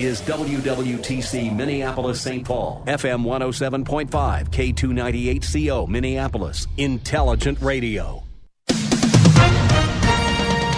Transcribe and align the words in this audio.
is 0.00 0.22
WWTC 0.22 1.54
Minneapolis 1.54 2.22
St. 2.22 2.42
Paul, 2.44 2.82
FM 2.86 3.22
107.5, 3.22 4.48
K298CO 4.48 5.86
Minneapolis, 5.88 6.66
Intelligent 6.78 7.60
Radio. 7.60 8.22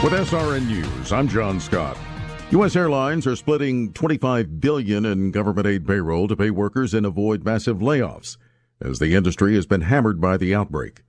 With 0.02 0.12
SRN 0.12 0.66
News, 0.66 1.12
I'm 1.12 1.28
John 1.28 1.60
Scott. 1.60 1.96
U.S. 2.50 2.74
airlines 2.74 3.24
are 3.28 3.36
splitting 3.36 3.92
25 3.92 4.60
billion 4.60 5.06
in 5.06 5.30
government 5.30 5.68
aid 5.68 5.86
payroll 5.86 6.26
to 6.26 6.34
pay 6.34 6.50
workers 6.50 6.92
and 6.92 7.06
avoid 7.06 7.44
massive 7.44 7.78
layoffs, 7.78 8.36
as 8.80 8.98
the 8.98 9.14
industry 9.14 9.54
has 9.54 9.66
been 9.66 9.82
hammered 9.82 10.20
by 10.20 10.36
the 10.36 10.52
outbreak. 10.52 11.04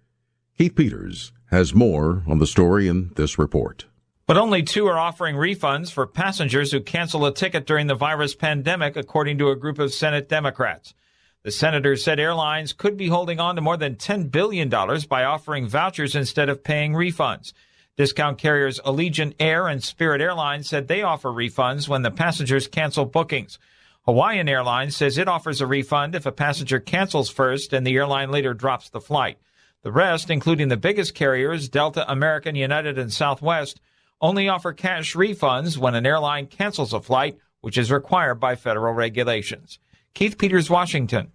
Keith 0.55 0.75
Peters 0.75 1.33
has 1.49 1.73
more 1.73 2.23
on 2.27 2.37
the 2.37 2.45
story 2.45 2.87
in 2.87 3.11
this 3.15 3.39
report. 3.39 3.85
But 4.25 4.37
only 4.37 4.63
two 4.63 4.87
are 4.87 4.97
offering 4.97 5.35
refunds 5.35 5.91
for 5.91 6.07
passengers 6.07 6.71
who 6.71 6.79
cancel 6.79 7.25
a 7.25 7.33
ticket 7.33 7.65
during 7.65 7.87
the 7.87 7.95
virus 7.95 8.35
pandemic, 8.35 8.95
according 8.95 9.37
to 9.39 9.49
a 9.49 9.55
group 9.55 9.79
of 9.79 9.93
Senate 9.93 10.29
Democrats. 10.29 10.93
The 11.43 11.51
senators 11.51 12.05
said 12.05 12.21
airlines 12.21 12.71
could 12.71 12.95
be 12.95 13.09
holding 13.09 13.41
on 13.41 13.55
to 13.55 13.61
more 13.61 13.75
than 13.75 13.95
$10 13.95 14.31
billion 14.31 14.69
by 14.69 15.25
offering 15.25 15.67
vouchers 15.67 16.15
instead 16.15 16.47
of 16.47 16.63
paying 16.63 16.93
refunds. 16.93 17.51
Discount 17.97 18.37
carriers 18.37 18.79
Allegiant 18.85 19.35
Air 19.41 19.67
and 19.67 19.83
Spirit 19.83 20.21
Airlines 20.21 20.69
said 20.69 20.87
they 20.87 21.01
offer 21.01 21.29
refunds 21.29 21.89
when 21.89 22.01
the 22.01 22.09
passengers 22.09 22.67
cancel 22.67 23.03
bookings. 23.03 23.59
Hawaiian 24.05 24.47
Airlines 24.47 24.95
says 24.95 25.17
it 25.17 25.27
offers 25.27 25.59
a 25.59 25.67
refund 25.67 26.15
if 26.15 26.25
a 26.25 26.31
passenger 26.31 26.79
cancels 26.79 27.29
first 27.29 27.73
and 27.73 27.85
the 27.85 27.95
airline 27.95 28.31
later 28.31 28.53
drops 28.53 28.89
the 28.89 29.01
flight. 29.01 29.37
The 29.81 29.91
rest, 29.91 30.29
including 30.29 30.69
the 30.69 30.77
biggest 30.77 31.13
carriers, 31.13 31.67
Delta, 31.67 32.09
American, 32.09 32.55
United, 32.55 32.97
and 32.97 33.11
Southwest, 33.11 33.81
only 34.23 34.47
offer 34.47 34.71
cash 34.71 35.15
refunds 35.15 35.77
when 35.77 35.93
an 35.93 36.05
airline 36.05 36.47
cancels 36.47 36.93
a 36.93 37.01
flight, 37.01 37.37
which 37.59 37.77
is 37.77 37.91
required 37.91 38.35
by 38.35 38.55
federal 38.55 38.93
regulations. 38.93 39.79
Keith 40.15 40.37
Peters, 40.37 40.69
Washington. 40.69 41.33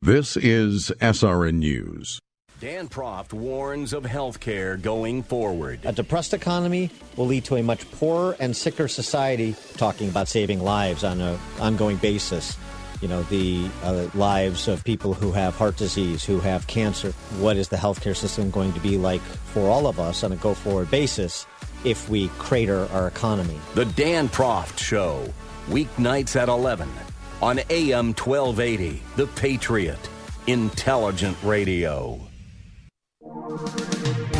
This 0.00 0.36
is 0.36 0.92
SRN 1.00 1.54
News. 1.54 2.20
Dan 2.60 2.88
Proft 2.88 3.32
warns 3.32 3.92
of 3.92 4.04
health 4.04 4.38
care 4.38 4.76
going 4.76 5.22
forward. 5.22 5.80
A 5.84 5.92
depressed 5.92 6.32
economy 6.32 6.90
will 7.16 7.26
lead 7.26 7.44
to 7.46 7.56
a 7.56 7.62
much 7.62 7.90
poorer 7.92 8.36
and 8.38 8.56
sicker 8.56 8.86
society, 8.86 9.56
talking 9.76 10.08
about 10.08 10.28
saving 10.28 10.62
lives 10.62 11.02
on 11.02 11.20
an 11.20 11.38
ongoing 11.58 11.96
basis. 11.96 12.56
You 13.00 13.08
know, 13.08 13.22
the 13.24 13.68
uh, 13.82 14.08
lives 14.14 14.68
of 14.68 14.84
people 14.84 15.14
who 15.14 15.32
have 15.32 15.56
heart 15.56 15.78
disease, 15.78 16.22
who 16.22 16.38
have 16.40 16.66
cancer. 16.66 17.12
What 17.38 17.56
is 17.56 17.70
the 17.70 17.76
healthcare 17.76 18.14
system 18.14 18.50
going 18.50 18.74
to 18.74 18.80
be 18.80 18.98
like 18.98 19.22
for 19.22 19.68
all 19.70 19.86
of 19.86 19.98
us 19.98 20.22
on 20.22 20.32
a 20.32 20.36
go 20.36 20.52
forward 20.52 20.90
basis? 20.90 21.46
If 21.84 22.08
we 22.08 22.28
crater 22.38 22.86
our 22.92 23.08
economy. 23.08 23.58
The 23.74 23.84
Dan 23.84 24.28
Proft 24.28 24.78
Show, 24.78 25.32
weeknights 25.68 26.40
at 26.40 26.48
11 26.48 26.88
on 27.42 27.60
AM 27.70 28.08
1280, 28.08 29.02
The 29.16 29.26
Patriot, 29.28 29.98
Intelligent 30.46 31.36
Radio. 31.42 32.20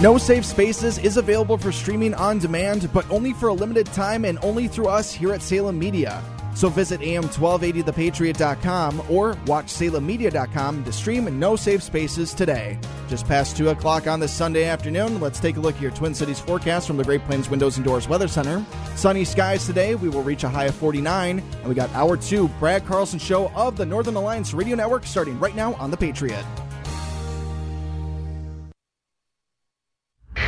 No 0.01 0.17
Safe 0.17 0.45
Spaces 0.45 0.99
is 0.99 1.17
available 1.17 1.59
for 1.59 1.73
streaming 1.73 2.15
on 2.15 2.39
demand, 2.39 2.91
but 2.93 3.09
only 3.11 3.35
for 3.35 3.49
a 3.49 3.53
limited 3.53 3.87
time 3.87 4.25
and 4.25 4.39
only 4.43 4.67
through 4.67 4.89
us 4.89 5.13
here 5.13 5.33
at 5.33 5.43
Salem 5.43 5.79
Media. 5.79 6.23
So 6.55 6.69
visit 6.69 7.01
am1280thepatriot.com 7.01 9.03
or 9.09 9.37
watch 9.47 9.67
salemmedia.com 9.67 10.85
to 10.85 10.93
stream 10.93 11.39
No 11.39 11.57
Safe 11.57 11.83
Spaces 11.83 12.35
today. 12.35 12.79
Just 13.09 13.27
past 13.27 13.57
2 13.57 13.71
o'clock 13.71 14.07
on 14.07 14.21
this 14.21 14.33
Sunday 14.33 14.65
afternoon, 14.65 15.21
let's 15.21 15.41
take 15.41 15.57
a 15.57 15.61
look 15.61 15.77
at 15.77 15.81
your 15.81 15.91
Twin 15.91 16.15
Cities 16.15 16.39
forecast 16.39 16.87
from 16.87 16.97
the 16.97 17.05
Great 17.05 17.25
Plains 17.25 17.49
Windows 17.49 17.77
and 17.77 17.85
Doors 17.85 18.09
Weather 18.09 18.29
Center. 18.29 18.65
Sunny 18.95 19.25
skies 19.25 19.67
today. 19.67 19.95
We 19.95 20.09
will 20.09 20.23
reach 20.23 20.45
a 20.45 20.49
high 20.49 20.67
of 20.67 20.75
49. 20.75 21.39
And 21.39 21.69
we 21.69 21.75
got 21.75 21.91
hour 21.95 22.17
two, 22.17 22.49
Brad 22.61 22.87
Carlson 22.87 23.19
show 23.19 23.49
of 23.51 23.77
the 23.77 23.87
Northern 23.87 24.17
Alliance 24.17 24.53
Radio 24.53 24.77
Network 24.77 25.07
starting 25.07 25.39
right 25.41 25.57
now 25.57 25.75
on 25.75 25.91
The 25.91 25.97
Patriot. 25.97 26.45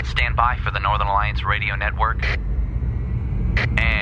Stand 0.04 0.36
by 0.36 0.58
for 0.62 0.70
the 0.70 0.80
Northern 0.80 1.06
Alliance 1.06 1.42
Radio 1.44 1.74
Network. 1.74 2.22
And 3.56 4.01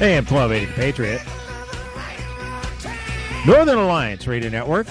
AM 0.00 0.26
1280 0.26 0.72
Patriot. 0.72 1.20
Northern 3.46 3.78
Alliance 3.78 4.26
Radio 4.26 4.50
Network. 4.50 4.88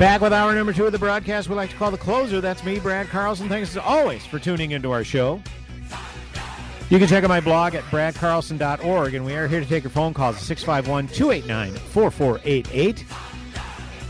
Back 0.00 0.20
with 0.20 0.32
hour 0.32 0.52
number 0.52 0.72
two 0.72 0.84
of 0.84 0.90
the 0.90 0.98
broadcast 0.98 1.48
we 1.48 1.54
like 1.54 1.70
to 1.70 1.76
call 1.76 1.92
the 1.92 1.96
closer. 1.96 2.40
That's 2.40 2.64
me, 2.64 2.80
Brad 2.80 3.08
Carlson. 3.08 3.48
Thanks 3.48 3.70
as 3.70 3.76
always 3.76 4.26
for 4.26 4.40
tuning 4.40 4.72
into 4.72 4.90
our 4.90 5.04
show. 5.04 5.40
You 6.90 6.98
can 6.98 7.06
check 7.06 7.22
out 7.22 7.28
my 7.28 7.40
blog 7.40 7.76
at 7.76 7.84
bradcarlson.org, 7.84 9.14
and 9.14 9.24
we 9.24 9.34
are 9.34 9.46
here 9.46 9.60
to 9.60 9.66
take 9.66 9.84
your 9.84 9.90
phone 9.90 10.12
calls 10.12 10.36
at 10.36 10.42
651 10.42 11.08
289 11.14 11.74
4488. 11.74 13.04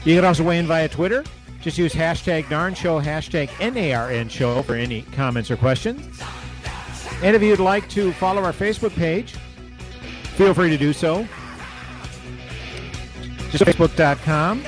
You 0.05 0.15
can 0.15 0.25
also 0.25 0.45
weigh 0.45 0.59
in 0.59 0.67
via 0.67 0.89
Twitter. 0.89 1.25
Just 1.61 1.77
use 1.77 1.93
hashtag 1.93 2.45
NARN 2.45 2.75
Show, 2.75 3.01
hashtag 3.01 3.49
NARN 3.61 4.31
Show 4.31 4.63
for 4.63 4.75
any 4.75 5.03
comments 5.13 5.51
or 5.51 5.59
questions. 5.59 6.23
And 7.23 7.37
if 7.37 7.43
you'd 7.43 7.59
like 7.59 7.89
to 7.91 8.13
follow 8.13 8.43
our 8.45 8.53
Facebook 8.53 8.95
page, 8.95 9.35
feel 10.39 10.55
free 10.55 10.71
to 10.71 10.79
do 10.79 10.93
so. 10.93 11.27
Just 13.51 13.65
facebook.com 13.65 14.65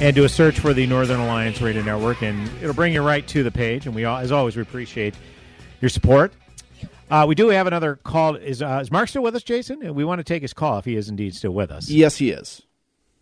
and 0.00 0.16
do 0.16 0.24
a 0.24 0.28
search 0.30 0.58
for 0.58 0.72
the 0.72 0.86
Northern 0.86 1.20
Alliance 1.20 1.60
Radio 1.60 1.82
Network, 1.82 2.22
and 2.22 2.48
it'll 2.62 2.72
bring 2.72 2.94
you 2.94 3.02
right 3.02 3.26
to 3.28 3.42
the 3.42 3.50
page. 3.50 3.84
And 3.84 3.94
we, 3.94 4.06
all, 4.06 4.16
as 4.16 4.32
always, 4.32 4.56
we 4.56 4.62
appreciate 4.62 5.14
your 5.82 5.90
support. 5.90 6.32
Uh, 7.10 7.26
we 7.28 7.34
do 7.34 7.48
have 7.48 7.66
another 7.66 7.96
call. 7.96 8.34
Is 8.34 8.62
uh, 8.62 8.78
is 8.80 8.90
Mark 8.90 9.10
still 9.10 9.22
with 9.22 9.36
us, 9.36 9.42
Jason? 9.42 9.94
We 9.94 10.04
want 10.04 10.20
to 10.20 10.24
take 10.24 10.40
his 10.40 10.54
call 10.54 10.78
if 10.78 10.86
he 10.86 10.96
is 10.96 11.10
indeed 11.10 11.34
still 11.34 11.50
with 11.50 11.70
us. 11.70 11.90
Yes, 11.90 12.16
he 12.16 12.30
is. 12.30 12.62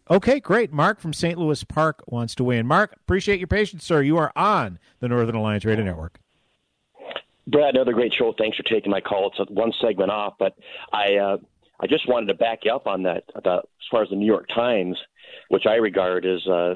Okay, 0.09 0.39
great. 0.39 0.73
Mark 0.73 1.01
from 1.01 1.13
St. 1.13 1.37
Louis 1.37 1.65
Park 1.65 2.05
wants 2.07 2.37
to 2.37 2.45
weigh 2.45 2.59
in. 2.59 2.67
Mark, 2.67 2.93
appreciate 2.93 3.41
your 3.41 3.49
patience, 3.49 3.85
sir. 3.85 4.03
You 4.03 4.19
are 4.19 4.31
on 4.37 4.79
the 5.01 5.09
Northern 5.09 5.35
Alliance 5.35 5.65
Radio 5.65 5.85
Network. 5.85 6.21
Brad, 7.49 7.75
another 7.75 7.95
great 7.95 8.13
show. 8.13 8.35
Thanks 8.37 8.57
for 8.57 8.63
taking 8.63 8.91
my 8.91 9.01
call. 9.01 9.33
It's 9.39 9.51
one 9.51 9.73
segment 9.81 10.11
off, 10.11 10.35
but 10.39 10.55
I 10.93 11.17
uh, 11.17 11.37
I 11.81 11.87
just 11.87 12.09
wanted 12.09 12.27
to 12.27 12.35
back 12.35 12.61
you 12.65 12.73
up 12.73 12.87
on 12.87 13.03
that. 13.05 13.25
As 13.37 13.63
far 13.91 14.03
as 14.03 14.11
the 14.11 14.17
New 14.17 14.27
York 14.27 14.49
Times, 14.55 14.99
which 15.49 15.65
I 15.67 15.77
regard 15.77 16.27
as 16.27 16.47
uh, 16.47 16.75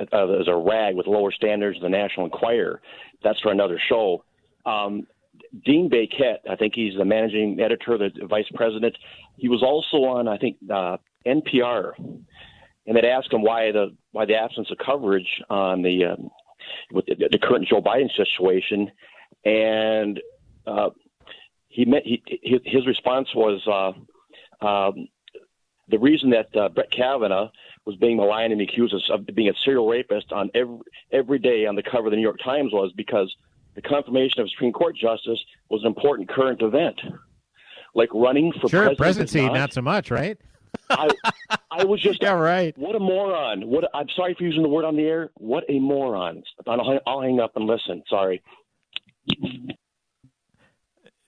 as 0.00 0.48
a 0.48 0.56
rag 0.56 0.96
with 0.96 1.06
lower 1.06 1.30
standards 1.30 1.80
than 1.80 1.92
the 1.92 1.98
National 1.98 2.26
Enquirer. 2.26 2.80
That's 3.22 3.40
for 3.40 3.52
another 3.52 3.78
show. 3.88 4.24
Um, 4.64 5.06
Dean 5.64 5.90
Baquet, 5.90 6.38
I 6.48 6.56
think 6.56 6.74
he's 6.74 6.96
the 6.96 7.04
managing 7.04 7.60
editor, 7.60 7.98
the 7.98 8.10
vice 8.26 8.48
president. 8.54 8.96
He 9.36 9.48
was 9.48 9.62
also 9.62 10.04
on, 10.04 10.28
I 10.28 10.38
think, 10.38 10.56
uh, 10.72 10.96
NPR, 11.26 11.92
and 11.98 12.96
they 12.96 13.08
asked 13.08 13.32
him 13.32 13.42
why 13.42 13.70
the 13.72 13.94
why 14.12 14.24
the 14.24 14.36
absence 14.36 14.70
of 14.70 14.78
coverage 14.78 15.42
on 15.50 15.82
the 15.82 16.06
um, 16.06 16.30
with 16.92 17.06
the, 17.06 17.28
the 17.30 17.38
current 17.38 17.68
Joe 17.68 17.82
Biden 17.82 18.10
situation 18.16 18.90
and 19.44 20.20
uh, 20.66 20.90
he 21.68 21.84
met 21.84 22.02
he, 22.04 22.22
his 22.64 22.86
response 22.86 23.28
was 23.34 23.66
uh, 23.66 24.66
um, 24.66 25.08
the 25.88 25.98
reason 25.98 26.30
that 26.30 26.54
uh, 26.56 26.68
Brett 26.68 26.90
Kavanaugh 26.90 27.50
was 27.84 27.96
being 27.96 28.16
maligned 28.16 28.52
and 28.52 28.62
accused 28.62 28.94
of 29.10 29.26
being 29.34 29.48
a 29.48 29.54
serial 29.64 29.88
rapist 29.88 30.32
on 30.32 30.50
every 30.54 30.78
every 31.10 31.38
day 31.38 31.66
on 31.66 31.74
the 31.74 31.82
cover 31.82 32.06
of 32.06 32.10
the 32.10 32.16
New 32.16 32.22
York 32.22 32.38
Times 32.44 32.72
was 32.72 32.92
because 32.96 33.34
the 33.74 33.82
confirmation 33.82 34.40
of 34.40 34.50
Supreme 34.50 34.72
Court 34.72 34.96
justice 34.96 35.40
was 35.70 35.82
an 35.82 35.88
important 35.88 36.28
current 36.28 36.62
event. 36.62 37.00
like 37.94 38.08
running 38.14 38.52
for 38.60 38.68
sure, 38.68 38.94
presidency, 38.94 39.42
not, 39.42 39.54
not 39.54 39.72
so 39.72 39.82
much, 39.82 40.10
right? 40.10 40.38
I, 40.88 41.08
I 41.70 41.84
was 41.84 42.00
just 42.08 42.22
yeah, 42.22 42.32
right. 42.32 42.76
What 42.78 42.94
a 42.94 43.00
moron! 43.00 43.68
What 43.68 43.84
I'm 43.94 44.08
sorry 44.14 44.34
for 44.34 44.44
using 44.44 44.62
the 44.62 44.68
word 44.68 44.84
on 44.84 44.96
the 44.96 45.02
air. 45.02 45.30
What 45.34 45.64
a 45.68 45.78
moron! 45.78 46.42
I'll, 46.66 47.00
I'll 47.06 47.20
hang 47.20 47.40
up 47.40 47.56
and 47.56 47.66
listen. 47.66 48.02
Sorry. 48.08 48.42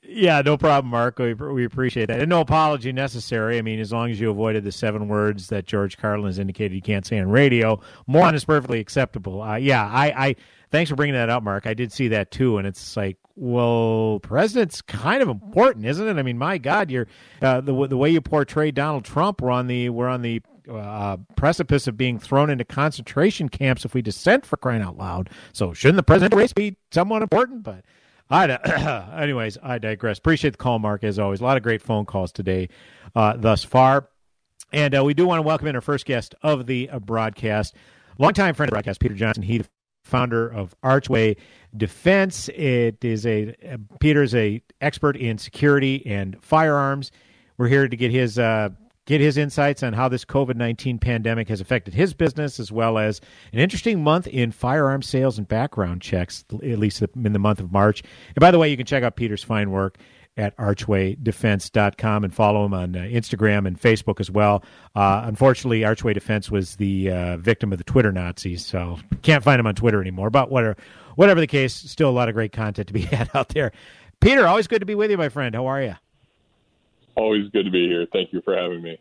Yeah, 0.06 0.43
no 0.43 0.56
problem, 0.56 0.91
Mark. 0.91 1.19
We, 1.19 1.35
we 1.35 1.64
appreciate 1.64 2.06
that. 2.06 2.20
And 2.20 2.29
no 2.29 2.41
apology 2.41 2.93
necessary. 2.93 3.58
I 3.58 3.62
mean, 3.62 3.81
as 3.81 3.93
long 3.93 4.11
as 4.11 4.20
you 4.20 4.31
avoided 4.31 4.62
the 4.62 4.73
seven 4.73 5.08
words 5.08 5.49
that 5.49 5.67
George 5.67 5.96
Carlin 5.96 6.26
has 6.26 6.38
indicated 6.38 6.75
you 6.75 6.82
can't 6.82 7.06
say 7.06 7.19
on 7.19 7.29
radio, 7.31 7.81
more 8.06 8.23
moron 8.23 8.35
is 8.35 8.44
perfectly 8.44 8.81
acceptable. 8.81 9.43
Uh, 9.43 9.56
yeah, 9.56 9.85
I, 9.87 10.26
I 10.29 10.37
thanks 10.70 10.91
for 10.91 10.96
bringing 10.96 11.14
that 11.14 11.31
up, 11.31 11.43
Mark. 11.43 11.67
I 11.67 11.75
did 11.75 11.91
see 11.91 12.08
that 12.08 12.31
too, 12.31 12.58
and 12.58 12.67
it's 12.67 12.96
like, 12.96 13.17
well, 13.35 14.20
president's 14.23 14.82
kind 14.82 15.23
of 15.23 15.29
important, 15.29 15.87
isn't 15.87 16.06
it? 16.06 16.17
I 16.17 16.23
mean, 16.23 16.38
my 16.38 16.58
God, 16.58 16.90
you're 16.90 17.08
uh, 17.43 17.61
the 17.61 17.88
the 17.88 17.97
way 17.97 18.11
you 18.11 18.20
portray 18.20 18.70
Donald 18.70 19.05
Trump. 19.05 19.40
We're 19.40 19.50
on 19.50 19.67
the 19.67 19.88
we're 19.88 20.08
on 20.08 20.23
the 20.23 20.43
uh, 20.70 21.16
precipice 21.37 21.87
of 21.87 21.96
being 21.96 22.19
thrown 22.19 22.50
into 22.50 22.64
concentration 22.64 23.49
camps 23.49 23.84
if 23.84 23.94
we 23.94 24.02
dissent 24.02 24.46
for 24.46 24.56
crying 24.56 24.82
out 24.82 24.96
loud. 24.96 25.31
So 25.52 25.72
shouldn't 25.72 25.96
the 25.96 26.02
presidential 26.02 26.38
race 26.38 26.52
be 26.52 26.76
somewhat 26.90 27.22
important? 27.22 27.62
But 27.62 27.84
I, 28.31 28.46
anyways, 29.20 29.58
I 29.62 29.78
digress. 29.78 30.19
Appreciate 30.19 30.50
the 30.52 30.58
call, 30.58 30.78
Mark, 30.78 31.05
as 31.05 31.19
always. 31.19 31.40
A 31.40 31.44
lot 31.44 31.56
of 31.56 31.62
great 31.62 31.82
phone 31.82 32.05
calls 32.06 32.32
today 32.32 32.69
uh, 33.14 33.37
thus 33.37 33.64
far. 33.64 34.08
And 34.72 34.96
uh, 34.96 35.05
we 35.05 35.14
do 35.14 35.26
want 35.26 35.38
to 35.38 35.43
welcome 35.43 35.69
in 35.69 35.75
our 35.75 35.81
first 35.81 36.05
guest 36.06 36.34
of 36.43 36.66
the 36.66 36.90
uh, 36.90 36.99
broadcast, 36.99 37.75
longtime 38.19 38.55
friend 38.55 38.69
of 38.69 38.70
the 38.70 38.75
broadcast, 38.76 39.00
Peter 39.00 39.14
Johnson. 39.14 39.43
He, 39.43 39.58
the 39.58 39.69
founder 40.05 40.49
of 40.49 40.75
Archway 40.82 41.37
Defense. 41.76 42.49
It 42.50 43.05
is 43.05 43.26
a 43.26 43.55
uh, 43.69 43.78
Peter's 44.00 44.34
a 44.34 44.62
expert 44.81 45.16
in 45.16 45.38
security 45.38 46.05
and 46.06 46.37
firearms. 46.43 47.11
We're 47.56 47.69
here 47.69 47.88
to 47.88 47.96
get 47.96 48.11
his 48.11 48.38
uh, 48.38 48.70
get 49.06 49.21
his 49.21 49.37
insights 49.37 49.83
on 49.83 49.93
how 49.93 50.09
this 50.09 50.25
COVID 50.25 50.56
19 50.56 50.99
pandemic 50.99 51.49
has 51.49 51.61
affected 51.61 51.95
his 51.95 52.15
business, 52.15 52.59
as 52.59 52.73
well 52.73 52.99
as 52.99 53.21
an 53.53 53.59
interesting 53.59 54.03
month 54.03 54.27
in 54.27 54.53
firearm 54.53 55.03
sales 55.03 55.39
and 55.39 55.47
background 55.47 56.03
checks, 56.03 56.45
at 56.53 56.79
least 56.79 57.03
in 57.03 57.33
the 57.33 57.39
month 57.39 57.61
of 57.61 57.73
March. 57.73 58.03
And 58.29 58.41
by 58.41 58.51
the 58.51 58.59
way, 58.59 58.71
you 58.71 58.77
can 58.77 58.87
check 58.87 59.03
out 59.03 59.17
Peter's 59.17 59.43
fine 59.43 59.71
work 59.71 59.99
at 60.37 60.56
archwaydefense.com 60.56 62.25
and 62.25 62.35
follow 62.35 62.65
him 62.65 62.75
on 62.75 62.97
uh, 62.97 63.01
Instagram 63.01 63.67
and 63.67 63.81
Facebook 63.81 64.19
as 64.21 64.31
well. 64.31 64.65
Uh, 64.97 65.23
unfortunately, 65.25 65.85
Archway 65.85 66.12
Defense 66.12 66.50
was 66.50 66.77
the 66.77 67.11
uh, 67.11 67.37
victim 67.37 67.73
of 67.73 67.79
the 67.79 67.85
Twitter 67.85 68.11
Nazis, 68.11 68.65
so 68.65 68.99
can't 69.23 69.45
find 69.45 69.61
him 69.61 69.67
on 69.67 69.75
Twitter 69.75 70.00
anymore. 70.00 70.31
But 70.31 70.50
whatever, 70.50 70.77
whatever 71.15 71.41
the 71.41 71.47
case, 71.47 71.73
still 71.73 72.09
a 72.09 72.11
lot 72.11 72.29
of 72.29 72.35
great 72.35 72.53
content 72.53 72.89
to 72.89 72.95
be 72.95 73.00
had 73.03 73.31
out 73.35 73.50
there. 73.50 73.73
Peter, 74.21 74.47
always 74.47 74.67
good 74.67 74.81
to 74.81 74.87
be 74.87 74.95
with 74.95 75.11
you, 75.11 75.19
my 75.19 75.29
friend. 75.29 75.55
How 75.55 75.67
are 75.67 75.83
you? 75.83 75.95
Always 77.16 77.49
good 77.50 77.64
to 77.64 77.70
be 77.70 77.87
here. 77.87 78.06
Thank 78.12 78.32
you 78.32 78.40
for 78.43 78.56
having 78.56 78.82
me. 78.82 78.99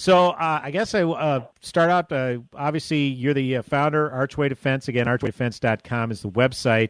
So 0.00 0.30
uh, 0.30 0.60
I 0.62 0.70
guess 0.70 0.94
I 0.94 1.02
uh, 1.02 1.44
start 1.60 1.90
out. 1.90 2.10
Uh, 2.10 2.38
obviously, 2.54 3.04
you're 3.04 3.34
the 3.34 3.58
uh, 3.58 3.62
founder, 3.62 4.10
Archway 4.10 4.48
Defense. 4.48 4.88
Again, 4.88 5.04
archwaydefense.com 5.04 6.10
is 6.10 6.22
the 6.22 6.30
website. 6.30 6.88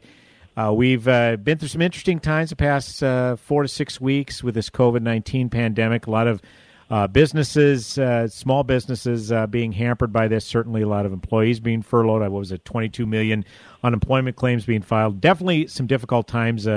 Uh, 0.56 0.72
we've 0.72 1.08
uh, 1.08 1.36
been 1.36 1.58
through 1.58 1.66
some 1.66 1.82
interesting 1.82 2.20
times 2.20 2.50
the 2.50 2.56
past 2.56 3.00
four 3.40 3.62
to 3.62 3.68
six 3.68 4.00
weeks 4.00 4.44
with 4.44 4.54
this 4.54 4.70
COVID 4.70 5.02
19 5.02 5.50
pandemic. 5.50 6.06
A 6.06 6.10
lot 6.12 6.28
of 6.28 7.12
businesses, 7.12 7.98
small 8.32 8.62
businesses, 8.62 9.32
being 9.50 9.72
hampered 9.72 10.12
by 10.12 10.28
this. 10.28 10.44
Certainly, 10.44 10.82
a 10.82 10.88
lot 10.88 11.04
of 11.04 11.12
employees 11.12 11.58
being 11.58 11.82
furloughed. 11.82 12.22
What 12.22 12.30
was 12.30 12.52
it, 12.52 12.64
22 12.64 13.06
million 13.06 13.44
unemployment 13.82 14.36
claims 14.36 14.64
being 14.64 14.82
filed? 14.82 15.20
Definitely 15.20 15.66
some 15.66 15.88
difficult 15.88 16.28
times. 16.28 16.68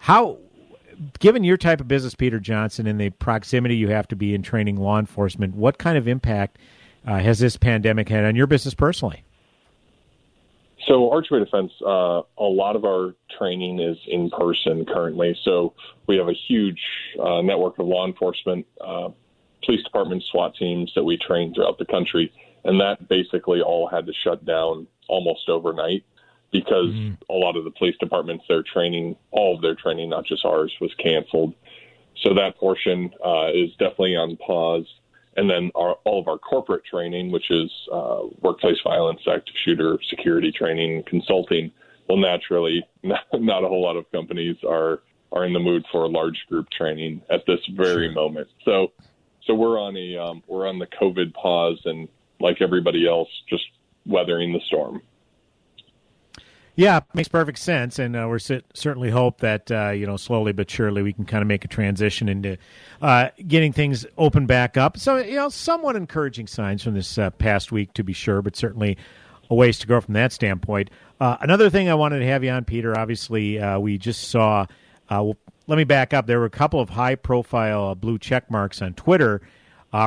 how 0.00 0.38
given 1.18 1.44
your 1.44 1.56
type 1.56 1.80
of 1.80 1.88
business, 1.88 2.14
Peter 2.14 2.40
Johnson, 2.40 2.86
and 2.86 3.00
the 3.00 3.10
proximity 3.10 3.76
you 3.76 3.88
have 3.88 4.08
to 4.08 4.16
be 4.16 4.34
in 4.34 4.42
training 4.42 4.76
law 4.76 4.98
enforcement, 4.98 5.54
what 5.54 5.78
kind 5.78 5.98
of 5.98 6.08
impact 6.08 6.58
uh, 7.06 7.18
has 7.18 7.38
this 7.38 7.56
pandemic 7.56 8.08
had 8.08 8.24
on 8.24 8.36
your 8.36 8.46
business 8.46 8.74
personally? 8.74 9.22
So, 10.86 11.10
Archway 11.10 11.40
Defense, 11.40 11.72
uh, 11.84 12.22
a 12.38 12.44
lot 12.44 12.76
of 12.76 12.84
our 12.84 13.14
training 13.38 13.80
is 13.80 13.96
in 14.06 14.30
person 14.30 14.84
currently. 14.84 15.36
So, 15.42 15.74
we 16.06 16.16
have 16.16 16.28
a 16.28 16.34
huge 16.46 16.80
uh, 17.20 17.42
network 17.42 17.78
of 17.78 17.86
law 17.86 18.06
enforcement, 18.06 18.66
uh, 18.80 19.08
police 19.64 19.82
departments, 19.82 20.26
SWAT 20.30 20.54
teams 20.54 20.92
that 20.94 21.02
we 21.02 21.16
train 21.16 21.52
throughout 21.54 21.78
the 21.78 21.86
country. 21.86 22.32
And 22.64 22.80
that 22.80 23.08
basically 23.08 23.60
all 23.60 23.88
had 23.88 24.06
to 24.06 24.12
shut 24.24 24.44
down 24.44 24.86
almost 25.08 25.48
overnight 25.48 26.04
because 26.52 26.88
mm-hmm. 26.88 27.14
a 27.30 27.34
lot 27.34 27.56
of 27.56 27.64
the 27.64 27.70
police 27.70 27.96
departments, 27.98 28.44
their 28.48 28.62
training, 28.62 29.16
all 29.30 29.56
of 29.56 29.62
their 29.62 29.74
training, 29.74 30.10
not 30.10 30.24
just 30.24 30.44
ours, 30.44 30.72
was 30.80 30.94
canceled. 31.02 31.54
So 32.22 32.34
that 32.34 32.56
portion 32.56 33.10
uh, 33.24 33.48
is 33.52 33.70
definitely 33.72 34.16
on 34.16 34.36
pause. 34.36 34.86
And 35.36 35.50
then 35.50 35.70
our, 35.74 35.96
all 36.04 36.20
of 36.20 36.28
our 36.28 36.38
corporate 36.38 36.84
training, 36.84 37.30
which 37.30 37.50
is 37.50 37.70
uh, 37.92 38.22
workplace 38.40 38.78
violence, 38.82 39.20
active 39.30 39.54
shooter, 39.64 39.98
security 40.08 40.50
training, 40.50 41.02
consulting, 41.06 41.72
well, 42.08 42.18
naturally, 42.18 42.86
not, 43.02 43.20
not 43.34 43.64
a 43.64 43.68
whole 43.68 43.82
lot 43.82 43.96
of 43.96 44.10
companies 44.12 44.56
are 44.68 45.00
are 45.32 45.44
in 45.44 45.52
the 45.52 45.58
mood 45.58 45.84
for 45.90 46.08
large 46.08 46.46
group 46.48 46.70
training 46.70 47.20
at 47.28 47.44
this 47.46 47.58
very 47.74 48.14
moment. 48.14 48.48
So, 48.64 48.92
so 49.44 49.54
we're 49.54 49.78
on 49.78 49.96
a 49.96 50.16
um, 50.16 50.42
we're 50.46 50.68
on 50.68 50.78
the 50.78 50.86
COVID 50.86 51.34
pause, 51.34 51.80
and 51.84 52.08
like 52.40 52.62
everybody 52.62 53.08
else, 53.08 53.28
just 53.48 53.64
weathering 54.06 54.52
the 54.52 54.60
storm. 54.66 55.02
Yeah, 56.78 57.00
makes 57.14 57.28
perfect 57.28 57.58
sense, 57.58 57.98
and 57.98 58.14
uh, 58.14 58.26
we're 58.28 58.38
certainly 58.38 59.08
hope 59.08 59.40
that 59.40 59.70
uh, 59.70 59.90
you 59.90 60.06
know 60.06 60.18
slowly 60.18 60.52
but 60.52 60.70
surely 60.70 61.02
we 61.02 61.14
can 61.14 61.24
kind 61.24 61.40
of 61.40 61.48
make 61.48 61.64
a 61.64 61.68
transition 61.68 62.28
into 62.28 62.58
uh, 63.00 63.30
getting 63.48 63.72
things 63.72 64.04
open 64.18 64.44
back 64.44 64.76
up. 64.76 64.98
So 64.98 65.16
you 65.16 65.36
know, 65.36 65.48
somewhat 65.48 65.96
encouraging 65.96 66.46
signs 66.46 66.82
from 66.82 66.92
this 66.92 67.16
uh, 67.16 67.30
past 67.30 67.72
week, 67.72 67.94
to 67.94 68.04
be 68.04 68.12
sure, 68.12 68.42
but 68.42 68.56
certainly 68.56 68.98
a 69.48 69.54
ways 69.54 69.78
to 69.78 69.86
go 69.86 70.02
from 70.02 70.12
that 70.14 70.32
standpoint. 70.32 70.90
Uh, 71.18 71.38
another 71.40 71.70
thing 71.70 71.88
I 71.88 71.94
wanted 71.94 72.18
to 72.18 72.26
have 72.26 72.44
you 72.44 72.50
on, 72.50 72.66
Peter. 72.66 72.96
Obviously, 72.96 73.58
uh, 73.58 73.78
we 73.78 73.96
just 73.96 74.28
saw. 74.28 74.66
Well, 75.10 75.38
let 75.68 75.78
me 75.78 75.84
back 75.84 76.12
up. 76.12 76.26
There 76.26 76.38
were 76.38 76.46
a 76.46 76.50
couple 76.50 76.78
of 76.78 76.90
high-profile 76.90 77.94
blue 77.94 78.18
check 78.18 78.50
marks 78.50 78.82
on 78.82 78.92
Twitter. 78.92 79.40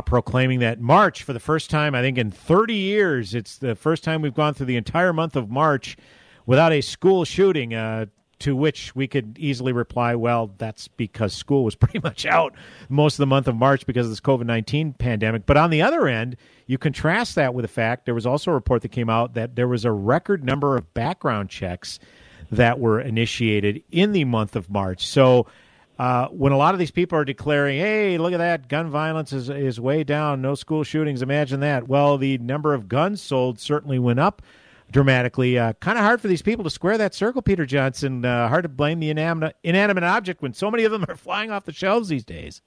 proclaiming 0.06 0.60
that 0.60 0.80
March, 0.80 1.24
for 1.24 1.34
the 1.34 1.40
first 1.40 1.72
time, 1.72 1.96
I 1.96 2.02
think 2.02 2.20
in 2.20 2.30
30 2.30 2.76
years, 2.76 3.34
it's 3.34 3.58
the 3.58 3.76
first 3.76 4.04
time 4.04 4.22
we've 4.22 4.36
gone 4.36 4.54
through 4.54 4.68
the 4.68 4.78
entire 4.78 5.14
month 5.14 5.36
of 5.36 5.50
March 5.50 5.98
without 6.50 6.74
a 6.74 6.82
school 6.82 7.24
shooting. 7.24 7.76
Uh, 7.76 8.08
to 8.40 8.56
which 8.56 8.96
we 8.96 9.06
could 9.06 9.38
easily 9.38 9.74
reply, 9.74 10.16
well, 10.16 10.50
that's 10.58 10.88
because 10.88 11.34
school 11.34 11.66
was 11.66 11.76
pretty 11.84 12.00
much 12.00 12.26
out 12.26 12.56
most 12.88 13.16
of 13.16 13.18
the 13.18 13.26
month 13.26 13.50
of 13.50 13.56
March 13.58 13.86
because 13.86 14.06
of 14.06 14.12
this 14.12 14.22
COVID 14.22 14.46
19 14.46 14.94
pandemic. 14.94 15.46
But 15.46 15.58
on 15.58 15.72
the 15.72 15.82
other 15.82 16.08
end, 16.08 16.38
you 16.66 16.78
contrast 16.78 17.36
that 17.36 17.54
with 17.54 17.64
the 17.64 17.68
fact 17.68 18.06
there 18.06 18.16
was 18.16 18.26
also 18.26 18.52
a 18.52 18.54
report 18.54 18.82
that 18.84 18.94
came 18.94 19.10
out 19.10 19.34
that 19.34 19.58
there 19.58 19.68
was 19.68 19.84
a 19.84 19.92
record 19.92 20.46
number 20.46 20.78
of 20.78 20.94
background 20.94 21.50
checks 21.50 22.00
that 22.50 22.80
were 22.80 23.02
initiated 23.02 23.84
in 23.92 24.14
the 24.14 24.24
month 24.24 24.56
of 24.56 24.70
March. 24.70 25.06
So, 25.06 25.48
uh, 26.00 26.30
when 26.30 26.54
a 26.54 26.58
lot 26.58 26.74
of 26.74 26.80
these 26.80 26.92
people 26.92 27.18
are 27.20 27.26
declaring, 27.26 27.78
hey, 27.78 28.18
look 28.18 28.32
at 28.32 28.38
that, 28.38 28.70
gun 28.70 28.90
violence 28.90 29.34
is, 29.34 29.50
is 29.50 29.82
way 29.82 30.06
down, 30.06 30.42
no 30.42 30.56
school 30.56 30.86
shootings, 30.86 31.22
imagine 31.22 31.60
that. 31.60 31.90
Well, 31.90 32.18
the 32.18 32.38
number 32.38 32.74
of 32.74 32.88
guns 32.88 33.22
sold 33.22 33.60
certainly 33.60 34.00
went 34.00 34.18
up 34.18 34.42
dramatically. 34.92 35.58
Uh, 35.58 35.74
kind 35.74 35.98
of 35.98 36.04
hard 36.04 36.22
for 36.22 36.28
these 36.28 36.42
people 36.42 36.64
to 36.64 36.70
square 36.70 36.98
that 36.98 37.14
circle, 37.14 37.42
Peter 37.42 37.66
Johnson. 37.66 38.26
Uh, 38.26 38.48
hard 38.48 38.64
to 38.64 38.70
blame 38.70 39.00
the 39.00 39.10
inanimate, 39.10 40.04
object 40.04 40.42
when 40.42 40.54
so 40.54 40.72
many 40.72 40.84
of 40.84 40.92
them 40.92 41.06
are 41.08 41.16
flying 41.18 41.52
off 41.52 41.66
the 41.66 41.74
shelves 41.74 42.10
these 42.10 42.26
days. 42.26 42.62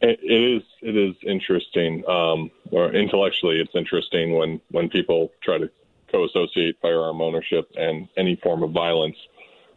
it 0.00 0.18
is. 0.22 0.62
It 0.82 0.96
is 0.96 1.14
interesting, 1.26 2.04
um, 2.08 2.50
or 2.70 2.92
intellectually, 2.92 3.60
it's 3.60 3.74
interesting 3.74 4.34
when 4.34 4.60
when 4.70 4.88
people 4.88 5.32
try 5.42 5.58
to 5.58 5.70
co-associate 6.12 6.76
firearm 6.80 7.20
ownership 7.20 7.70
and 7.76 8.08
any 8.16 8.36
form 8.36 8.62
of 8.62 8.70
violence, 8.72 9.16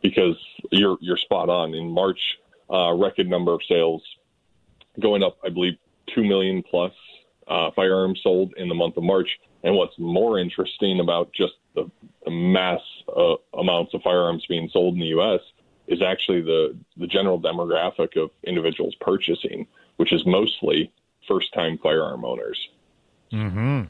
because 0.02 0.36
you're 0.72 0.98
you're 1.02 1.18
spot 1.18 1.50
on. 1.50 1.74
In 1.74 1.90
March, 1.90 2.20
uh, 2.70 2.94
record 2.94 3.28
number 3.28 3.54
of 3.54 3.62
sales 3.68 4.04
going 5.00 5.24
up, 5.24 5.38
I 5.46 5.50
believe, 5.50 5.78
two 6.14 6.24
million 6.24 6.64
plus 6.64 6.92
uh, 7.48 7.72
firearms 7.76 8.20
sold 8.22 8.54
in 8.58 8.68
the 8.68 8.76
month 8.76 8.98
of 8.98 9.04
March. 9.04 9.30
And 9.64 9.76
what's 9.76 9.98
more 9.98 10.40
interesting 10.40 11.00
about 11.00 11.34
just 11.34 11.54
the, 11.76 11.90
the 12.26 12.32
mass 12.32 12.82
uh, 13.16 13.36
amounts 13.58 13.94
of 13.94 14.02
firearms 14.02 14.46
being 14.48 14.70
sold 14.72 14.94
in 14.94 15.00
the 15.00 15.08
U.S. 15.08 15.42
is 15.88 16.02
actually 16.02 16.42
the, 16.42 16.78
the 16.98 17.08
general 17.08 17.40
demographic 17.40 18.22
of 18.22 18.30
individuals 18.44 18.96
purchasing, 19.02 19.68
which 19.98 20.14
is 20.14 20.26
mostly 20.26 20.92
first 21.28 21.54
time 21.54 21.78
firearm 21.82 22.24
owners. 22.24 22.70
hmm 23.32 23.84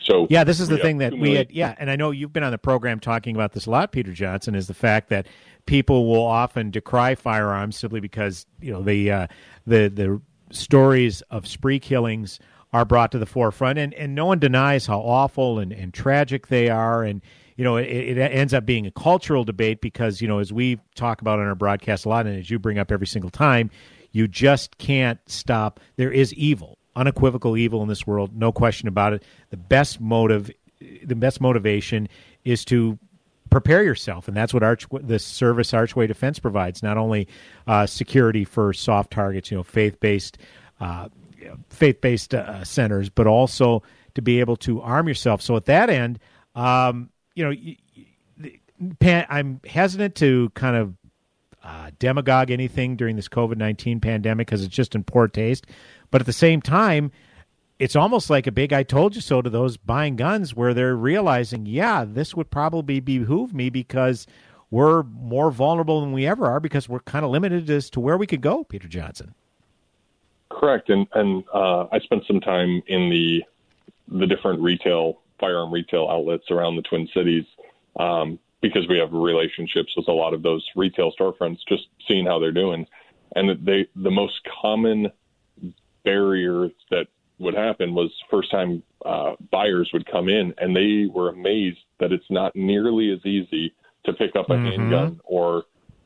So 0.00 0.26
yeah, 0.30 0.44
this 0.44 0.60
is 0.60 0.68
the 0.68 0.78
thing 0.78 0.98
that 0.98 1.12
we 1.12 1.34
had. 1.34 1.50
Yeah, 1.50 1.74
and 1.78 1.90
I 1.90 1.96
know 1.96 2.10
you've 2.10 2.32
been 2.32 2.44
on 2.44 2.52
the 2.52 2.58
program 2.58 3.00
talking 3.00 3.34
about 3.34 3.52
this 3.52 3.66
a 3.66 3.70
lot, 3.70 3.92
Peter 3.92 4.12
Johnson. 4.12 4.54
Is 4.54 4.68
the 4.68 4.74
fact 4.74 5.08
that 5.10 5.26
people 5.66 6.06
will 6.06 6.24
often 6.24 6.70
decry 6.70 7.14
firearms 7.14 7.76
simply 7.76 8.00
because 8.00 8.46
you 8.60 8.72
know 8.72 8.82
the 8.82 9.10
uh, 9.10 9.26
the 9.66 9.88
the 9.88 10.20
stories 10.50 11.22
of 11.22 11.46
spree 11.46 11.80
killings 11.80 12.38
are 12.72 12.84
brought 12.84 13.12
to 13.12 13.18
the 13.18 13.26
forefront, 13.26 13.78
and, 13.78 13.94
and 13.94 14.14
no 14.14 14.26
one 14.26 14.38
denies 14.38 14.86
how 14.86 15.00
awful 15.00 15.58
and, 15.58 15.72
and 15.72 15.94
tragic 15.94 16.48
they 16.48 16.68
are. 16.68 17.02
And 17.02 17.22
you 17.56 17.64
know, 17.64 17.76
it, 17.76 17.86
it 17.86 18.18
ends 18.18 18.52
up 18.52 18.66
being 18.66 18.86
a 18.86 18.90
cultural 18.90 19.44
debate 19.44 19.80
because 19.80 20.20
you 20.20 20.28
know, 20.28 20.38
as 20.38 20.52
we 20.52 20.78
talk 20.94 21.20
about 21.20 21.38
on 21.38 21.46
our 21.46 21.54
broadcast 21.54 22.04
a 22.04 22.08
lot, 22.08 22.26
and 22.26 22.38
as 22.38 22.50
you 22.50 22.58
bring 22.58 22.78
up 22.78 22.92
every 22.92 23.06
single 23.06 23.30
time, 23.30 23.70
you 24.12 24.28
just 24.28 24.78
can't 24.78 25.18
stop. 25.26 25.80
There 25.96 26.10
is 26.10 26.34
evil, 26.34 26.78
unequivocal 26.94 27.56
evil 27.56 27.82
in 27.82 27.88
this 27.88 28.06
world, 28.06 28.36
no 28.36 28.52
question 28.52 28.88
about 28.88 29.12
it. 29.12 29.22
The 29.50 29.56
best 29.56 30.00
motive, 30.00 30.50
the 31.04 31.16
best 31.16 31.40
motivation 31.40 32.08
is 32.44 32.64
to 32.66 32.98
prepare 33.48 33.82
yourself, 33.82 34.28
and 34.28 34.36
that's 34.36 34.52
what 34.52 34.62
Arch 34.62 34.86
the 34.90 35.18
service 35.18 35.72
Archway 35.72 36.06
Defense 36.06 36.38
provides. 36.38 36.82
Not 36.82 36.98
only 36.98 37.28
uh, 37.66 37.86
security 37.86 38.44
for 38.44 38.72
soft 38.72 39.12
targets, 39.12 39.50
you 39.50 39.56
know, 39.56 39.62
faith 39.62 39.98
based. 40.00 40.38
Uh, 40.78 41.08
faith 41.68 42.00
based 42.00 42.34
uh, 42.34 42.64
centers, 42.64 43.08
but 43.08 43.26
also 43.26 43.82
to 44.14 44.22
be 44.22 44.40
able 44.40 44.56
to 44.56 44.80
arm 44.80 45.08
yourself. 45.08 45.42
So 45.42 45.56
at 45.56 45.66
that 45.66 45.90
end, 45.90 46.18
um, 46.54 47.10
you 47.34 47.44
know, 47.44 48.96
I'm 49.28 49.60
hesitant 49.66 50.14
to 50.16 50.50
kind 50.54 50.76
of 50.76 50.94
uh, 51.62 51.90
demagogue 51.98 52.50
anything 52.50 52.96
during 52.96 53.16
this 53.16 53.28
COVID 53.28 53.56
19 53.56 54.00
pandemic 54.00 54.46
because 54.46 54.62
it's 54.62 54.74
just 54.74 54.94
in 54.94 55.04
poor 55.04 55.28
taste. 55.28 55.66
But 56.10 56.20
at 56.20 56.26
the 56.26 56.32
same 56.32 56.62
time, 56.62 57.10
it's 57.78 57.96
almost 57.96 58.30
like 58.30 58.46
a 58.46 58.52
big 58.52 58.72
I 58.72 58.82
told 58.82 59.14
you 59.14 59.20
so 59.20 59.42
to 59.42 59.50
those 59.50 59.76
buying 59.76 60.16
guns 60.16 60.54
where 60.54 60.72
they're 60.72 60.96
realizing, 60.96 61.66
yeah, 61.66 62.04
this 62.06 62.34
would 62.34 62.50
probably 62.50 63.00
behoove 63.00 63.52
me 63.52 63.68
because 63.68 64.26
we're 64.70 65.02
more 65.04 65.50
vulnerable 65.50 66.00
than 66.00 66.12
we 66.12 66.26
ever 66.26 66.46
are 66.46 66.60
because 66.60 66.88
we're 66.88 67.00
kind 67.00 67.24
of 67.24 67.30
limited 67.30 67.68
as 67.68 67.90
to 67.90 68.00
where 68.00 68.16
we 68.16 68.26
could 68.26 68.40
go, 68.40 68.64
Peter 68.64 68.88
Johnson. 68.88 69.34
Correct. 70.50 70.90
And, 70.90 71.06
and 71.14 71.44
uh, 71.52 71.86
I 71.92 71.98
spent 72.00 72.24
some 72.26 72.40
time 72.40 72.82
in 72.86 73.10
the 73.10 73.44
the 74.08 74.26
different 74.26 74.60
retail 74.60 75.20
firearm 75.40 75.72
retail 75.72 76.08
outlets 76.08 76.50
around 76.50 76.76
the 76.76 76.82
Twin 76.82 77.08
Cities 77.12 77.44
um, 77.98 78.38
because 78.60 78.86
we 78.88 78.98
have 78.98 79.12
relationships 79.12 79.92
with 79.96 80.06
a 80.08 80.12
lot 80.12 80.32
of 80.32 80.42
those 80.42 80.64
retail 80.76 81.12
storefronts. 81.18 81.58
Just 81.68 81.88
seeing 82.06 82.26
how 82.26 82.38
they're 82.38 82.52
doing, 82.52 82.86
and 83.34 83.66
they 83.66 83.88
the 83.96 84.10
most 84.10 84.40
common 84.62 85.10
barrier 86.04 86.70
that 86.90 87.08
would 87.38 87.54
happen 87.54 87.94
was 87.94 88.10
first 88.30 88.50
time 88.50 88.82
uh, 89.04 89.34
buyers 89.50 89.90
would 89.92 90.06
come 90.10 90.28
in 90.28 90.54
and 90.58 90.74
they 90.74 91.06
were 91.12 91.28
amazed 91.28 91.78
that 92.00 92.12
it's 92.12 92.30
not 92.30 92.54
nearly 92.56 93.12
as 93.12 93.24
easy 93.26 93.74
to 94.04 94.12
pick 94.12 94.34
up 94.36 94.48
a 94.48 94.54
mm-hmm. 94.54 94.66
handgun 94.66 95.20
or 95.24 95.64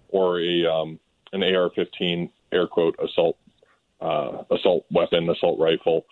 or 0.09 0.41
a 0.41 0.67
um, 0.67 0.99
an 1.33 1.43
AR-15 1.43 2.31
air 2.51 2.67
quote 2.67 2.97
assault 2.99 3.37
uh, 4.01 4.43
assault 4.51 4.85
weapon 4.91 5.29
assault 5.29 5.59
rifle 5.59 6.07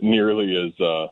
nearly 0.00 0.56
as 0.56 0.80
uh, 0.80 1.08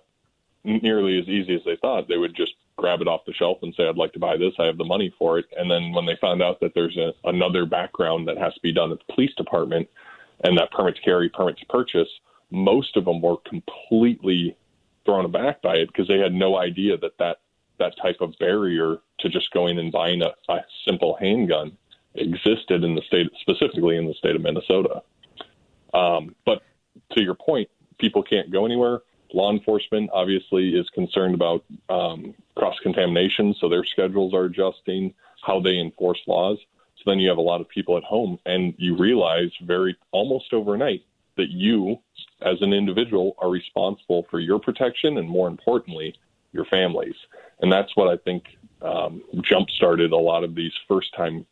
nearly 0.65 1.19
as 1.19 1.29
easy 1.29 1.55
as 1.55 1.63
they 1.65 1.77
thought. 1.77 2.09
They 2.09 2.17
would 2.17 2.35
just 2.35 2.55
grab 2.77 3.01
it 3.01 3.09
off 3.09 3.25
the 3.27 3.33
shelf 3.33 3.59
and 3.63 3.75
say, 3.75 3.87
I'd 3.87 3.97
like 3.97 4.13
to 4.15 4.19
buy 4.19 4.37
this. 4.37 4.55
I 4.59 4.65
have 4.65 4.79
the 4.79 4.85
money 4.85 5.15
for 5.19 5.39
it. 5.39 5.47
And 5.57 5.71
then 5.71 5.93
when 5.93 6.07
they 6.07 6.17
found 6.21 6.43
out 6.43 6.61
that 6.61 6.73
there's 6.75 6.97
a, 6.97 7.13
another 7.29 7.67
background 7.67 8.27
that 8.29 8.39
has 8.39 8.55
to 8.55 8.61
be 8.61 8.73
done 8.73 8.91
at 8.91 8.99
the 8.99 9.13
police 9.13 9.35
department 9.35 9.89
and 10.43 10.59
that 10.59 10.73
permit 10.73 10.97
to 10.97 11.03
carry, 11.03 11.29
permit 11.29 11.59
to 11.59 11.67
purchase, 11.67 12.09
most 12.51 12.97
of 12.97 13.05
them 13.05 13.21
were 13.21 13.37
completely 13.49 14.57
thrown 15.05 15.25
aback 15.25 15.63
by 15.63 15.77
it 15.77 15.87
because 15.87 16.09
they 16.09 16.19
had 16.19 16.33
no 16.33 16.57
idea 16.57 16.97
that 16.97 17.17
that, 17.19 17.39
that 17.79 17.95
type 18.03 18.21
of 18.21 18.37
barrier 18.39 18.99
to 19.21 19.29
just 19.29 19.51
going 19.53 19.79
and 19.79 19.93
buying 19.93 20.23
a, 20.23 20.33
a 20.53 20.61
simple 20.87 21.17
handgun 21.21 21.77
existed 22.17 22.83
in 22.85 22.95
the 22.95 23.03
state, 23.03 23.31
specifically 23.41 23.97
in 23.97 24.07
the 24.07 24.15
state 24.15 24.37
of 24.37 24.43
Minnesota. 24.43 25.03
Um, 25.95 26.35
but 26.45 26.63
to 27.13 27.23
your 27.23 27.35
point, 27.35 27.69
people 27.99 28.23
can't 28.23 28.51
go 28.51 28.67
anywhere 28.67 29.01
Law 29.35 29.51
enforcement 29.51 30.11
obviously 30.13 30.77
is 30.77 30.89
concerned 30.91 31.35
about 31.35 31.65
um, 31.89 32.35
cross 32.55 32.77
contamination, 32.85 33.53
so 33.61 33.69
their 33.69 33.85
schedules 33.85 34.33
are 34.33 34.45
adjusting 34.45 35.13
how 35.43 35.59
they 35.59 35.81
enforce 35.81 36.21
laws. 36.29 36.57
So 36.97 37.03
then 37.07 37.19
you 37.19 37.29
have 37.31 37.39
a 37.39 37.43
lot 37.43 37.61
of 37.61 37.69
people 37.69 37.97
at 37.97 38.05
home, 38.05 38.39
and 38.47 38.75
you 38.79 38.97
realize 38.97 39.51
very 39.61 39.97
almost 40.13 40.53
overnight 40.53 41.03
that 41.37 41.51
you, 41.51 41.99
as 42.43 42.63
an 42.63 42.73
individual, 42.73 43.35
are 43.39 43.51
responsible 43.51 44.25
for 44.31 44.39
your 44.39 44.61
protection 44.61 45.19
and, 45.19 45.29
more 45.29 45.49
importantly, 45.49 46.15
your 46.53 46.65
families. 46.67 47.17
And 47.61 47.73
that's 47.73 47.97
what 47.97 48.07
I 48.07 48.17
think 48.19 48.45
um, 48.83 49.21
jump 49.43 49.69
started 49.69 50.13
a 50.13 50.17
lot 50.17 50.45
of 50.45 50.55
these 50.55 50.73
first 50.87 51.13
time 51.17 51.45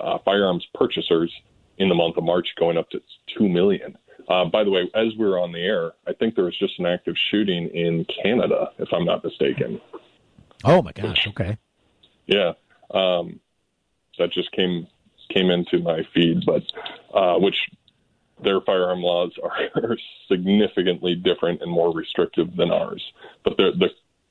uh, 0.00 0.18
firearms 0.24 0.66
purchasers 0.74 1.32
in 1.78 1.88
the 1.88 1.94
month 1.94 2.16
of 2.16 2.24
March, 2.24 2.48
going 2.58 2.76
up 2.76 2.90
to 2.90 3.00
2 3.38 3.48
million. 3.48 3.96
Uh, 4.28 4.44
by 4.44 4.62
the 4.62 4.70
way, 4.70 4.90
as 4.94 5.08
we 5.18 5.24
were 5.24 5.38
on 5.38 5.52
the 5.52 5.60
air, 5.60 5.92
I 6.06 6.12
think 6.12 6.34
there 6.34 6.44
was 6.44 6.58
just 6.58 6.78
an 6.78 6.86
active 6.86 7.14
shooting 7.30 7.68
in 7.68 8.04
Canada, 8.22 8.70
if 8.78 8.88
I'm 8.92 9.04
not 9.04 9.24
mistaken. 9.24 9.80
Oh 10.64 10.82
my 10.82 10.92
gosh! 10.92 11.26
Okay. 11.28 11.56
Yeah, 12.26 12.52
um, 12.92 13.40
that 14.18 14.32
just 14.32 14.50
came 14.52 14.86
came 15.32 15.50
into 15.50 15.78
my 15.78 16.02
feed, 16.12 16.44
but 16.44 16.62
uh, 17.14 17.38
which 17.38 17.56
their 18.42 18.60
firearm 18.60 19.00
laws 19.00 19.32
are 19.42 19.96
significantly 20.28 21.14
different 21.14 21.62
and 21.62 21.70
more 21.70 21.92
restrictive 21.92 22.54
than 22.56 22.70
ours. 22.70 23.02
But 23.44 23.56
the, 23.56 23.72
the 23.78 23.88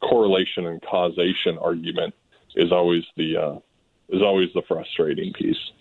correlation 0.07 0.65
and 0.65 0.81
causation 0.81 1.57
argument 1.59 2.13
is 2.55 2.71
always 2.71 3.03
the 3.15 3.37
uh, 3.37 3.55
is 4.09 4.21
always 4.21 4.49
the 4.53 4.61
frustrating 4.67 5.33
piece. 5.33 5.71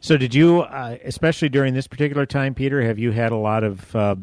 So, 0.00 0.16
did 0.16 0.34
you, 0.34 0.62
uh, 0.62 0.96
especially 1.04 1.50
during 1.50 1.74
this 1.74 1.86
particular 1.86 2.26
time, 2.26 2.54
Peter, 2.54 2.82
have 2.82 2.98
you 2.98 3.10
had 3.12 3.32
a 3.32 3.36
lot 3.36 3.64
of, 3.64 3.94
uh, 3.94 4.16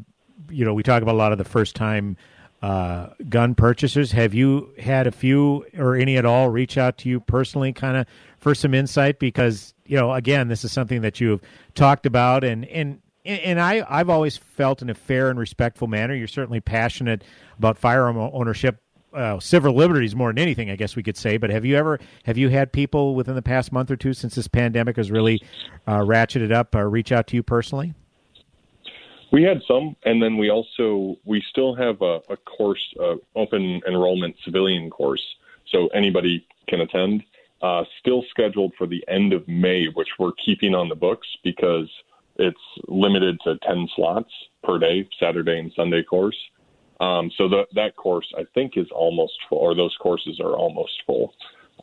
you 0.50 0.66
know, 0.66 0.74
we 0.74 0.84
talk 0.84 1.04
about 1.04 1.14
a 1.14 1.18
lot 1.18 1.32
of 1.32 1.38
the 1.38 1.44
first 1.44 1.76
time 1.76 2.18
uh, 2.62 3.10
gun 3.30 3.54
purchasers. 3.54 4.12
Have 4.12 4.34
you 4.34 4.74
had 4.80 5.08
a 5.08 5.12
few 5.12 5.66
or 5.78 5.96
any 5.96 6.18
at 6.18 6.26
all 6.26 6.50
reach 6.50 6.78
out 6.78 6.98
to 7.00 7.10
you 7.10 7.20
personally, 7.20 7.72
kind 7.74 7.98
of 7.98 8.08
for 8.40 8.56
some 8.56 8.74
insight? 8.74 9.20
Because 9.20 9.74
you 9.86 9.96
know, 9.96 10.14
again, 10.14 10.48
this 10.48 10.64
is 10.64 10.72
something 10.72 11.02
that 11.02 11.22
you've 11.22 11.42
talked 11.76 12.06
about, 12.06 12.44
and 12.44 12.66
and 12.66 13.00
and 13.26 13.60
I 13.60 13.86
I've 13.88 14.10
always 14.10 14.38
felt 14.38 14.82
in 14.82 14.90
a 14.90 14.96
fair 14.96 15.30
and 15.30 15.38
respectful 15.38 15.88
manner. 15.88 16.16
You're 16.16 16.28
certainly 16.28 16.60
passionate 16.60 17.24
about 17.58 17.78
firearm 17.78 18.18
ownership 18.18 18.82
uh, 19.18 19.40
civil 19.40 19.74
liberties 19.74 20.16
more 20.16 20.30
than 20.30 20.40
anything, 20.40 20.70
I 20.70 20.76
guess 20.76 20.96
we 20.96 21.04
could 21.04 21.18
say. 21.18 21.38
But 21.38 21.50
have 21.50 21.66
you 21.66 21.76
ever 21.76 22.00
have 22.26 22.38
you 22.38 22.50
had 22.50 22.72
people 22.72 23.16
within 23.16 23.36
the 23.36 23.42
past 23.42 23.72
month 23.72 23.90
or 23.92 23.96
two 23.96 24.14
since 24.14 24.36
this 24.36 24.48
pandemic 24.48 24.98
has 24.98 25.12
really 25.12 25.42
uh, 25.88 26.00
ratcheted 26.00 26.52
up 26.52 26.76
uh, 26.76 26.84
reach 26.84 27.12
out 27.12 27.28
to 27.28 27.36
you 27.36 27.44
personally? 27.44 27.94
We 29.32 29.44
had 29.44 29.62
some, 29.68 29.96
and 30.06 30.24
then 30.24 30.38
we 30.38 30.50
also 30.50 31.18
we 31.26 31.44
still 31.50 31.76
have 31.76 32.02
a, 32.02 32.22
a 32.30 32.38
course, 32.38 32.82
uh, 33.00 33.16
open 33.36 33.82
enrollment 33.88 34.36
civilian 34.46 34.90
course, 34.90 35.24
so 35.70 35.88
anybody 35.88 36.46
can 36.70 36.82
attend. 36.82 37.24
Uh, 37.62 37.84
still 38.00 38.24
scheduled 38.30 38.72
for 38.78 38.86
the 38.86 39.04
end 39.08 39.34
of 39.34 39.46
May, 39.48 39.88
which 39.96 40.10
we're 40.20 40.32
keeping 40.46 40.76
on 40.76 40.90
the 40.90 40.96
books 40.96 41.28
because 41.44 41.90
it's 42.38 42.58
limited 42.88 43.40
to 43.44 43.58
ten 43.64 43.90
slots 43.96 44.32
per 44.64 44.78
day, 44.78 45.10
Saturday 45.20 45.60
and 45.60 45.74
Sunday 45.76 46.04
course. 46.04 46.38
Um, 47.00 47.32
so 47.38 47.48
the, 47.48 47.68
that 47.76 47.96
course, 47.96 48.32
I 48.38 48.46
think, 48.54 48.78
is 48.78 48.88
almost 48.92 49.34
full, 49.50 49.60
or 49.60 49.76
those 49.76 49.96
courses 50.00 50.40
are 50.40 50.54
almost 50.54 51.04
full. 51.06 51.34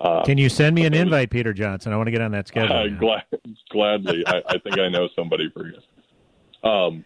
Uh, 0.00 0.24
Can 0.24 0.38
you 0.38 0.48
send 0.48 0.74
me 0.74 0.86
an 0.86 0.94
invite, 0.94 1.30
Peter 1.30 1.52
Johnson? 1.52 1.92
I 1.92 1.96
want 1.96 2.08
to 2.08 2.10
get 2.10 2.20
on 2.20 2.32
that 2.32 2.48
schedule. 2.48 2.74
Uh, 2.74 2.88
glad, 2.98 3.24
gladly. 3.70 4.26
I, 4.26 4.42
I, 4.48 4.58
think 4.58 4.78
I 4.78 4.88
know 4.88 5.08
somebody 5.14 5.50
for 5.50 5.66
you. 5.66 6.68
Um, 6.68 7.04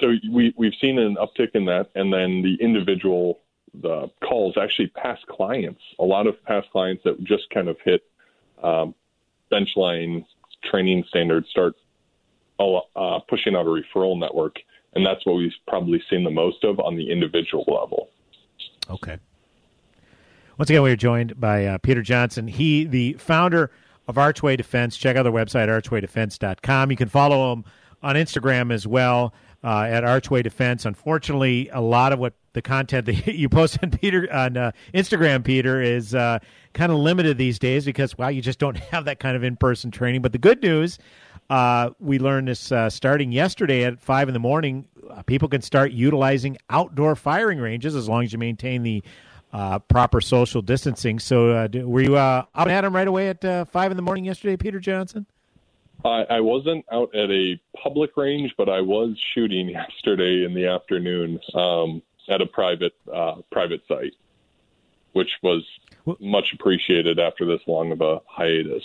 so 0.00 0.14
we 0.30 0.54
we've 0.56 0.74
seen 0.80 0.98
an 0.98 1.16
uptick 1.16 1.50
in 1.54 1.64
that, 1.66 1.90
and 1.94 2.12
then 2.12 2.42
the 2.42 2.54
individual 2.60 3.40
the 3.74 4.10
calls 4.22 4.56
actually 4.60 4.88
past 4.88 5.26
clients. 5.26 5.80
A 5.98 6.04
lot 6.04 6.26
of 6.26 6.42
past 6.44 6.70
clients 6.70 7.02
that 7.04 7.22
just 7.24 7.48
kind 7.50 7.68
of 7.68 7.76
hit 7.84 8.02
um, 8.62 8.94
benchline 9.50 10.24
training 10.62 11.04
standards 11.08 11.48
start 11.48 11.74
uh, 12.58 13.18
pushing 13.28 13.56
out 13.56 13.66
a 13.66 13.68
referral 13.68 14.18
network 14.18 14.56
and 14.94 15.04
that's 15.04 15.24
what 15.24 15.36
we've 15.36 15.52
probably 15.66 16.02
seen 16.10 16.24
the 16.24 16.30
most 16.30 16.64
of 16.64 16.78
on 16.80 16.96
the 16.96 17.10
individual 17.10 17.64
level. 17.68 18.08
Okay. 18.90 19.18
Once 20.58 20.68
again, 20.68 20.82
we 20.82 20.90
are 20.90 20.96
joined 20.96 21.40
by 21.40 21.64
uh, 21.64 21.78
Peter 21.78 22.02
Johnson. 22.02 22.46
He, 22.46 22.84
the 22.84 23.14
founder 23.14 23.70
of 24.06 24.16
Archway 24.18 24.56
Defense. 24.56 24.96
Check 24.96 25.16
out 25.16 25.22
their 25.22 25.32
website, 25.32 25.68
archwaydefense.com. 25.68 26.90
You 26.90 26.96
can 26.96 27.08
follow 27.08 27.52
him 27.52 27.64
on 28.02 28.16
Instagram 28.16 28.72
as 28.72 28.86
well 28.86 29.32
uh, 29.64 29.82
at 29.82 30.04
Archway 30.04 30.42
Defense. 30.42 30.84
Unfortunately, 30.84 31.68
a 31.72 31.80
lot 31.80 32.12
of 32.12 32.18
what 32.18 32.34
the 32.52 32.62
content 32.62 33.06
that 33.06 33.26
you 33.34 33.48
post 33.48 33.78
on 33.82 33.90
Peter 33.90 34.28
on 34.32 34.56
uh, 34.56 34.72
Instagram, 34.92 35.44
Peter, 35.44 35.80
is 35.80 36.14
uh, 36.14 36.38
kind 36.74 36.92
of 36.92 36.98
limited 36.98 37.38
these 37.38 37.58
days 37.58 37.84
because 37.84 38.16
wow, 38.18 38.28
you 38.28 38.42
just 38.42 38.58
don't 38.58 38.76
have 38.92 39.04
that 39.04 39.20
kind 39.20 39.36
of 39.36 39.44
in-person 39.44 39.90
training. 39.90 40.22
But 40.22 40.32
the 40.32 40.38
good 40.38 40.62
news 40.62 40.98
uh, 41.52 41.90
we 42.00 42.18
learned 42.18 42.48
this 42.48 42.72
uh, 42.72 42.88
starting 42.88 43.30
yesterday 43.30 43.84
at 43.84 44.00
five 44.00 44.26
in 44.26 44.32
the 44.32 44.40
morning. 44.40 44.88
Uh, 45.10 45.20
people 45.20 45.50
can 45.50 45.60
start 45.60 45.92
utilizing 45.92 46.56
outdoor 46.70 47.14
firing 47.14 47.58
ranges 47.58 47.94
as 47.94 48.08
long 48.08 48.24
as 48.24 48.32
you 48.32 48.38
maintain 48.38 48.82
the 48.82 49.02
uh, 49.52 49.78
proper 49.80 50.22
social 50.22 50.62
distancing. 50.62 51.18
So, 51.18 51.50
uh, 51.50 51.68
were 51.84 52.00
you 52.00 52.16
uh, 52.16 52.46
out 52.54 52.68
at 52.70 52.80
them 52.80 52.96
right 52.96 53.06
away 53.06 53.28
at 53.28 53.68
five 53.68 53.90
in 53.90 53.98
the 53.98 54.02
morning 54.02 54.24
yesterday, 54.24 54.56
Peter 54.56 54.80
Johnson? 54.80 55.26
I, 56.06 56.24
I 56.30 56.40
wasn't 56.40 56.86
out 56.90 57.14
at 57.14 57.30
a 57.30 57.60
public 57.76 58.16
range, 58.16 58.54
but 58.56 58.70
I 58.70 58.80
was 58.80 59.22
shooting 59.34 59.68
yesterday 59.68 60.46
in 60.46 60.54
the 60.54 60.68
afternoon 60.68 61.38
um, 61.52 62.00
at 62.30 62.40
a 62.40 62.46
private 62.46 62.94
private 63.50 63.82
site. 63.86 64.14
which 65.12 65.32
was 65.42 65.68
much 66.18 66.54
appreciated 66.54 67.18
after 67.18 67.44
this 67.44 67.60
long 67.66 67.92
of 67.92 68.00
a 68.00 68.22
hiatus. 68.26 68.84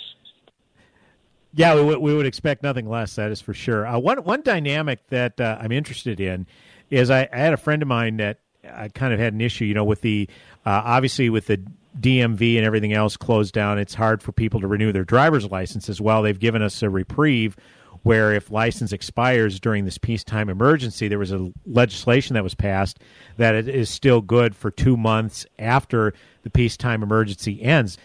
Yeah, 1.58 1.74
we, 1.74 1.96
we 1.96 2.14
would 2.14 2.24
expect 2.24 2.62
nothing 2.62 2.88
less. 2.88 3.16
That 3.16 3.32
is 3.32 3.40
for 3.40 3.52
sure. 3.52 3.84
Uh, 3.84 3.98
one 3.98 4.18
one 4.18 4.42
dynamic 4.42 5.04
that 5.08 5.40
uh, 5.40 5.58
I'm 5.60 5.72
interested 5.72 6.20
in 6.20 6.46
is 6.88 7.10
I, 7.10 7.28
I 7.32 7.36
had 7.36 7.52
a 7.52 7.56
friend 7.56 7.82
of 7.82 7.88
mine 7.88 8.18
that 8.18 8.38
I 8.64 8.86
kind 8.86 9.12
of 9.12 9.18
had 9.18 9.32
an 9.32 9.40
issue, 9.40 9.64
you 9.64 9.74
know, 9.74 9.82
with 9.82 10.00
the 10.02 10.28
uh, 10.64 10.82
obviously 10.84 11.30
with 11.30 11.48
the 11.48 11.60
DMV 11.98 12.58
and 12.58 12.64
everything 12.64 12.92
else 12.92 13.16
closed 13.16 13.54
down. 13.54 13.76
It's 13.76 13.94
hard 13.94 14.22
for 14.22 14.30
people 14.30 14.60
to 14.60 14.68
renew 14.68 14.92
their 14.92 15.02
driver's 15.02 15.50
license 15.50 15.88
as 15.88 16.00
well. 16.00 16.22
They've 16.22 16.38
given 16.38 16.62
us 16.62 16.80
a 16.80 16.88
reprieve 16.88 17.56
where 18.04 18.32
if 18.32 18.52
license 18.52 18.92
expires 18.92 19.58
during 19.58 19.84
this 19.84 19.98
peacetime 19.98 20.48
emergency, 20.48 21.08
there 21.08 21.18
was 21.18 21.32
a 21.32 21.52
legislation 21.66 22.34
that 22.34 22.44
was 22.44 22.54
passed 22.54 23.00
that 23.36 23.56
it 23.56 23.66
is 23.66 23.90
still 23.90 24.20
good 24.20 24.54
for 24.54 24.70
two 24.70 24.96
months 24.96 25.44
after 25.58 26.14
the 26.44 26.50
peacetime 26.50 27.02
emergency 27.02 27.60
ends. 27.60 27.98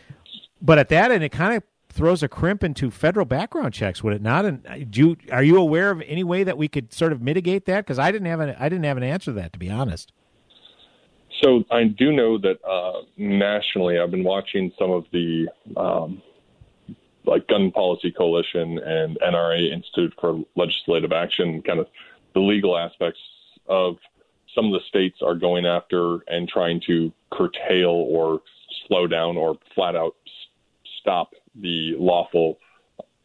But 0.59 0.79
at 0.79 0.89
that 0.89 1.11
end, 1.11 1.23
it 1.23 1.31
kind 1.31 1.55
of 1.55 1.63
throws 1.93 2.23
a 2.23 2.27
crimp 2.27 2.63
into 2.63 2.89
federal 2.89 3.25
background 3.25 3.73
checks, 3.73 4.03
would 4.03 4.13
it 4.13 4.21
not? 4.21 4.45
And 4.45 4.65
uh, 4.67 4.77
do 4.89 4.99
you, 4.99 5.17
are 5.31 5.43
you 5.43 5.57
aware 5.57 5.91
of 5.91 6.01
any 6.05 6.23
way 6.23 6.43
that 6.43 6.57
we 6.57 6.67
could 6.67 6.91
sort 6.91 7.11
of 7.11 7.21
mitigate 7.21 7.65
that? 7.65 7.85
Because 7.85 7.99
I 7.99 8.11
didn't 8.11 8.27
have 8.27 8.39
an 8.39 8.55
I 8.59 8.67
didn't 8.67 8.85
have 8.85 8.97
an 8.97 9.03
answer 9.03 9.25
to 9.25 9.33
that, 9.33 9.53
to 9.53 9.59
be 9.59 9.69
honest. 9.69 10.11
So 11.41 11.63
I 11.71 11.85
do 11.85 12.11
know 12.11 12.37
that 12.39 12.63
uh, 12.65 13.01
nationally, 13.17 13.99
I've 13.99 14.11
been 14.11 14.23
watching 14.23 14.71
some 14.77 14.91
of 14.91 15.05
the 15.11 15.47
um, 15.77 16.21
like 17.25 17.47
Gun 17.47 17.71
Policy 17.71 18.11
Coalition 18.11 18.79
and 18.79 19.17
NRA 19.19 19.71
Institute 19.71 20.13
for 20.19 20.43
Legislative 20.55 21.11
Action, 21.11 21.61
kind 21.61 21.79
of 21.79 21.87
the 22.33 22.39
legal 22.39 22.77
aspects 22.77 23.19
of 23.67 23.97
some 24.55 24.65
of 24.65 24.73
the 24.73 24.81
states 24.87 25.19
are 25.21 25.35
going 25.35 25.65
after 25.65 26.19
and 26.27 26.47
trying 26.47 26.81
to 26.87 27.11
curtail 27.31 27.89
or 27.89 28.41
slow 28.87 29.07
down 29.07 29.37
or 29.37 29.57
flat 29.75 29.95
out 29.95 30.15
stop 30.99 31.33
the 31.55 31.95
lawful 31.97 32.59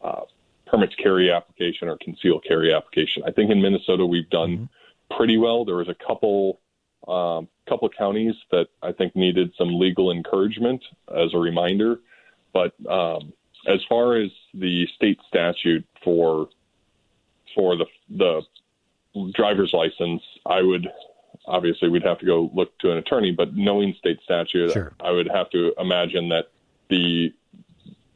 uh, 0.01 0.21
permit 0.67 0.91
to 0.91 0.97
carry 0.97 1.31
application 1.31 1.87
or 1.87 1.97
concealed 1.97 2.43
carry 2.47 2.73
application. 2.73 3.23
I 3.25 3.31
think 3.31 3.51
in 3.51 3.61
Minnesota 3.61 4.05
we've 4.05 4.29
done 4.29 4.69
pretty 5.15 5.37
well. 5.37 5.65
There 5.65 5.75
was 5.75 5.89
a 5.89 5.95
couple 5.95 6.59
um, 7.07 7.47
couple 7.67 7.89
counties 7.89 8.35
that 8.51 8.67
I 8.81 8.91
think 8.91 9.15
needed 9.15 9.53
some 9.57 9.79
legal 9.79 10.11
encouragement 10.11 10.83
as 11.15 11.33
a 11.33 11.37
reminder. 11.37 11.99
But 12.53 12.73
um, 12.89 13.33
as 13.67 13.79
far 13.87 14.15
as 14.15 14.29
the 14.53 14.87
state 14.95 15.19
statute 15.27 15.85
for 16.03 16.49
for 17.55 17.75
the 17.77 17.85
the 18.09 18.41
driver's 19.33 19.73
license, 19.73 20.21
I 20.45 20.61
would 20.61 20.87
obviously 21.47 21.89
we'd 21.89 22.03
have 22.03 22.19
to 22.19 22.25
go 22.25 22.51
look 22.53 22.77
to 22.79 22.91
an 22.91 22.97
attorney. 22.97 23.31
But 23.31 23.55
knowing 23.55 23.95
state 23.97 24.19
statute, 24.23 24.71
I 24.99 25.11
would 25.11 25.29
have 25.33 25.49
to 25.51 25.73
imagine 25.79 26.29
that 26.29 26.45
the 26.89 27.33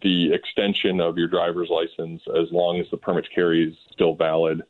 the 0.04 0.34
extension 0.34 1.00
of 1.00 1.18
your 1.18 1.28
driver's 1.28 1.70
license, 1.70 2.22
as 2.36 2.52
long 2.52 2.80
as 2.80 2.86
the 2.92 2.98
permit 2.98 3.28
carry 3.34 3.70
is 3.70 3.76
still 3.92 4.16
valid, 4.16 4.62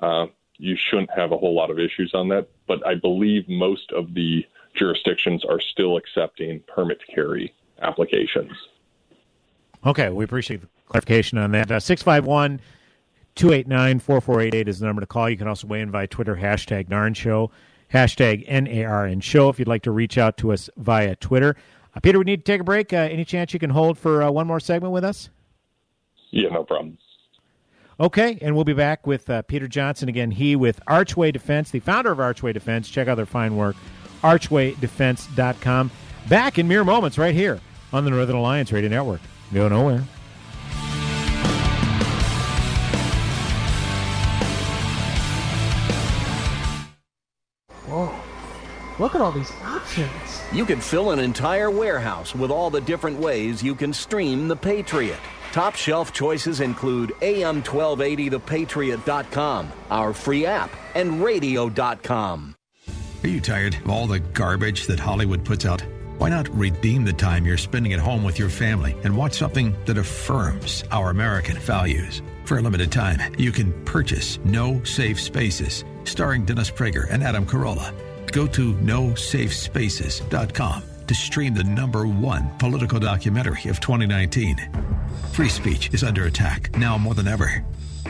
uh, 0.00 0.26
you 0.56 0.76
shouldn't 0.90 1.10
have 1.14 1.32
a 1.32 1.36
whole 1.36 1.54
lot 1.54 1.70
of 1.70 1.78
issues 1.78 2.12
on 2.14 2.28
that. 2.28 2.48
But 2.66 2.84
I 2.86 2.94
believe 2.94 3.48
most 3.48 3.92
of 3.92 4.14
the 4.14 4.44
jurisdictions 4.74 5.44
are 5.44 5.60
still 5.60 5.96
accepting 5.96 6.62
permit 6.66 7.00
carry 7.14 7.54
applications. 7.82 8.52
Okay, 9.86 10.08
we 10.10 10.24
appreciate 10.24 10.62
the 10.62 10.68
clarification 10.86 11.38
on 11.38 11.52
that. 11.52 11.70
Uh, 11.70 11.78
651 11.78 12.60
289 13.36 13.98
4488 14.00 14.68
is 14.68 14.80
the 14.80 14.86
number 14.86 15.00
to 15.00 15.06
call. 15.06 15.30
You 15.30 15.36
can 15.36 15.46
also 15.46 15.66
weigh 15.66 15.80
in 15.80 15.90
via 15.90 16.08
Twitter, 16.08 16.34
hashtag 16.34 16.88
NARN 16.88 17.14
Show, 17.14 17.52
hashtag 17.92 18.48
NARN 18.48 19.22
Show 19.22 19.48
if 19.48 19.58
you'd 19.58 19.68
like 19.68 19.82
to 19.82 19.92
reach 19.92 20.18
out 20.18 20.36
to 20.38 20.52
us 20.52 20.68
via 20.76 21.14
Twitter. 21.16 21.54
Uh, 21.98 22.00
Peter, 22.00 22.18
we 22.18 22.24
need 22.24 22.44
to 22.44 22.52
take 22.52 22.60
a 22.60 22.64
break. 22.64 22.92
Uh, 22.92 22.96
any 22.96 23.24
chance 23.24 23.52
you 23.52 23.58
can 23.58 23.70
hold 23.70 23.98
for 23.98 24.22
uh, 24.22 24.30
one 24.30 24.46
more 24.46 24.60
segment 24.60 24.92
with 24.92 25.02
us? 25.02 25.30
Yeah, 26.30 26.48
no 26.50 26.62
problem. 26.62 26.96
Okay, 27.98 28.38
and 28.40 28.54
we'll 28.54 28.62
be 28.62 28.72
back 28.72 29.04
with 29.04 29.28
uh, 29.28 29.42
Peter 29.42 29.66
Johnson 29.66 30.08
again. 30.08 30.30
He 30.30 30.54
with 30.54 30.80
Archway 30.86 31.32
Defense, 31.32 31.72
the 31.72 31.80
founder 31.80 32.12
of 32.12 32.20
Archway 32.20 32.52
Defense. 32.52 32.88
Check 32.88 33.08
out 33.08 33.16
their 33.16 33.26
fine 33.26 33.56
work, 33.56 33.74
archwaydefense.com. 34.22 35.90
Back 36.28 36.58
in 36.60 36.68
mere 36.68 36.84
moments, 36.84 37.18
right 37.18 37.34
here 37.34 37.58
on 37.92 38.04
the 38.04 38.10
Northern 38.10 38.36
Alliance 38.36 38.70
Radio 38.70 38.90
Network. 38.90 39.20
Go 39.52 39.68
nowhere. 39.68 40.04
Whoa. 47.88 48.14
Look 49.00 49.16
at 49.16 49.20
all 49.20 49.32
these 49.32 49.50
options. 49.64 50.37
You 50.50 50.64
could 50.64 50.82
fill 50.82 51.10
an 51.10 51.18
entire 51.18 51.70
warehouse 51.70 52.34
with 52.34 52.50
all 52.50 52.70
the 52.70 52.80
different 52.80 53.20
ways 53.20 53.62
you 53.62 53.74
can 53.74 53.92
stream 53.92 54.48
The 54.48 54.56
Patriot. 54.56 55.18
Top 55.52 55.74
shelf 55.74 56.14
choices 56.14 56.60
include 56.60 57.10
AM1280thepatriot.com, 57.20 59.72
our 59.90 60.14
free 60.14 60.46
app, 60.46 60.70
and 60.94 61.22
radio.com. 61.22 62.54
Are 63.22 63.28
you 63.28 63.42
tired 63.42 63.74
of 63.74 63.90
all 63.90 64.06
the 64.06 64.20
garbage 64.20 64.86
that 64.86 64.98
Hollywood 64.98 65.44
puts 65.44 65.66
out? 65.66 65.84
Why 66.16 66.30
not 66.30 66.48
redeem 66.48 67.04
the 67.04 67.12
time 67.12 67.44
you're 67.44 67.58
spending 67.58 67.92
at 67.92 68.00
home 68.00 68.24
with 68.24 68.38
your 68.38 68.48
family 68.48 68.96
and 69.04 69.14
watch 69.16 69.34
something 69.34 69.76
that 69.84 69.98
affirms 69.98 70.82
our 70.90 71.10
American 71.10 71.58
values? 71.58 72.22
For 72.44 72.56
a 72.58 72.62
limited 72.62 72.90
time, 72.90 73.20
you 73.36 73.52
can 73.52 73.74
purchase 73.84 74.38
No 74.44 74.82
Safe 74.84 75.20
Spaces, 75.20 75.84
starring 76.04 76.46
Dennis 76.46 76.70
Prager 76.70 77.06
and 77.10 77.22
Adam 77.22 77.44
Carolla. 77.44 77.92
Go 78.32 78.46
to 78.48 78.74
nosafespaces.com 78.74 80.82
to 81.06 81.14
stream 81.14 81.54
the 81.54 81.64
number 81.64 82.06
one 82.06 82.50
political 82.58 83.00
documentary 83.00 83.70
of 83.70 83.80
2019. 83.80 84.68
Free 85.32 85.48
speech 85.48 85.94
is 85.94 86.04
under 86.04 86.26
attack 86.26 86.76
now 86.76 86.98
more 86.98 87.14
than 87.14 87.28
ever. 87.28 87.64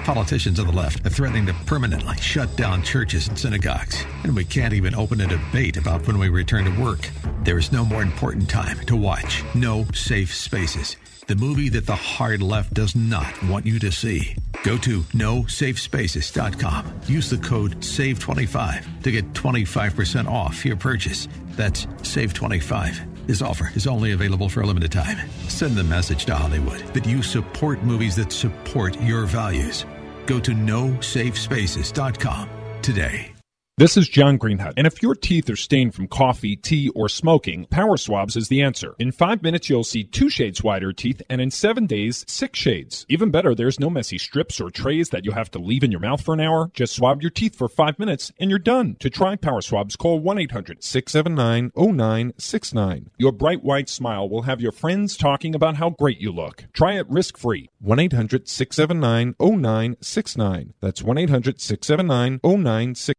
Politicians 0.05 0.59
on 0.59 0.67
the 0.67 0.73
left 0.73 1.07
are 1.07 1.11
threatening 1.11 1.47
to 1.47 1.55
permanently 1.67 2.17
shut 2.17 2.55
down 2.57 2.83
churches 2.83 3.29
and 3.29 3.39
synagogues, 3.39 4.05
and 4.25 4.35
we 4.35 4.45
can't 4.45 4.75
even 4.75 4.95
open 4.95 5.21
a 5.21 5.27
debate 5.27 5.77
about 5.77 6.07
when 6.07 6.19
we 6.19 6.29
return 6.29 6.65
to 6.65 6.83
work. 6.83 7.09
There 7.45 7.59
is 7.59 7.73
no 7.73 7.85
more 7.85 8.03
important 8.03 8.49
time 8.49 8.79
to 8.87 8.97
watch 8.97 9.45
No 9.55 9.85
Safe 9.95 10.35
Spaces, 10.35 10.97
the 11.29 11.37
movie 11.37 11.69
that 11.69 11.87
the 11.87 11.95
hard 11.95 12.43
left 12.43 12.75
does 12.75 12.97
not 12.97 13.41
want 13.45 13.65
you 13.67 13.79
to 13.79 13.93
see. 13.93 14.35
Go 14.65 14.77
to 14.79 15.03
nosafespaces.com. 15.15 17.01
Use 17.07 17.31
the 17.31 17.39
code 17.39 17.79
SAVE25 17.81 19.03
to 19.03 19.11
get 19.13 19.33
25% 19.35 20.29
off 20.29 20.65
your 20.65 20.77
purchase. 20.77 21.29
That's 21.51 21.87
SAVE25. 21.87 23.27
This 23.27 23.43
offer 23.43 23.71
is 23.75 23.87
only 23.87 24.13
available 24.13 24.49
for 24.49 24.63
a 24.63 24.67
limited 24.67 24.91
time. 24.91 25.19
Send 25.49 25.77
the 25.77 25.85
message 25.85 26.25
to 26.25 26.35
Hollywood 26.35 26.81
that 26.95 27.07
you 27.07 27.23
support 27.23 27.83
movies 27.83 28.17
that 28.17 28.33
support 28.33 29.01
your 29.03 29.27
values. 29.27 29.85
Go 30.27 30.41
to 30.41 30.53
nosafespaces.com 30.53 32.49
today. 32.83 33.38
This 33.79 33.97
is 33.97 34.09
John 34.09 34.41
Greenhut, 34.41 34.73
and 34.77 34.89
if 34.89 35.05
your 35.05 35.15
teeth 35.15 35.49
are 35.49 35.55
stained 35.55 35.95
from 35.95 36.09
coffee, 36.09 36.57
tea, 36.57 36.89
or 36.97 37.09
smoking, 37.09 37.65
Power 37.67 37.97
Swabs 37.97 38.35
is 38.35 38.49
the 38.49 38.61
answer. 38.61 38.97
In 38.99 39.13
five 39.13 39.41
minutes, 39.41 39.71
you'll 39.71 39.85
see 39.85 40.03
two 40.03 40.29
shades 40.29 40.65
whiter 40.65 40.93
teeth, 40.93 41.23
and 41.31 41.41
in 41.41 41.53
seven 41.53 41.87
days, 41.87 42.25
six 42.27 42.59
shades. 42.59 43.07
Even 43.09 43.31
better, 43.31 43.55
there's 43.55 43.79
no 43.79 43.89
messy 43.89 44.19
strips 44.19 44.61
or 44.61 44.69
trays 44.69 45.11
that 45.11 45.25
you'll 45.25 45.37
have 45.37 45.53
to 45.53 45.61
leave 45.61 45.85
in 45.85 45.93
your 45.93 46.01
mouth 46.01 46.21
for 46.21 46.35
an 46.35 46.41
hour. 46.41 46.73
Just 46.75 46.97
swab 46.97 47.23
your 47.23 47.31
teeth 47.31 47.55
for 47.55 47.69
five 47.69 48.01
minutes, 48.01 48.33
and 48.41 48.51
you're 48.51 48.59
done. 48.59 48.97
To 48.99 49.09
try 49.09 49.37
Power 49.37 49.61
Swabs, 49.61 49.95
call 49.95 50.19
1 50.19 50.39
800 50.39 50.83
679 50.83 51.71
0969. 51.77 53.11
Your 53.17 53.31
bright 53.31 53.63
white 53.63 53.89
smile 53.89 54.29
will 54.29 54.43
have 54.43 54.61
your 54.61 54.73
friends 54.73 55.17
talking 55.17 55.55
about 55.55 55.77
how 55.77 55.91
great 55.91 56.21
you 56.21 56.33
look. 56.33 56.65
Try 56.73 56.99
it 56.99 57.09
risk 57.09 57.39
free. 57.39 57.71
1 57.79 58.01
800 58.01 58.49
679 58.49 59.37
0969. 59.39 60.75
That's 60.81 61.01
1 61.01 61.17
800 61.17 61.61
679 61.61 62.41
0969. 62.43 63.15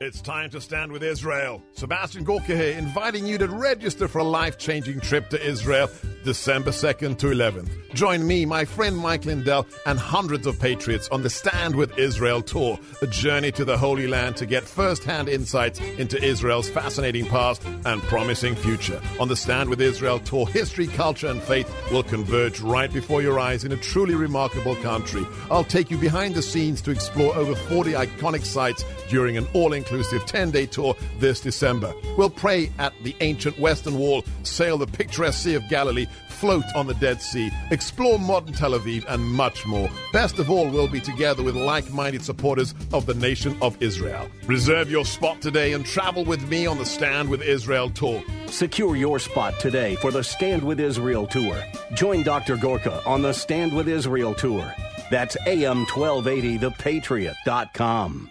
It's 0.00 0.20
time 0.20 0.48
to 0.50 0.60
stand 0.60 0.92
with 0.92 1.02
Israel. 1.02 1.60
Sebastian 1.72 2.22
Gorka 2.22 2.56
here, 2.56 2.78
inviting 2.78 3.26
you 3.26 3.36
to 3.38 3.48
register 3.48 4.06
for 4.06 4.20
a 4.20 4.24
life 4.24 4.56
changing 4.56 5.00
trip 5.00 5.28
to 5.30 5.44
Israel 5.44 5.90
December 6.22 6.70
2nd 6.70 7.18
to 7.18 7.26
11th. 7.26 7.68
Join 7.94 8.24
me, 8.24 8.46
my 8.46 8.64
friend 8.64 8.96
Mike 8.96 9.24
Lindell, 9.24 9.66
and 9.86 9.98
hundreds 9.98 10.46
of 10.46 10.60
patriots 10.60 11.08
on 11.10 11.22
the 11.22 11.30
Stand 11.30 11.74
with 11.74 11.98
Israel 11.98 12.42
tour, 12.42 12.78
a 13.02 13.08
journey 13.08 13.50
to 13.50 13.64
the 13.64 13.76
Holy 13.76 14.06
Land 14.06 14.36
to 14.36 14.46
get 14.46 14.62
first 14.62 15.02
hand 15.02 15.28
insights 15.28 15.80
into 15.80 16.22
Israel's 16.22 16.68
fascinating 16.68 17.26
past 17.26 17.64
and 17.84 18.00
promising 18.02 18.54
future. 18.54 19.02
On 19.18 19.26
the 19.26 19.34
Stand 19.34 19.68
with 19.68 19.80
Israel 19.80 20.20
tour, 20.20 20.46
history, 20.46 20.86
culture, 20.86 21.26
and 21.26 21.42
faith 21.42 21.68
will 21.90 22.04
converge 22.04 22.60
right 22.60 22.92
before 22.92 23.20
your 23.20 23.40
eyes 23.40 23.64
in 23.64 23.72
a 23.72 23.76
truly 23.76 24.14
remarkable 24.14 24.76
country. 24.76 25.26
I'll 25.50 25.64
take 25.64 25.90
you 25.90 25.98
behind 25.98 26.36
the 26.36 26.42
scenes 26.42 26.80
to 26.82 26.92
explore 26.92 27.34
over 27.34 27.56
40 27.56 27.92
iconic 27.92 28.44
sites 28.44 28.84
during 29.08 29.36
an 29.36 29.48
all 29.54 29.72
inclusive 29.72 29.87
inclusive 29.88 30.26
10 30.26 30.50
day 30.50 30.66
tour 30.66 30.94
this 31.18 31.40
December. 31.40 31.94
We'll 32.16 32.30
pray 32.30 32.70
at 32.78 32.92
the 33.02 33.16
ancient 33.20 33.58
Western 33.58 33.98
Wall, 33.98 34.24
sail 34.42 34.78
the 34.78 34.86
picturesque 34.86 35.42
Sea 35.42 35.54
of 35.54 35.68
Galilee, 35.68 36.06
float 36.28 36.64
on 36.74 36.86
the 36.86 36.94
Dead 36.94 37.20
Sea, 37.22 37.50
explore 37.70 38.18
modern 38.18 38.52
Tel 38.52 38.72
Aviv, 38.72 39.04
and 39.08 39.22
much 39.22 39.64
more. 39.66 39.88
Best 40.12 40.38
of 40.38 40.50
all, 40.50 40.68
we'll 40.68 40.88
be 40.88 41.00
together 41.00 41.42
with 41.42 41.56
like 41.56 41.90
minded 41.90 42.22
supporters 42.22 42.74
of 42.92 43.06
the 43.06 43.14
nation 43.14 43.56
of 43.62 43.82
Israel. 43.82 44.28
Reserve 44.46 44.90
your 44.90 45.06
spot 45.06 45.40
today 45.40 45.72
and 45.72 45.86
travel 45.86 46.24
with 46.24 46.46
me 46.48 46.66
on 46.66 46.78
the 46.78 46.86
Stand 46.86 47.30
with 47.30 47.42
Israel 47.42 47.90
tour. 47.90 48.22
Secure 48.46 48.96
your 48.96 49.18
spot 49.18 49.58
today 49.58 49.96
for 49.96 50.10
the 50.10 50.22
Stand 50.22 50.62
with 50.62 50.80
Israel 50.80 51.26
tour. 51.26 51.62
Join 51.94 52.22
Dr. 52.22 52.56
Gorka 52.56 53.02
on 53.06 53.22
the 53.22 53.32
Stand 53.32 53.74
with 53.74 53.88
Israel 53.88 54.34
tour. 54.34 54.70
That's 55.10 55.36
AM1280thepatriot.com. 55.46 58.30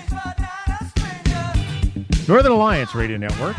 Northern 2.31 2.53
Alliance 2.53 2.95
Radio 2.95 3.17
Network. 3.17 3.57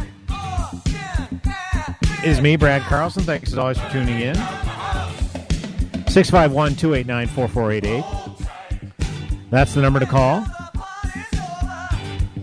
It 2.20 2.24
is 2.24 2.40
me, 2.40 2.56
Brad 2.56 2.80
Carlson. 2.80 3.22
Thanks 3.22 3.52
as 3.52 3.58
always 3.58 3.78
for 3.78 3.86
tuning 3.90 4.18
in. 4.20 4.34
651 6.08 6.76
289 6.76 7.26
4488. 7.26 8.02
That's 9.50 9.74
the 9.74 9.82
number 9.82 10.00
to 10.00 10.06
call. 10.06 10.40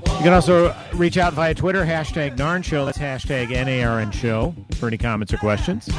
You 0.06 0.24
can 0.24 0.34
also 0.34 0.76
reach 0.94 1.18
out 1.18 1.34
via 1.34 1.56
Twitter, 1.56 1.84
hashtag 1.84 2.38
NARN 2.38 2.63
Show. 2.63 2.86
That's 2.86 3.00
hashtag 3.00 3.48
NARN 3.48 4.13
Show 4.13 4.54
for 4.76 4.86
any 4.86 5.00
comments 5.00 5.34
or 5.34 5.38
questions. 5.38 5.89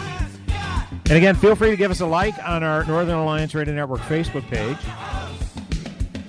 And 0.91 1.11
again, 1.11 1.35
feel 1.35 1.57
free 1.57 1.71
to 1.71 1.77
give 1.77 1.91
us 1.91 1.99
a 1.99 2.07
like 2.07 2.39
on 2.47 2.63
our 2.63 2.85
Northern 2.85 3.17
Alliance 3.17 3.53
Radio 3.57 3.75
Network 3.75 4.03
Facebook 4.03 4.49
page. 4.49 4.79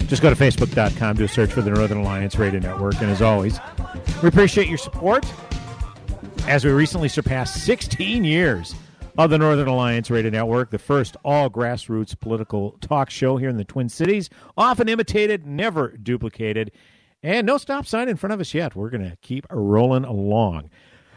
Just 0.08 0.22
go 0.22 0.30
to 0.30 0.36
facebook.com, 0.36 1.16
do 1.16 1.24
a 1.24 1.28
search 1.28 1.54
for 1.54 1.62
the 1.62 1.70
Northern 1.70 2.00
Alliance 2.00 2.36
Radio 2.38 2.60
Network. 2.60 2.96
And 3.00 3.10
as 3.10 3.22
always, 3.22 3.62
we 4.22 4.30
appreciate 4.30 4.68
your 4.68 4.78
support 4.78 5.26
as 6.48 6.64
we 6.64 6.72
recently 6.72 7.10
surpassed 7.10 7.64
16 7.64 8.24
years 8.24 8.76
of 9.18 9.30
the 9.30 9.38
Northern 9.38 9.68
Alliance 9.68 10.12
Radio 10.12 10.30
Network, 10.30 10.70
the 10.70 10.80
first 10.80 11.18
all 11.26 11.50
grassroots 11.50 12.18
political 12.20 12.78
talk 12.82 13.10
show 13.10 13.38
here 13.38 13.50
in 13.50 13.58
the 13.58 13.66
Twin 13.66 13.90
Cities, 13.90 14.30
often 14.56 14.88
imitated, 14.88 15.46
never 15.46 15.98
duplicated, 15.98 16.72
and 17.24 17.46
no 17.48 17.58
stop 17.58 17.86
sign 17.86 18.10
in 18.10 18.16
front 18.16 18.34
of 18.34 18.40
us 18.40 18.54
yet. 18.54 18.76
We're 18.76 18.90
going 18.90 19.10
to 19.10 19.18
keep 19.22 19.46
rolling 19.50 20.06
along. 20.06 20.70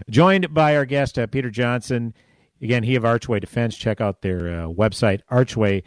Joined 0.08 0.52
by 0.52 0.76
our 0.76 0.84
guest, 0.84 1.18
uh, 1.18 1.26
Peter 1.26 1.50
Johnson. 1.50 2.14
Again, 2.62 2.82
he 2.82 2.96
of 2.96 3.04
Archway 3.04 3.40
Defense. 3.40 3.76
Check 3.76 4.00
out 4.00 4.22
their 4.22 4.48
uh, 4.48 4.68
website, 4.68 5.20
archwaydefense.com. 5.30 5.82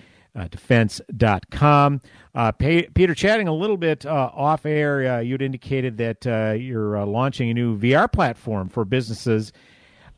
Uh, 2.38 2.52
Peter, 2.52 3.16
chatting 3.16 3.48
a 3.48 3.54
little 3.54 3.78
bit 3.78 4.06
uh, 4.06 4.30
off 4.32 4.68
air, 4.68 5.16
uh, 5.16 5.20
you'd 5.20 5.42
indicated 5.42 5.98
that 5.98 6.28
uh, 6.28 6.52
you're 6.52 6.98
uh, 6.98 7.06
launching 7.06 7.50
a 7.50 7.54
new 7.56 7.76
VR 7.76 8.12
platform 8.12 8.70
for 8.70 8.86
businesses. 8.86 9.52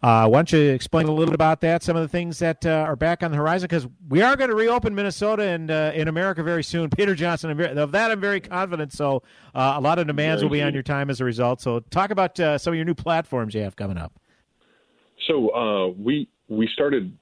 Uh, 0.04 0.28
why 0.28 0.40
don't 0.40 0.52
you 0.52 0.60
explain 0.72 1.08
a 1.08 1.12
little 1.12 1.28
bit 1.28 1.36
about 1.36 1.62
that? 1.62 1.82
Some 1.82 1.96
of 1.96 2.02
the 2.02 2.10
things 2.10 2.40
that 2.40 2.66
are 2.66 2.98
back 2.98 3.24
on 3.24 3.32
the 3.32 3.38
horizon, 3.38 3.68
because 3.68 3.88
we 4.10 4.22
are 4.22 4.36
going 4.36 4.50
to 4.50 4.56
reopen 4.56 4.94
Minnesota 4.94 5.44
and 5.44 5.70
in 5.70 6.10
America 6.10 6.44
very 6.44 6.64
soon. 6.64 6.90
Peter 6.98 7.16
Johnson, 7.16 7.58
of 7.62 7.92
that 7.92 8.12
I'm 8.12 8.20
very 8.20 8.42
confident. 8.42 8.92
So 8.92 9.24
a 9.56 9.80
lot 9.80 10.00
of 10.00 10.08
demands 10.08 10.44
will 10.44 10.50
be 10.50 10.62
on 10.62 10.74
your 10.74 10.84
time 10.84 11.10
as 11.10 11.22
a 11.22 11.26
result. 11.26 11.62
So 11.62 11.80
talk 11.80 12.12
about 12.12 12.38
some 12.38 12.74
of 12.74 12.76
your 12.76 12.86
new 12.86 12.96
platforms 12.96 13.54
you 13.54 13.62
have 13.62 13.78
coming 13.78 13.98
up. 13.98 14.14
So 15.28 15.94
we 15.98 16.28
we 16.50 16.68
started 16.74 17.18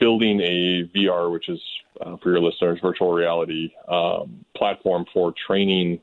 building 0.00 0.40
a 0.40 0.84
VR, 0.94 1.30
which 1.32 1.48
is 1.48 1.60
uh, 2.00 2.16
for 2.18 2.30
your 2.30 2.40
listeners, 2.40 2.78
virtual 2.80 3.12
reality 3.12 3.72
um, 3.88 4.44
platform 4.56 5.04
for 5.12 5.32
training 5.46 6.00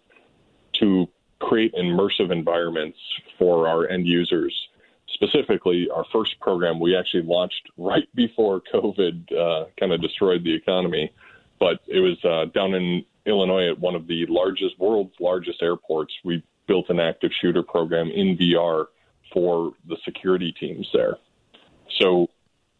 to 0.73 1.07
create 1.39 1.73
immersive 1.73 2.31
environments 2.31 2.97
for 3.37 3.67
our 3.67 3.87
end 3.87 4.05
users. 4.05 4.53
Specifically, 5.07 5.89
our 5.89 6.05
first 6.11 6.39
program 6.39 6.79
we 6.79 6.95
actually 6.95 7.23
launched 7.23 7.69
right 7.77 8.07
before 8.15 8.61
COVID 8.73 9.31
uh, 9.33 9.65
kind 9.79 9.91
of 9.91 10.01
destroyed 10.01 10.43
the 10.43 10.53
economy, 10.53 11.11
but 11.59 11.79
it 11.87 11.99
was 11.99 12.23
uh, 12.23 12.45
down 12.53 12.73
in 12.73 13.05
Illinois 13.25 13.69
at 13.69 13.79
one 13.79 13.95
of 13.95 14.07
the 14.07 14.25
largest, 14.27 14.79
world's 14.79 15.13
largest 15.19 15.61
airports. 15.61 16.13
We 16.23 16.43
built 16.67 16.89
an 16.89 16.99
active 16.99 17.31
shooter 17.41 17.63
program 17.63 18.09
in 18.11 18.37
VR 18.37 18.85
for 19.33 19.73
the 19.87 19.97
security 20.03 20.51
teams 20.51 20.87
there. 20.93 21.17
So 21.99 22.29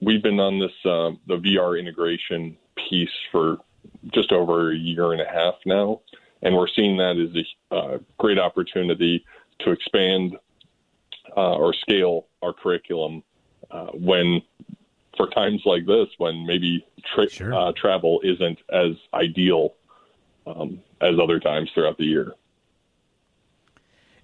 we've 0.02 0.24
been 0.24 0.40
on 0.40 0.60
this 0.60 0.72
uh, 0.86 1.12
the 1.28 1.38
VR 1.38 1.80
integration 1.80 2.58
piece 2.76 3.10
for 3.32 3.58
just 4.14 4.32
over 4.32 4.72
a 4.72 4.76
year 4.76 5.12
and 5.12 5.22
a 5.22 5.28
half 5.28 5.56
now, 5.66 6.02
and 6.42 6.56
we're 6.56 6.68
seeing 6.68 6.98
that 6.98 7.18
as 7.18 7.36
a 7.36 7.76
uh, 7.76 7.98
great 8.18 8.40
opportunity 8.40 9.26
to 9.60 9.72
expand 9.72 10.38
uh, 11.36 11.56
or 11.56 11.74
scale 11.74 12.28
our 12.42 12.54
curriculum 12.54 13.24
uh, 13.72 13.88
when 13.94 14.42
for 15.18 15.30
times 15.30 15.62
like 15.66 15.86
this 15.86 16.08
when 16.18 16.46
maybe 16.46 16.86
tra- 17.14 17.30
sure. 17.30 17.54
Uh, 17.54 17.72
travel 17.76 18.22
isn't 18.24 18.58
as 18.70 18.92
ideal 19.14 19.76
um, 20.48 20.82
as 21.02 21.16
other 21.22 21.40
times 21.40 21.70
throughout 21.74 21.98
the 21.98 22.06
year. 22.06 22.34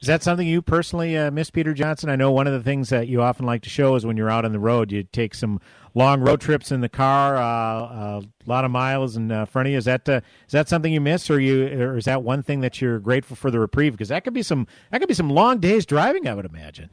Is 0.01 0.07
that 0.07 0.23
something 0.23 0.47
you 0.47 0.61
personally 0.61 1.17
uh, 1.17 1.31
miss, 1.31 1.49
Peter 1.49 1.73
Johnson? 1.73 2.09
I 2.09 2.15
know 2.15 2.31
one 2.31 2.47
of 2.47 2.53
the 2.53 2.61
things 2.61 2.89
that 2.89 3.07
you 3.07 3.21
often 3.21 3.45
like 3.45 3.61
to 3.63 3.69
show 3.69 3.95
is 3.95 4.05
when 4.05 4.17
you're 4.17 4.29
out 4.29 4.45
on 4.45 4.51
the 4.51 4.59
road, 4.59 4.91
you 4.91 5.03
take 5.03 5.33
some 5.33 5.59
long 5.93 6.21
road 6.21 6.41
trips 6.41 6.71
in 6.71 6.81
the 6.81 6.89
car, 6.89 7.37
uh, 7.37 7.41
uh 7.41 8.21
a 8.21 8.49
lot 8.49 8.65
of 8.65 8.71
miles 8.71 9.15
in 9.15 9.31
uh, 9.31 9.45
front 9.45 9.67
of 9.67 9.71
you. 9.71 9.77
Is 9.77 9.85
that 9.85 10.07
uh, 10.07 10.21
is 10.45 10.51
that 10.51 10.69
something 10.69 10.91
you 10.91 11.01
miss, 11.01 11.29
or 11.29 11.39
you, 11.39 11.65
or 11.67 11.97
is 11.97 12.05
that 12.05 12.23
one 12.23 12.43
thing 12.43 12.59
that 12.59 12.81
you're 12.81 12.99
grateful 12.99 13.35
for 13.35 13.49
the 13.49 13.59
reprieve? 13.59 13.93
Because 13.93 14.09
that 14.09 14.23
could 14.23 14.33
be 14.33 14.43
some 14.43 14.67
that 14.91 14.99
could 14.99 15.07
be 15.07 15.13
some 15.15 15.29
long 15.29 15.59
days 15.59 15.85
driving, 15.85 16.27
I 16.27 16.33
would 16.33 16.45
imagine. 16.45 16.91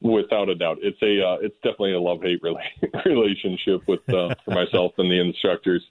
Without 0.00 0.48
a 0.48 0.54
doubt, 0.54 0.78
it's 0.80 1.00
a 1.02 1.22
uh, 1.24 1.36
it's 1.42 1.56
definitely 1.56 1.92
a 1.92 2.00
love 2.00 2.22
hate 2.22 2.40
relationship 3.04 3.86
with 3.86 4.00
for 4.06 4.34
myself 4.48 4.92
and 4.98 5.10
the 5.10 5.20
instructors. 5.20 5.82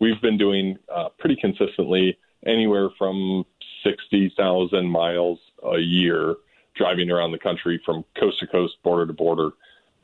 We've 0.00 0.20
been 0.22 0.38
doing 0.38 0.78
pretty 1.18 1.36
consistently 1.36 2.16
anywhere 2.46 2.88
from 2.96 3.44
60,000 3.82 4.86
miles 4.86 5.38
a 5.72 5.78
year 5.78 6.36
driving 6.74 7.10
around 7.10 7.32
the 7.32 7.38
country 7.38 7.80
from 7.84 8.04
coast 8.18 8.38
to 8.40 8.46
coast, 8.46 8.76
border 8.82 9.06
to 9.06 9.12
border, 9.12 9.50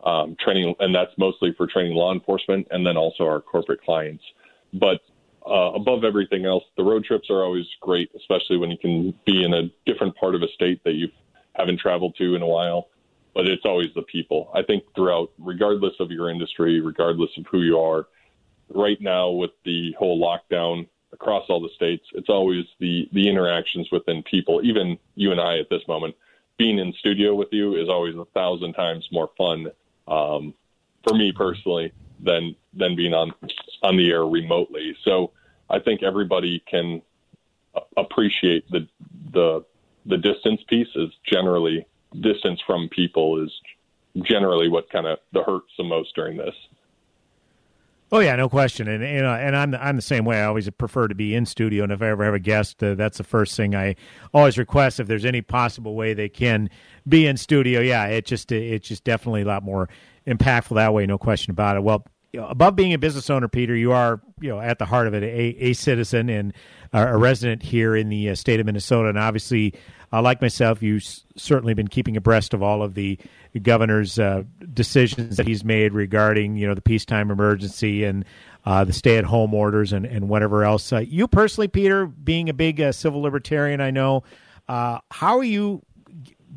um, 0.05 0.37
training, 0.39 0.75
and 0.81 0.95
that's 0.95 1.13
mostly 1.17 1.55
for 1.57 1.67
training 1.67 1.95
law 1.95 2.13
enforcement 2.13 2.67
and 2.71 2.87
then 2.87 2.97
also 2.97 3.25
our 3.25 3.41
corporate 3.41 3.83
clients. 3.83 4.25
But 4.73 5.01
uh, 5.47 5.73
above 5.75 6.05
everything 6.05 6.45
else, 6.45 6.65
the 6.77 6.83
road 6.83 7.05
trips 7.05 7.31
are 7.31 7.43
always 7.43 7.67
great, 7.81 8.11
especially 8.17 8.57
when 8.57 8.71
you 8.71 8.79
can 8.79 9.15
be 9.25 9.45
in 9.45 9.55
a 9.55 9.71
different 9.87 10.17
part 10.17 10.35
of 10.35 10.43
a 10.43 10.49
state 10.49 10.83
that 10.85 10.95
you 10.95 11.09
haven't 11.55 11.79
traveled 11.79 12.17
to 12.17 12.35
in 12.35 12.43
a 12.43 12.47
while. 12.47 12.89
But 13.35 13.49
it's 13.49 13.65
always 13.65 13.89
the 13.95 14.03
people. 14.03 14.51
I 14.55 14.63
think 14.63 14.85
throughout, 14.95 15.31
regardless 15.39 15.95
of 15.99 16.11
your 16.11 16.31
industry, 16.31 16.81
regardless 16.81 17.31
of 17.37 17.47
who 17.51 17.63
you 17.63 17.79
are, 17.79 18.07
right 18.69 19.01
now 19.01 19.31
with 19.31 19.51
the 19.65 19.93
whole 19.99 20.21
lockdown, 20.21 20.87
across 21.15 21.45
all 21.49 21.61
the 21.61 21.71
states. 21.75 22.05
It's 22.13 22.29
always 22.29 22.67
the 22.79 23.09
the 23.13 23.29
interactions 23.29 23.89
within 23.91 24.23
people. 24.23 24.61
Even 24.63 24.99
you 25.15 25.33
and 25.33 25.41
I 25.41 25.59
at 25.59 25.71
this 25.71 25.87
moment, 25.89 26.15
being 26.59 26.79
in 26.79 26.93
studio 26.95 27.35
with 27.35 27.49
you 27.53 27.77
is 27.77 27.89
always 27.89 28.17
a 28.17 28.27
thousand 28.27 28.75
times 28.75 29.09
more 29.11 29.31
fun 29.39 29.69
um, 30.07 30.55
for 31.03 31.15
me 31.15 31.33
personally 31.33 31.93
than 32.21 32.55
than 32.75 32.95
being 32.97 33.15
on 33.15 33.33
on 33.83 33.97
the 33.97 34.11
air 34.11 34.27
remotely. 34.27 34.97
So 35.05 35.33
I 35.71 35.79
think 35.79 36.03
everybody 36.03 36.63
can 36.69 37.01
appreciate 37.97 38.71
the 38.71 38.87
the 39.33 39.65
the 40.07 40.19
distance 40.19 40.63
piece 40.69 40.95
is 40.95 41.11
generally 41.25 41.87
distance 42.21 42.61
from 42.67 42.89
people 42.91 43.43
is 43.43 43.53
generally 44.23 44.69
what 44.69 44.91
kind 44.91 45.07
of 45.07 45.19
the 45.33 45.43
hurts 45.43 45.73
the 45.77 45.85
most 45.85 46.15
during 46.15 46.37
this. 46.37 46.55
Oh 48.13 48.21
yeah, 48.21 48.37
no 48.37 48.49
question, 48.49 48.87
and 48.87 49.03
and, 49.03 49.27
uh, 49.27 49.33
and 49.33 49.57
I'm 49.57 49.75
I'm 49.75 49.97
the 49.97 50.03
same 50.03 50.25
way. 50.25 50.41
I 50.41 50.45
always 50.45 50.69
prefer 50.71 51.09
to 51.09 51.15
be 51.15 51.35
in 51.35 51.47
studio, 51.47 51.83
and 51.83 51.93
if 51.93 52.03
I 52.03 52.09
ever 52.09 52.25
have 52.25 52.35
a 52.35 52.39
guest, 52.39 52.83
uh, 52.83 52.95
that's 52.95 53.19
the 53.19 53.25
first 53.25 53.57
thing 53.57 53.75
I 53.75 53.97
always 54.33 54.59
request. 54.59 55.01
If 55.01 55.09
there's 55.09 55.25
any 55.25 55.43
possible 55.43 55.95
way 55.95 56.15
they 56.15 56.29
can 56.29 56.71
be 57.09 57.27
in 57.27 57.37
studio, 57.37 57.81
yeah, 57.81 58.07
it 58.07 58.27
just 58.27 58.53
it's 58.53 58.87
just 58.87 59.05
definitely 59.05 59.43
a 59.43 59.47
lot 59.47 59.63
more 59.63 59.89
impactful 60.27 60.77
that 60.77 60.95
way, 60.95 61.07
no 61.07 61.19
question 61.19 61.51
about 61.51 61.77
it. 61.77 61.83
Well, 61.83 62.07
you 62.33 62.41
know, 62.41 62.47
above 62.47 62.77
being 62.77 62.93
a 62.93 62.99
business 62.99 63.31
owner, 63.31 63.49
Peter, 63.49 63.75
you 63.75 63.93
are 63.93 64.21
you 64.41 64.51
know 64.51 64.61
at 64.61 64.79
the 64.79 64.85
heart 64.85 65.07
of 65.07 65.15
it 65.15 65.23
a, 65.23 65.65
a 65.65 65.73
citizen 65.73 66.29
and 66.29 66.53
a 66.93 67.17
resident 67.17 67.63
here 67.63 67.97
in 67.97 68.09
the 68.09 68.31
uh, 68.31 68.35
state 68.35 68.61
of 68.61 68.67
Minnesota, 68.67 69.09
and 69.09 69.19
obviously, 69.19 69.75
uh, 70.15 70.23
like 70.23 70.41
myself, 70.41 70.81
you've 70.81 71.05
certainly 71.37 71.75
been 71.75 71.89
keeping 71.89 72.17
abreast 72.17 72.55
of 72.55 72.63
all 72.63 72.83
of 72.83 72.95
the 72.95 73.19
governor's 73.61 74.17
uh, 74.19 74.45
decisions 74.73 75.37
that 75.37 75.47
he's 75.47 75.65
made 75.65 75.93
regarding 75.93 76.57
you 76.57 76.69
know 76.69 76.75
the 76.75 76.81
peacetime 76.81 77.33
emergency 77.33 78.05
and 78.05 78.25
uh, 78.65 78.85
the 78.85 78.93
stay-at-home 78.93 79.53
orders 79.53 79.93
and 79.93 80.07
and 80.07 80.29
whatever 80.29 80.63
else. 80.63 80.93
Uh, 80.93 80.99
you 80.99 81.27
personally, 81.27 81.67
Peter, 81.67 82.07
being 82.07 82.49
a 82.49 82.55
big 82.55 82.81
uh, 82.81 82.93
civil 82.93 83.23
libertarian, 83.23 83.81
I 83.81 83.91
know. 83.91 84.23
how 84.69 85.39
are 85.39 85.45
you 85.45 85.83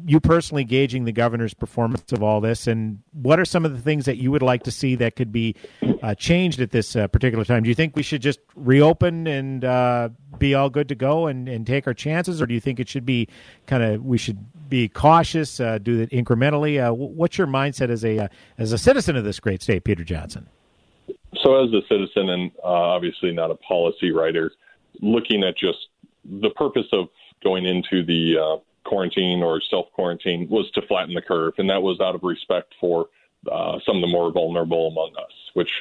you 0.06 0.20
personally 0.20 0.64
gauging 0.64 1.06
the 1.06 1.12
governor's 1.12 1.54
performance 1.54 2.12
of 2.12 2.22
all 2.24 2.42
this, 2.42 2.68
and 2.68 3.00
what 3.14 3.40
are 3.40 3.46
some 3.46 3.66
of 3.66 3.72
the 3.72 3.82
things 3.82 4.06
that 4.06 4.18
you 4.18 4.32
would 4.32 4.42
like 4.42 4.64
to 4.64 4.72
see 4.72 4.96
that 4.96 5.16
could 5.16 5.32
be 5.32 5.56
uh, 6.02 6.16
changed 6.16 6.60
at 6.60 6.72
this 6.72 6.96
uh, 6.96 7.08
particular 7.08 7.44
time? 7.46 7.64
Do 7.64 7.70
you 7.70 7.76
think 7.76 7.96
we 7.96 8.04
should 8.04 8.22
just 8.22 8.40
reopen 8.56 9.28
and 9.28 9.66
uh, 9.66 10.10
be 10.38 10.54
all 10.54 10.70
good 10.70 10.90
to 10.90 10.96
go 10.96 11.28
and, 11.28 11.48
and 11.48 11.66
take 11.66 11.88
our 11.88 11.94
chances, 11.94 12.42
or 12.42 12.46
do 12.46 12.54
you 12.54 12.60
think 12.60 12.80
it 12.80 12.90
should 12.90 13.06
be 13.06 13.28
kind 13.66 13.84
of 13.84 14.04
we 14.04 14.18
should 14.18 14.38
be 14.70 14.88
cautious, 14.88 15.60
uh, 15.60 15.78
do 15.78 16.02
it 16.02 16.10
incrementally? 16.12 16.86
Uh, 16.86 16.94
what's 16.94 17.38
your 17.38 17.48
mindset 17.48 17.90
as 17.90 18.04
a 18.04 18.20
uh, 18.20 18.28
as 18.58 18.72
a 18.72 18.78
citizen 18.78 19.16
of 19.16 19.24
this 19.24 19.40
great 19.40 19.62
state, 19.62 19.84
Peter 19.84 20.04
Johnson? 20.04 20.48
So, 21.44 21.64
as 21.64 21.72
a 21.74 21.82
citizen 21.88 22.30
and 22.30 22.52
obviously 22.64 23.32
not 23.32 23.52
a 23.52 23.56
policy 23.56 24.12
writer, 24.12 24.52
looking 25.02 25.44
at 25.44 25.58
just 25.58 25.88
the 26.26 26.50
purpose 26.52 26.88
of 26.92 27.08
going 27.44 27.66
into 27.66 28.04
the 28.04 28.60
quarantine 28.88 29.44
or 29.44 29.62
self 29.70 29.92
quarantine 29.92 30.48
was 30.50 30.70
to 30.72 30.82
flatten 30.84 31.14
the 31.14 31.22
curve, 31.22 31.54
and 31.58 31.70
that 31.70 31.82
was 31.82 32.00
out 32.00 32.16
of 32.16 32.24
respect 32.24 32.74
for 32.80 33.08
uh, 33.52 33.80
some 33.86 33.98
of 33.98 34.02
the 34.02 34.08
more 34.08 34.32
vulnerable 34.32 34.88
among 34.88 35.12
us, 35.18 35.32
which 35.54 35.72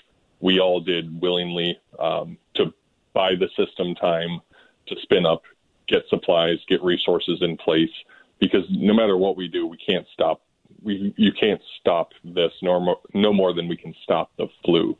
we 0.40 0.60
all 0.60 0.80
did 0.80 1.20
willingly 1.20 1.78
um, 1.98 2.36
to 2.54 2.72
buy 3.14 3.34
the 3.34 3.48
system 3.56 3.94
time 3.94 4.40
to 4.86 4.96
spin 5.00 5.24
up, 5.24 5.42
get 5.88 6.02
supplies, 6.08 6.58
get 6.68 6.82
resources 6.82 7.38
in 7.40 7.56
place. 7.56 7.90
Because 8.38 8.64
no 8.70 8.92
matter 8.92 9.16
what 9.16 9.36
we 9.36 9.48
do, 9.48 9.66
we 9.66 9.78
can't 9.78 10.06
stop. 10.12 10.42
We 10.82 11.14
you 11.16 11.32
can't 11.32 11.62
stop 11.80 12.12
this 12.22 12.52
no 12.60 12.78
more, 12.80 12.98
no 13.14 13.32
more 13.32 13.54
than 13.54 13.68
we 13.68 13.76
can 13.76 13.94
stop 14.02 14.30
the 14.36 14.48
flu. 14.64 14.96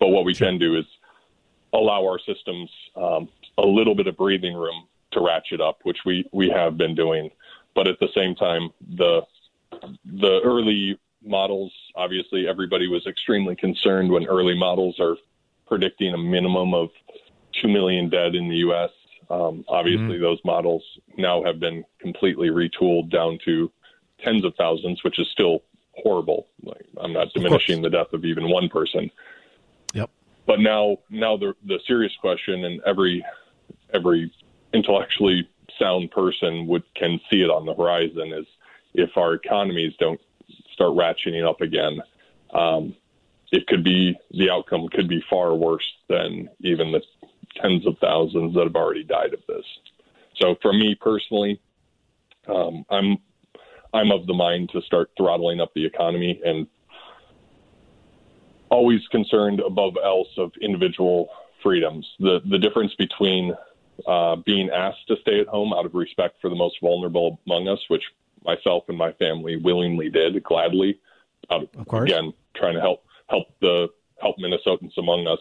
But 0.00 0.08
what 0.08 0.24
we 0.24 0.34
can 0.34 0.58
do 0.58 0.76
is 0.76 0.86
allow 1.74 2.02
our 2.06 2.18
systems 2.18 2.70
um, 2.96 3.28
a 3.58 3.66
little 3.66 3.94
bit 3.94 4.06
of 4.06 4.16
breathing 4.16 4.54
room 4.54 4.86
to 5.12 5.20
ratchet 5.20 5.60
up, 5.60 5.80
which 5.82 5.98
we 6.06 6.24
we 6.32 6.48
have 6.48 6.78
been 6.78 6.94
doing 6.94 7.30
but 7.74 7.86
at 7.86 7.98
the 8.00 8.08
same 8.14 8.34
time, 8.34 8.70
the 8.96 9.22
the 10.04 10.40
early 10.44 10.98
models, 11.22 11.72
obviously, 11.94 12.48
everybody 12.48 12.88
was 12.88 13.06
extremely 13.06 13.56
concerned 13.56 14.10
when 14.10 14.26
early 14.26 14.56
models 14.56 14.98
are 15.00 15.16
predicting 15.66 16.14
a 16.14 16.18
minimum 16.18 16.74
of 16.74 16.90
two 17.60 17.68
million 17.68 18.08
dead 18.08 18.34
in 18.34 18.48
the 18.48 18.56
U.S. 18.56 18.90
Um, 19.30 19.64
obviously, 19.68 20.14
mm-hmm. 20.14 20.22
those 20.22 20.40
models 20.44 20.82
now 21.16 21.42
have 21.44 21.60
been 21.60 21.84
completely 22.00 22.48
retooled 22.48 23.10
down 23.10 23.38
to 23.44 23.70
tens 24.24 24.44
of 24.44 24.54
thousands, 24.56 25.04
which 25.04 25.18
is 25.18 25.28
still 25.30 25.62
horrible. 25.92 26.46
Like, 26.62 26.86
I'm 26.98 27.12
not 27.12 27.32
diminishing 27.34 27.82
the 27.82 27.90
death 27.90 28.12
of 28.12 28.24
even 28.24 28.48
one 28.48 28.68
person. 28.68 29.10
Yep. 29.94 30.10
But 30.46 30.60
now, 30.60 30.98
now 31.10 31.36
the 31.36 31.54
the 31.66 31.78
serious 31.86 32.12
question, 32.20 32.64
and 32.64 32.80
every 32.86 33.24
every 33.92 34.32
intellectually 34.72 35.48
sound 35.78 36.10
person 36.10 36.66
would 36.66 36.82
can 36.94 37.20
see 37.30 37.42
it 37.42 37.50
on 37.50 37.66
the 37.66 37.74
horizon 37.74 38.32
is 38.32 38.46
if 38.94 39.16
our 39.16 39.34
economies 39.34 39.94
don't 39.98 40.20
start 40.72 40.94
ratcheting 40.94 41.48
up 41.48 41.60
again, 41.60 42.00
um, 42.54 42.94
it 43.52 43.66
could 43.66 43.84
be 43.84 44.16
the 44.32 44.50
outcome 44.50 44.88
could 44.88 45.08
be 45.08 45.22
far 45.28 45.54
worse 45.54 45.90
than 46.08 46.48
even 46.60 46.92
the 46.92 47.02
tens 47.56 47.86
of 47.86 47.96
thousands 47.98 48.54
that 48.54 48.64
have 48.64 48.76
already 48.76 49.04
died 49.04 49.32
of 49.34 49.40
this. 49.48 49.64
So 50.36 50.56
for 50.62 50.72
me 50.72 50.94
personally, 50.94 51.60
um, 52.46 52.84
I'm 52.90 53.18
I'm 53.94 54.12
of 54.12 54.26
the 54.26 54.34
mind 54.34 54.70
to 54.70 54.82
start 54.82 55.10
throttling 55.16 55.60
up 55.60 55.72
the 55.74 55.84
economy 55.84 56.40
and 56.44 56.66
always 58.70 59.06
concerned 59.08 59.60
above 59.60 59.94
else 60.02 60.28
of 60.36 60.52
individual 60.60 61.28
freedoms. 61.62 62.06
The 62.20 62.40
the 62.48 62.58
difference 62.58 62.94
between 62.94 63.54
uh, 64.06 64.36
being 64.36 64.70
asked 64.70 65.06
to 65.08 65.16
stay 65.20 65.40
at 65.40 65.46
home 65.48 65.72
out 65.72 65.86
of 65.86 65.94
respect 65.94 66.40
for 66.40 66.48
the 66.48 66.56
most 66.56 66.76
vulnerable 66.80 67.40
among 67.46 67.68
us, 67.68 67.80
which 67.88 68.04
myself 68.44 68.84
and 68.88 68.96
my 68.96 69.12
family 69.12 69.56
willingly 69.56 70.08
did, 70.08 70.42
gladly. 70.42 71.00
of 71.50 71.86
course. 71.86 72.10
Again, 72.10 72.32
trying 72.54 72.74
to 72.74 72.80
help 72.80 73.04
help 73.28 73.46
the 73.60 73.88
help 74.20 74.36
Minnesotans 74.38 74.96
among 74.98 75.26
us. 75.26 75.40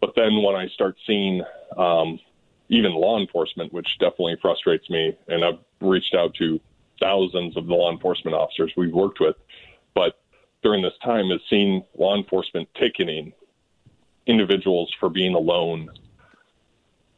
But 0.00 0.14
then 0.16 0.42
when 0.42 0.56
I 0.56 0.68
start 0.68 0.96
seeing 1.06 1.42
um, 1.76 2.18
even 2.68 2.92
law 2.92 3.18
enforcement, 3.18 3.72
which 3.72 3.98
definitely 3.98 4.36
frustrates 4.40 4.88
me, 4.88 5.16
and 5.28 5.44
I've 5.44 5.58
reached 5.80 6.14
out 6.14 6.34
to 6.34 6.60
thousands 7.00 7.56
of 7.56 7.66
the 7.66 7.74
law 7.74 7.90
enforcement 7.90 8.36
officers 8.36 8.72
we've 8.76 8.92
worked 8.92 9.20
with, 9.20 9.36
but 9.94 10.20
during 10.62 10.82
this 10.82 10.96
time 11.02 11.30
is 11.30 11.40
seeing 11.48 11.84
law 11.98 12.16
enforcement 12.16 12.68
ticketing 12.74 13.32
individuals 14.26 14.94
for 15.00 15.08
being 15.08 15.34
alone 15.34 15.90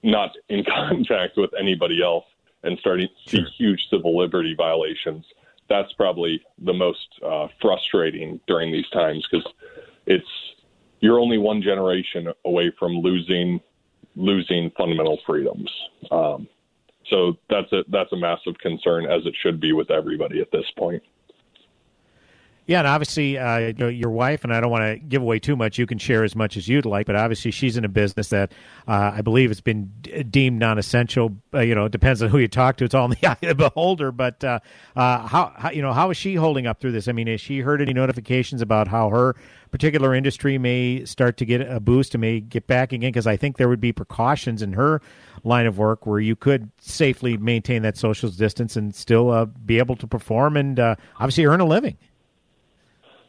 not 0.02 0.36
in 0.48 0.64
contact 0.88 1.36
with 1.36 1.50
anybody 1.58 2.02
else 2.02 2.24
and 2.62 2.78
starting 2.78 3.08
to 3.08 3.30
see 3.30 3.42
huge 3.56 3.88
civil 3.90 4.16
liberty 4.16 4.54
violations. 4.56 5.24
That's 5.68 5.92
probably 5.94 6.42
the 6.58 6.72
most 6.72 7.08
uh, 7.24 7.48
frustrating 7.60 8.40
during 8.46 8.72
these 8.72 8.88
times 8.90 9.26
because 9.30 9.46
it's 10.06 10.26
you're 11.00 11.18
only 11.18 11.38
one 11.38 11.62
generation 11.62 12.28
away 12.44 12.72
from 12.78 12.98
losing 12.98 13.60
losing 14.14 14.70
fundamental 14.76 15.18
freedoms. 15.26 15.70
Um, 16.10 16.48
so 17.08 17.36
that's 17.48 17.72
a 17.72 17.84
that's 17.88 18.12
a 18.12 18.16
massive 18.16 18.58
concern, 18.58 19.06
as 19.06 19.26
it 19.26 19.34
should 19.40 19.60
be 19.60 19.72
with 19.72 19.90
everybody 19.90 20.40
at 20.40 20.50
this 20.50 20.70
point. 20.76 21.02
Yeah, 22.64 22.78
and 22.78 22.86
obviously, 22.86 23.38
uh, 23.38 23.58
you 23.58 23.72
know, 23.72 23.88
your 23.88 24.10
wife, 24.10 24.44
and 24.44 24.54
I 24.54 24.60
don't 24.60 24.70
want 24.70 24.84
to 24.84 24.96
give 24.96 25.20
away 25.20 25.40
too 25.40 25.56
much. 25.56 25.78
You 25.78 25.86
can 25.86 25.98
share 25.98 26.22
as 26.22 26.36
much 26.36 26.56
as 26.56 26.68
you'd 26.68 26.86
like, 26.86 27.06
but 27.06 27.16
obviously, 27.16 27.50
she's 27.50 27.76
in 27.76 27.84
a 27.84 27.88
business 27.88 28.28
that 28.28 28.52
uh, 28.86 29.10
I 29.14 29.20
believe 29.20 29.50
has 29.50 29.60
been 29.60 29.90
d- 30.00 30.22
deemed 30.22 30.60
non-essential. 30.60 31.36
Uh, 31.52 31.60
you 31.60 31.74
know, 31.74 31.86
it 31.86 31.92
depends 31.92 32.22
on 32.22 32.28
who 32.30 32.38
you 32.38 32.46
talk 32.46 32.76
to. 32.76 32.84
It's 32.84 32.94
all 32.94 33.06
in 33.06 33.16
the 33.20 33.26
eye 33.30 33.36
of 33.42 33.48
the 33.48 33.54
beholder. 33.56 34.12
But 34.12 34.44
uh, 34.44 34.60
uh, 34.94 35.26
how, 35.26 35.52
how, 35.56 35.70
you 35.72 35.82
know, 35.82 35.92
how 35.92 36.10
is 36.10 36.16
she 36.16 36.36
holding 36.36 36.68
up 36.68 36.80
through 36.80 36.92
this? 36.92 37.08
I 37.08 37.12
mean, 37.12 37.26
has 37.26 37.40
she 37.40 37.60
heard 37.60 37.82
any 37.82 37.92
notifications 37.92 38.62
about 38.62 38.86
how 38.86 39.08
her 39.08 39.34
particular 39.72 40.14
industry 40.14 40.56
may 40.56 41.04
start 41.04 41.38
to 41.38 41.44
get 41.44 41.62
a 41.62 41.80
boost 41.80 42.14
and 42.14 42.20
may 42.20 42.38
get 42.38 42.68
back 42.68 42.92
again? 42.92 43.10
Because 43.10 43.26
I 43.26 43.36
think 43.36 43.56
there 43.56 43.68
would 43.68 43.80
be 43.80 43.92
precautions 43.92 44.62
in 44.62 44.74
her 44.74 45.02
line 45.42 45.66
of 45.66 45.78
work 45.78 46.06
where 46.06 46.20
you 46.20 46.36
could 46.36 46.70
safely 46.80 47.36
maintain 47.36 47.82
that 47.82 47.96
social 47.96 48.30
distance 48.30 48.76
and 48.76 48.94
still 48.94 49.32
uh, 49.32 49.46
be 49.46 49.78
able 49.78 49.96
to 49.96 50.06
perform 50.06 50.56
and 50.56 50.78
obviously 50.78 51.44
earn 51.44 51.60
a 51.60 51.64
living. 51.64 51.96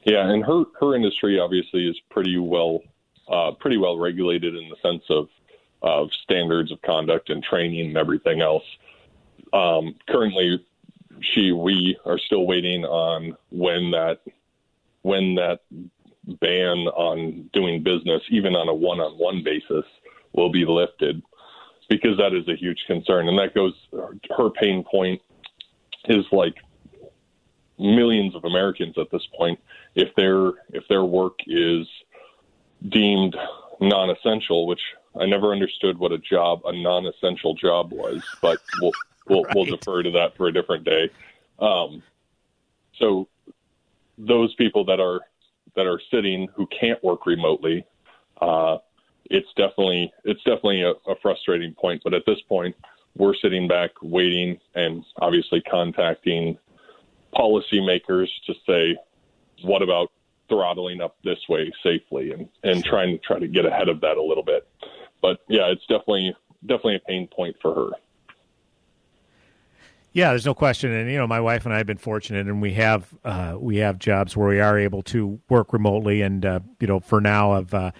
Yeah, 0.05 0.29
and 0.29 0.43
her 0.45 0.63
her 0.79 0.95
industry 0.95 1.39
obviously 1.39 1.87
is 1.87 1.99
pretty 2.09 2.37
well 2.37 2.81
uh, 3.27 3.51
pretty 3.51 3.77
well 3.77 3.97
regulated 3.97 4.55
in 4.55 4.69
the 4.69 4.75
sense 4.81 5.03
of 5.09 5.29
of 5.81 6.11
standards 6.23 6.71
of 6.71 6.81
conduct 6.81 7.29
and 7.29 7.43
training 7.43 7.87
and 7.87 7.97
everything 7.97 8.41
else. 8.41 8.63
Um, 9.51 9.95
currently, 10.09 10.65
she 11.21 11.51
we 11.51 11.97
are 12.05 12.17
still 12.17 12.45
waiting 12.45 12.85
on 12.85 13.37
when 13.49 13.91
that 13.91 14.19
when 15.03 15.35
that 15.35 15.61
ban 16.41 16.87
on 16.87 17.49
doing 17.53 17.83
business, 17.83 18.21
even 18.29 18.55
on 18.55 18.69
a 18.69 18.73
one-on-one 18.73 19.43
basis, 19.43 19.85
will 20.31 20.49
be 20.49 20.63
lifted, 20.65 21.21
because 21.89 22.17
that 22.17 22.33
is 22.33 22.47
a 22.47 22.55
huge 22.55 22.83
concern, 22.87 23.27
and 23.27 23.37
that 23.37 23.53
goes 23.53 23.73
her 24.37 24.49
pain 24.49 24.83
point 24.83 25.21
is 26.05 26.25
like 26.31 26.55
millions 27.83 28.33
of 28.33 28.45
Americans 28.45 28.97
at 28.97 29.11
this 29.11 29.27
point 29.37 29.59
if 29.93 30.15
their 30.15 30.51
if 30.71 30.87
their 30.87 31.03
work 31.03 31.39
is 31.45 31.87
deemed 32.89 33.35
non-essential, 33.79 34.65
which 34.67 34.81
I 35.19 35.25
never 35.25 35.51
understood 35.51 35.97
what 35.97 36.11
a 36.11 36.17
job 36.17 36.61
a 36.65 36.71
non-essential 36.71 37.55
job 37.55 37.91
was, 37.91 38.23
but 38.41 38.59
we'll 38.81 38.91
we'll, 39.27 39.43
right. 39.43 39.55
we'll 39.55 39.65
defer 39.65 40.03
to 40.03 40.11
that 40.11 40.35
for 40.37 40.47
a 40.47 40.53
different 40.53 40.85
day. 40.85 41.09
Um, 41.59 42.01
so 42.97 43.27
those 44.17 44.53
people 44.55 44.85
that 44.85 44.99
are 44.99 45.21
that 45.75 45.85
are 45.85 45.99
sitting 46.11 46.47
who 46.55 46.67
can't 46.67 47.03
work 47.03 47.25
remotely, 47.25 47.85
uh, 48.41 48.77
it's 49.25 49.49
definitely 49.55 50.11
it's 50.23 50.43
definitely 50.43 50.81
a, 50.83 50.91
a 51.09 51.15
frustrating 51.21 51.73
point. 51.73 52.01
But 52.03 52.13
at 52.13 52.23
this 52.25 52.41
point, 52.47 52.75
we're 53.15 53.35
sitting 53.35 53.67
back 53.67 53.91
waiting 54.01 54.59
and 54.75 55.03
obviously 55.19 55.61
contacting 55.61 56.57
policymakers 57.33 58.27
to 58.47 58.53
say, 58.65 58.95
what 59.63 59.81
about 59.81 60.11
throttling 60.49 61.01
up 61.01 61.15
this 61.23 61.39
way 61.49 61.71
safely 61.83 62.31
and, 62.31 62.47
and 62.63 62.83
trying 62.83 63.11
to 63.11 63.17
try 63.17 63.39
to 63.39 63.47
get 63.47 63.65
ahead 63.65 63.89
of 63.89 64.01
that 64.01 64.17
a 64.17 64.21
little 64.21 64.43
bit. 64.43 64.67
But 65.21 65.39
yeah, 65.47 65.71
it's 65.71 65.85
definitely 65.87 66.35
definitely 66.65 66.95
a 66.95 66.99
pain 66.99 67.27
point 67.27 67.55
for 67.61 67.73
her. 67.73 67.89
Yeah, 70.11 70.29
there's 70.29 70.45
no 70.45 70.53
question, 70.53 70.91
and 70.91 71.09
you 71.09 71.17
know, 71.17 71.25
my 71.25 71.39
wife 71.39 71.65
and 71.65 71.73
I 71.73 71.77
have 71.77 71.87
been 71.87 71.97
fortunate, 71.97 72.45
and 72.45 72.61
we 72.61 72.73
have 72.73 73.11
uh, 73.23 73.55
we 73.57 73.77
have 73.77 73.97
jobs 73.97 74.37
where 74.37 74.47
we 74.47 74.59
are 74.59 74.77
able 74.77 75.01
to 75.03 75.39
work 75.49 75.73
remotely, 75.73 76.21
and 76.21 76.45
uh, 76.45 76.59
you 76.79 76.87
know, 76.87 76.99
for 76.99 77.19
now, 77.19 77.53
I've 77.53 77.73
uh, 77.73 77.91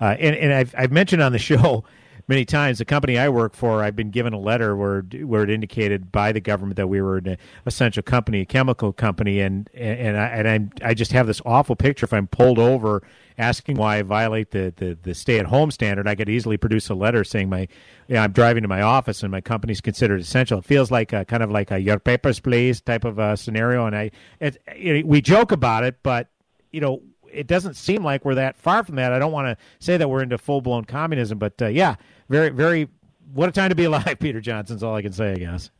uh, 0.00 0.16
and 0.18 0.36
and 0.36 0.52
I've 0.52 0.74
I've 0.76 0.92
mentioned 0.92 1.22
on 1.22 1.32
the 1.32 1.38
show 1.38 1.84
many 2.32 2.46
times 2.46 2.78
the 2.78 2.84
company 2.86 3.18
I 3.18 3.28
work 3.28 3.54
for, 3.54 3.82
I've 3.82 3.94
been 3.94 4.10
given 4.10 4.32
a 4.32 4.38
letter 4.38 4.74
where 4.74 5.02
where 5.02 5.42
it 5.42 5.50
indicated 5.50 6.10
by 6.10 6.32
the 6.32 6.40
government 6.40 6.76
that 6.76 6.88
we 6.88 7.02
were 7.02 7.18
an 7.18 7.36
essential 7.66 8.02
company, 8.02 8.40
a 8.40 8.46
chemical 8.46 8.90
company, 8.90 9.40
and 9.40 9.68
and 9.74 10.16
I 10.16 10.26
and 10.28 10.48
I 10.82 10.88
I 10.90 10.94
just 10.94 11.12
have 11.12 11.26
this 11.26 11.42
awful 11.44 11.76
picture 11.76 12.04
if 12.04 12.12
I'm 12.14 12.26
pulled 12.26 12.58
over 12.58 13.02
asking 13.36 13.76
why 13.76 13.98
I 13.98 14.02
violate 14.02 14.50
the, 14.50 14.72
the, 14.76 14.96
the 15.02 15.14
stay 15.14 15.38
at 15.38 15.46
home 15.46 15.70
standard, 15.70 16.06
I 16.06 16.14
could 16.14 16.28
easily 16.28 16.56
produce 16.56 16.88
a 16.88 16.94
letter 16.94 17.22
saying 17.22 17.50
my 17.50 17.68
yeah, 18.08 18.22
I'm 18.22 18.32
driving 18.32 18.62
to 18.62 18.68
my 18.68 18.80
office 18.80 19.22
and 19.22 19.30
my 19.30 19.40
company's 19.42 19.80
considered 19.80 20.20
essential. 20.20 20.58
It 20.58 20.64
feels 20.64 20.90
like 20.90 21.12
a, 21.12 21.24
kind 21.26 21.42
of 21.42 21.50
like 21.50 21.70
a 21.70 21.78
your 21.78 21.98
papers 21.98 22.40
please 22.40 22.80
type 22.80 23.04
of 23.04 23.18
uh, 23.18 23.36
scenario, 23.36 23.84
and 23.84 23.94
I 23.94 24.10
it, 24.40 24.56
it, 24.74 25.06
we 25.06 25.20
joke 25.20 25.52
about 25.52 25.84
it, 25.84 26.02
but 26.02 26.28
you 26.70 26.80
know 26.80 27.02
it 27.32 27.46
doesn't 27.46 27.74
seem 27.74 28.04
like 28.04 28.24
we're 28.24 28.34
that 28.36 28.56
far 28.56 28.84
from 28.84 28.96
that. 28.96 29.12
I 29.12 29.18
don't 29.18 29.32
want 29.32 29.46
to 29.46 29.64
say 29.84 29.96
that 29.96 30.08
we're 30.08 30.22
into 30.22 30.38
full 30.38 30.60
blown 30.60 30.84
communism, 30.84 31.38
but 31.38 31.60
uh, 31.60 31.66
yeah, 31.66 31.96
very 32.28 32.50
very 32.50 32.88
what 33.34 33.48
a 33.48 33.52
time 33.52 33.70
to 33.70 33.74
be 33.74 33.84
alive, 33.84 34.16
Peter 34.20 34.40
Johnson's 34.40 34.82
all 34.82 34.94
I 34.94 35.02
can 35.02 35.12
say, 35.12 35.32
I 35.32 35.36
guess. 35.36 35.70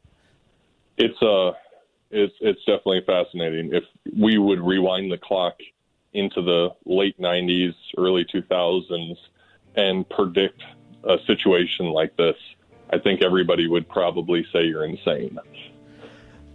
It's 0.97 1.21
uh 1.23 1.53
it's 2.11 2.35
it's 2.41 2.61
definitely 2.61 3.03
fascinating. 3.07 3.71
If 3.73 3.85
we 4.19 4.39
would 4.39 4.61
rewind 4.61 5.11
the 5.11 5.19
clock 5.19 5.55
into 6.13 6.43
the 6.43 6.69
late 6.85 7.19
90s, 7.19 7.75
early 7.97 8.25
2000s, 8.27 9.17
and 9.77 10.09
predict 10.11 10.63
a 11.05 11.17
situation 11.27 11.87
like 11.87 12.15
this, 12.17 12.37
I 12.91 12.99
think 12.99 13.23
everybody 13.23 13.67
would 13.67 13.89
probably 13.89 14.47
say 14.53 14.65
you're 14.65 14.85
insane. 14.85 15.39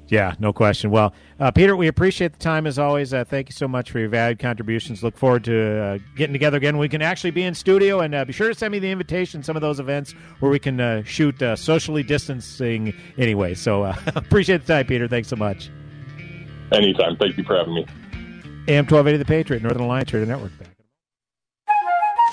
Yeah, 0.10 0.36
no 0.40 0.54
question. 0.54 0.90
Well, 0.90 1.14
uh, 1.40 1.52
Peter, 1.52 1.76
we 1.76 1.88
appreciate 1.88 2.34
the 2.34 2.40
time 2.40 2.66
as 2.66 2.80
always. 2.80 3.14
Uh, 3.14 3.26
thank 3.26 3.50
you 3.50 3.54
so 3.54 3.68
much 3.68 3.92
for 3.92 4.00
your 4.00 4.10
valued 4.10 4.40
contributions. 4.40 5.04
Look 5.04 5.18
forward 5.18 5.44
to 5.46 5.82
uh, 5.82 5.98
getting 6.16 6.34
together 6.34 6.58
again. 6.58 6.78
We 6.78 6.88
can 6.88 7.02
actually 7.02 7.32
be 7.32 7.44
in 7.44 7.54
studio, 7.54 8.00
and 8.00 8.16
uh, 8.16 8.24
be 8.24 8.34
sure 8.34 8.48
to 8.48 8.56
send 8.56 8.72
me 8.72 8.80
the 8.80 8.90
invitation. 8.90 9.44
Some 9.44 9.58
of 9.58 9.62
those 9.62 9.80
events 9.80 10.14
where 10.40 10.50
we 10.52 10.60
can 10.60 10.80
uh, 10.80 11.04
shoot 11.04 11.42
uh, 11.42 11.56
socially 11.56 12.04
distancing 12.04 12.94
anyway. 13.18 13.54
So 13.54 13.84
appreciate 14.16 14.66
the 14.66 14.74
time, 14.74 14.86
Peter. 14.88 15.08
Thanks 15.08 15.28
so 15.28 15.36
much. 15.36 15.70
Anytime. 16.72 17.18
Thank 17.18 17.38
you 17.38 17.44
for 17.44 17.58
having 17.58 17.74
me. 17.74 17.86
AM 18.70 18.86
1280 18.86 19.18
The 19.18 19.26
Patriot, 19.26 19.64
Northern 19.64 19.84
Alliance 19.84 20.14
Radio 20.14 20.28
Network. 20.28 20.58
Back. 20.60 20.68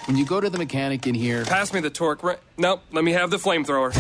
When 0.07 0.17
you 0.17 0.27
go 0.27 0.41
to 0.41 0.51
the 0.51 0.59
mechanic 0.59 1.07
in 1.07 1.15
here. 1.15 1.45
Pass 1.45 1.73
me 1.73 1.81
the 1.81 1.91
torque. 1.91 2.23
Right. 2.23 2.39
Nope, 2.59 2.83
let 2.93 3.05
me 3.05 3.13
have 3.13 3.31
the 3.31 3.37
flamethrower. 3.39 3.93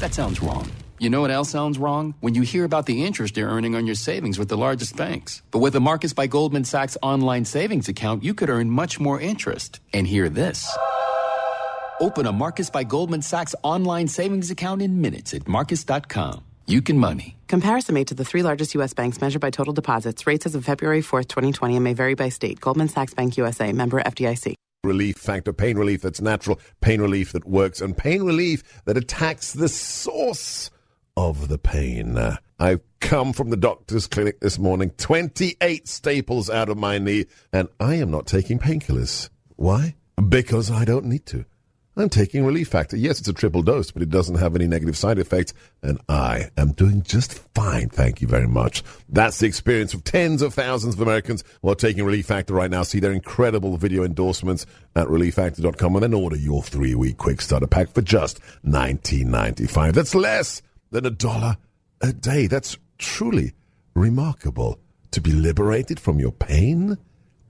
That 0.00 0.14
sounds 0.14 0.40
wrong. 0.42 0.70
You 1.00 1.10
know 1.10 1.20
what 1.20 1.32
else 1.32 1.50
sounds 1.50 1.76
wrong? 1.76 2.14
When 2.20 2.34
you 2.34 2.42
hear 2.42 2.64
about 2.64 2.86
the 2.86 3.04
interest 3.04 3.36
you're 3.36 3.48
earning 3.48 3.74
on 3.74 3.84
your 3.84 3.96
savings 3.96 4.38
with 4.38 4.48
the 4.48 4.56
largest 4.56 4.96
banks. 4.96 5.42
But 5.50 5.58
with 5.58 5.74
a 5.74 5.80
Marcus 5.80 6.12
by 6.12 6.28
Goldman 6.28 6.64
Sachs 6.64 6.96
online 7.02 7.44
savings 7.44 7.88
account, 7.88 8.22
you 8.22 8.32
could 8.32 8.48
earn 8.48 8.70
much 8.70 9.00
more 9.00 9.20
interest. 9.20 9.80
And 9.92 10.06
hear 10.06 10.28
this. 10.28 10.70
Open 12.00 12.26
a 12.26 12.32
Marcus 12.32 12.70
by 12.70 12.84
Goldman 12.84 13.22
Sachs 13.22 13.54
online 13.64 14.06
savings 14.06 14.50
account 14.50 14.82
in 14.82 15.00
minutes 15.00 15.34
at 15.34 15.48
marcus.com. 15.48 16.44
You 16.66 16.80
can 16.80 16.98
money. 16.98 17.36
Comparison 17.48 17.94
made 17.94 18.08
to 18.08 18.14
the 18.14 18.24
three 18.24 18.42
largest 18.42 18.74
U.S. 18.76 18.94
banks 18.94 19.20
measured 19.20 19.40
by 19.40 19.50
total 19.50 19.72
deposits. 19.72 20.26
Rates 20.26 20.46
as 20.46 20.54
of 20.54 20.64
February 20.64 21.02
4th, 21.02 21.28
2020, 21.28 21.74
and 21.74 21.84
may 21.84 21.92
vary 21.92 22.14
by 22.14 22.28
state. 22.28 22.60
Goldman 22.60 22.88
Sachs 22.88 23.14
Bank 23.14 23.36
USA, 23.36 23.72
member 23.72 24.00
FDIC. 24.00 24.54
Relief 24.84 25.16
factor, 25.16 25.52
pain 25.52 25.76
relief 25.78 26.02
that's 26.02 26.20
natural, 26.20 26.60
pain 26.80 27.00
relief 27.00 27.32
that 27.32 27.46
works, 27.46 27.80
and 27.80 27.96
pain 27.96 28.22
relief 28.22 28.62
that 28.84 28.98
attacks 28.98 29.54
the 29.54 29.68
source 29.68 30.70
of 31.16 31.48
the 31.48 31.58
pain. 31.58 32.18
I've 32.58 32.80
come 33.00 33.32
from 33.32 33.50
the 33.50 33.56
doctor's 33.56 34.06
clinic 34.06 34.40
this 34.40 34.58
morning, 34.58 34.90
28 34.90 35.86
staples 35.88 36.48
out 36.48 36.68
of 36.68 36.78
my 36.78 36.98
knee, 36.98 37.26
and 37.52 37.68
I 37.80 37.96
am 37.96 38.10
not 38.10 38.26
taking 38.26 38.58
painkillers. 38.58 39.28
Why? 39.56 39.94
Because 40.28 40.70
I 40.70 40.84
don't 40.84 41.06
need 41.06 41.26
to. 41.26 41.44
I'm 41.96 42.08
taking 42.08 42.44
Relief 42.44 42.68
Factor. 42.68 42.96
Yes, 42.96 43.20
it's 43.20 43.28
a 43.28 43.32
triple 43.32 43.62
dose, 43.62 43.92
but 43.92 44.02
it 44.02 44.10
doesn't 44.10 44.36
have 44.36 44.56
any 44.56 44.66
negative 44.66 44.96
side 44.96 45.18
effects, 45.20 45.54
and 45.80 46.00
I 46.08 46.50
am 46.56 46.72
doing 46.72 47.02
just 47.02 47.34
fine. 47.54 47.88
Thank 47.88 48.20
you 48.20 48.26
very 48.26 48.48
much. 48.48 48.82
That's 49.08 49.38
the 49.38 49.46
experience 49.46 49.94
of 49.94 50.02
tens 50.02 50.42
of 50.42 50.54
thousands 50.54 50.94
of 50.94 51.00
Americans 51.00 51.44
who 51.62 51.70
are 51.70 51.76
taking 51.76 52.04
Relief 52.04 52.26
Factor 52.26 52.54
right 52.54 52.70
now. 52.70 52.82
See 52.82 52.98
their 52.98 53.12
incredible 53.12 53.76
video 53.76 54.02
endorsements 54.02 54.66
at 54.96 55.06
relieffactor.com 55.06 55.94
and 55.94 56.02
then 56.02 56.14
order 56.14 56.36
your 56.36 56.64
three 56.64 56.96
week 56.96 57.16
quick 57.16 57.40
starter 57.40 57.68
pack 57.68 57.90
for 57.90 58.02
just 58.02 58.40
$19.95. 58.66 59.92
That's 59.92 60.16
less 60.16 60.62
than 60.94 61.04
a 61.04 61.10
dollar 61.10 61.56
a 62.00 62.12
day. 62.12 62.46
That's 62.46 62.78
truly 62.98 63.52
remarkable. 63.94 64.78
To 65.10 65.20
be 65.20 65.30
liberated 65.30 66.00
from 66.00 66.18
your 66.18 66.32
pain 66.32 66.98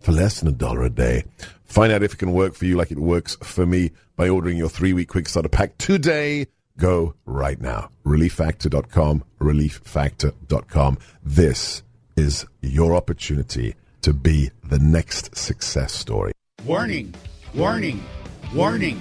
for 0.01 0.13
less 0.13 0.41
than 0.41 0.49
a 0.49 0.53
dollar 0.53 0.83
a 0.83 0.91
day. 0.91 1.25
Find 1.65 1.91
out 1.91 2.03
if 2.03 2.13
it 2.13 2.19
can 2.19 2.33
work 2.33 2.55
for 2.55 2.67
you 2.67 2.77
like 2.77 2.91
it 2.91 2.99
works 2.99 3.37
for 3.43 3.65
me 3.65 3.91
by 4.17 4.29
ordering 4.29 4.59
your 4.59 4.69
three 4.69 4.93
week 4.93 5.09
quick 5.09 5.29
starter 5.29 5.49
pack 5.49 5.79
today. 5.79 6.47
Go 6.77 7.15
right 7.25 7.59
now. 7.61 7.89
ReliefFactor.com, 8.05 9.25
ReliefFactor.com. 9.41 10.99
This 11.23 11.83
is 12.17 12.47
your 12.61 12.95
opportunity 12.95 13.75
to 14.03 14.13
be 14.13 14.51
the 14.63 14.79
next 14.79 15.37
success 15.37 15.95
story. 15.95 16.33
Warning, 16.67 17.15
warning, 17.55 18.03
warning. 18.55 19.01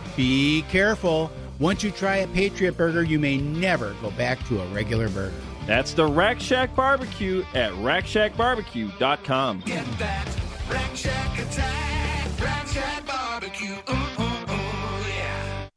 Be 0.15 0.63
careful. 0.63 1.31
Once 1.59 1.83
you 1.83 1.91
try 1.91 2.17
a 2.17 2.27
Patriot 2.29 2.75
Burger, 2.75 3.03
you 3.03 3.19
may 3.19 3.37
never 3.37 3.95
go 4.01 4.11
back 4.11 4.43
to 4.47 4.59
a 4.59 4.65
regular 4.67 5.09
burger. 5.09 5.33
That's 5.67 5.93
the 5.93 6.07
Rack 6.07 6.39
Shack 6.39 6.75
Barbecue 6.75 7.43
at 7.53 7.71
rackshackbarbecue.com. 7.73 9.59
Get 9.65 9.85
that 9.99 10.35
Rack 10.69 10.95
Shack 10.95 11.39
attack, 11.39 12.41
Rack 12.41 12.67
Shack 12.67 13.05
Barbecue. 13.05 13.75
Ooh, 13.89 13.93
ooh, 13.93 14.53
ooh, 14.53 15.03
yeah. 15.07 15.67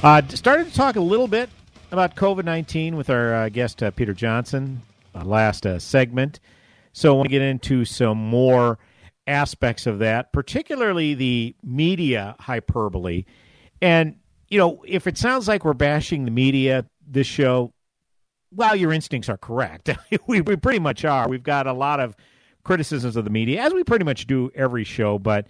Uh, 0.03 0.21
started 0.27 0.67
to 0.67 0.73
talk 0.73 0.95
a 0.95 1.01
little 1.01 1.27
bit 1.27 1.49
about 1.91 2.15
COVID 2.15 2.45
19 2.45 2.95
with 2.95 3.09
our 3.09 3.33
uh, 3.33 3.49
guest, 3.49 3.81
uh, 3.81 3.89
Peter 3.89 4.13
Johnson, 4.13 4.83
uh, 5.15 5.23
last 5.25 5.65
uh, 5.65 5.79
segment. 5.79 6.39
So 6.93 7.13
I 7.13 7.15
want 7.17 7.25
to 7.25 7.31
get 7.31 7.41
into 7.41 7.83
some 7.83 8.17
more 8.17 8.77
aspects 9.25 9.87
of 9.87 9.99
that, 9.99 10.31
particularly 10.31 11.15
the 11.15 11.55
media 11.63 12.35
hyperbole. 12.39 13.25
And, 13.81 14.17
you 14.49 14.59
know, 14.59 14.83
if 14.87 15.07
it 15.07 15.17
sounds 15.17 15.47
like 15.47 15.65
we're 15.65 15.73
bashing 15.73 16.25
the 16.25 16.31
media, 16.31 16.85
this 17.05 17.25
show, 17.25 17.73
well, 18.51 18.75
your 18.75 18.93
instincts 18.93 19.29
are 19.29 19.37
correct. 19.37 19.89
we, 20.27 20.41
we 20.41 20.55
pretty 20.57 20.79
much 20.79 21.05
are. 21.05 21.27
We've 21.27 21.43
got 21.43 21.65
a 21.65 21.73
lot 21.73 21.99
of 21.99 22.15
criticisms 22.63 23.15
of 23.15 23.23
the 23.23 23.31
media, 23.31 23.61
as 23.63 23.73
we 23.73 23.83
pretty 23.83 24.05
much 24.05 24.27
do 24.27 24.51
every 24.53 24.83
show, 24.83 25.17
but 25.17 25.47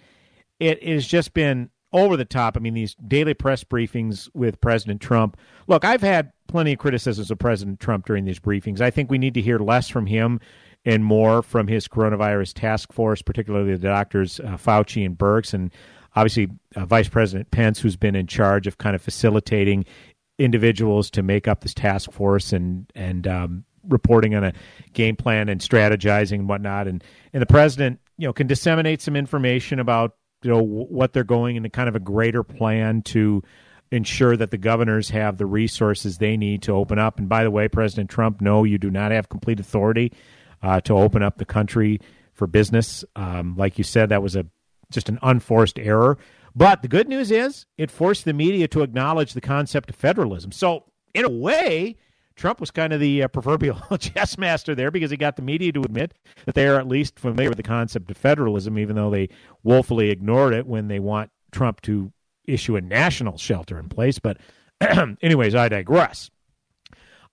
it 0.58 0.82
has 0.82 1.06
just 1.06 1.34
been 1.34 1.68
over 1.92 2.16
the 2.16 2.24
top. 2.24 2.56
I 2.56 2.60
mean, 2.60 2.74
these 2.74 2.94
daily 3.06 3.34
press 3.34 3.64
briefings 3.64 4.28
with 4.34 4.60
President 4.60 5.00
Trump. 5.00 5.36
Look, 5.66 5.84
I've 5.84 6.02
had 6.02 6.32
plenty 6.46 6.72
of 6.72 6.78
criticisms 6.78 7.30
of 7.30 7.38
President 7.38 7.80
Trump 7.80 8.06
during 8.06 8.24
these 8.24 8.38
briefings. 8.38 8.80
I 8.80 8.90
think 8.90 9.10
we 9.10 9.18
need 9.18 9.34
to 9.34 9.42
hear 9.42 9.58
less 9.58 9.88
from 9.88 10.06
him 10.06 10.40
and 10.84 11.04
more 11.04 11.42
from 11.42 11.66
his 11.66 11.88
coronavirus 11.88 12.54
task 12.54 12.92
force, 12.92 13.22
particularly 13.22 13.72
the 13.72 13.88
doctors 13.88 14.40
uh, 14.40 14.56
Fauci 14.56 15.04
and 15.04 15.16
Birx, 15.16 15.52
and 15.52 15.72
obviously 16.14 16.48
uh, 16.76 16.84
Vice 16.86 17.08
President 17.08 17.50
Pence, 17.50 17.80
who's 17.80 17.96
been 17.96 18.14
in 18.14 18.26
charge 18.26 18.66
of 18.66 18.78
kind 18.78 18.94
of 18.94 19.02
facilitating 19.02 19.84
individuals 20.38 21.10
to 21.10 21.22
make 21.22 21.48
up 21.48 21.60
this 21.62 21.74
task 21.74 22.12
force 22.12 22.52
and 22.52 22.90
and 22.94 23.26
um, 23.26 23.64
reporting 23.88 24.34
on 24.34 24.44
a 24.44 24.52
game 24.92 25.16
plan 25.16 25.48
and 25.48 25.60
strategizing 25.60 26.40
and 26.40 26.48
whatnot. 26.48 26.86
And 26.86 27.02
and 27.32 27.42
the 27.42 27.46
president, 27.46 28.00
you 28.16 28.26
know, 28.26 28.32
can 28.32 28.46
disseminate 28.46 29.02
some 29.02 29.16
information 29.16 29.80
about 29.80 30.14
you 30.42 30.50
know 30.50 30.62
what 30.62 31.12
they're 31.12 31.24
going 31.24 31.56
into 31.56 31.68
kind 31.68 31.88
of 31.88 31.96
a 31.96 32.00
greater 32.00 32.42
plan 32.42 33.02
to 33.02 33.42
ensure 33.90 34.36
that 34.36 34.50
the 34.50 34.58
governors 34.58 35.10
have 35.10 35.38
the 35.38 35.46
resources 35.46 36.18
they 36.18 36.36
need 36.36 36.62
to 36.62 36.72
open 36.72 36.98
up. 36.98 37.18
And 37.18 37.28
by 37.28 37.42
the 37.42 37.50
way, 37.50 37.68
President 37.68 38.10
Trump, 38.10 38.40
no, 38.40 38.64
you 38.64 38.78
do 38.78 38.90
not 38.90 39.12
have 39.12 39.28
complete 39.28 39.60
authority 39.60 40.12
uh, 40.62 40.80
to 40.82 40.94
open 40.94 41.22
up 41.22 41.38
the 41.38 41.44
country 41.44 42.00
for 42.32 42.46
business. 42.46 43.04
Um, 43.16 43.56
like 43.56 43.78
you 43.78 43.84
said, 43.84 44.10
that 44.10 44.22
was 44.22 44.36
a 44.36 44.46
just 44.90 45.08
an 45.08 45.18
unforced 45.22 45.78
error. 45.78 46.18
But 46.54 46.82
the 46.82 46.88
good 46.88 47.08
news 47.08 47.30
is 47.30 47.66
it 47.76 47.90
forced 47.90 48.24
the 48.24 48.32
media 48.32 48.68
to 48.68 48.82
acknowledge 48.82 49.34
the 49.34 49.40
concept 49.40 49.90
of 49.90 49.96
federalism. 49.96 50.52
So 50.52 50.84
in 51.14 51.24
a 51.24 51.30
way, 51.30 51.96
Trump 52.38 52.60
was 52.60 52.70
kind 52.70 52.92
of 52.92 53.00
the 53.00 53.24
uh, 53.24 53.28
proverbial 53.28 53.80
chess 53.98 54.38
master 54.38 54.74
there 54.74 54.90
because 54.90 55.10
he 55.10 55.16
got 55.16 55.36
the 55.36 55.42
media 55.42 55.72
to 55.72 55.82
admit 55.82 56.14
that 56.46 56.54
they 56.54 56.68
are 56.68 56.78
at 56.78 56.86
least 56.86 57.18
familiar 57.18 57.50
with 57.50 57.56
the 57.56 57.62
concept 57.64 58.10
of 58.10 58.16
federalism, 58.16 58.78
even 58.78 58.96
though 58.96 59.10
they 59.10 59.28
woefully 59.64 60.10
ignored 60.10 60.54
it 60.54 60.66
when 60.66 60.86
they 60.88 61.00
want 61.00 61.30
Trump 61.50 61.80
to 61.82 62.12
issue 62.46 62.76
a 62.76 62.80
national 62.80 63.36
shelter 63.36 63.78
in 63.78 63.88
place. 63.88 64.20
But, 64.20 64.38
anyways, 65.20 65.54
I 65.54 65.68
digress. 65.68 66.30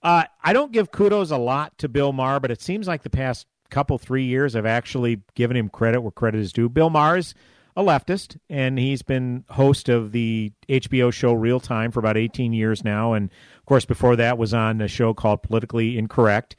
Uh, 0.01 0.23
I 0.43 0.53
don't 0.53 0.71
give 0.71 0.91
kudos 0.91 1.31
a 1.31 1.37
lot 1.37 1.77
to 1.77 1.87
Bill 1.87 2.11
Maher, 2.11 2.39
but 2.39 2.51
it 2.51 2.61
seems 2.61 2.87
like 2.87 3.03
the 3.03 3.09
past 3.09 3.45
couple, 3.69 3.97
three 3.97 4.25
years, 4.25 4.55
I've 4.55 4.65
actually 4.65 5.21
given 5.35 5.55
him 5.55 5.69
credit 5.69 6.01
where 6.01 6.11
credit 6.11 6.41
is 6.41 6.51
due. 6.51 6.67
Bill 6.67 6.89
Maher 6.89 7.17
is 7.17 7.35
a 7.75 7.83
leftist, 7.83 8.37
and 8.49 8.79
he's 8.79 9.01
been 9.01 9.43
host 9.49 9.89
of 9.89 10.11
the 10.11 10.53
HBO 10.69 11.11
show 11.11 11.33
Real 11.33 11.59
Time 11.59 11.91
for 11.91 11.99
about 11.99 12.17
18 12.17 12.53
years 12.53 12.83
now. 12.83 13.13
And 13.13 13.29
of 13.57 13.65
course, 13.65 13.85
before 13.85 14.15
that 14.15 14.37
was 14.37 14.53
on 14.53 14.79
a 14.81 14.87
show 14.87 15.13
called 15.13 15.43
Politically 15.43 15.97
Incorrect. 15.97 16.55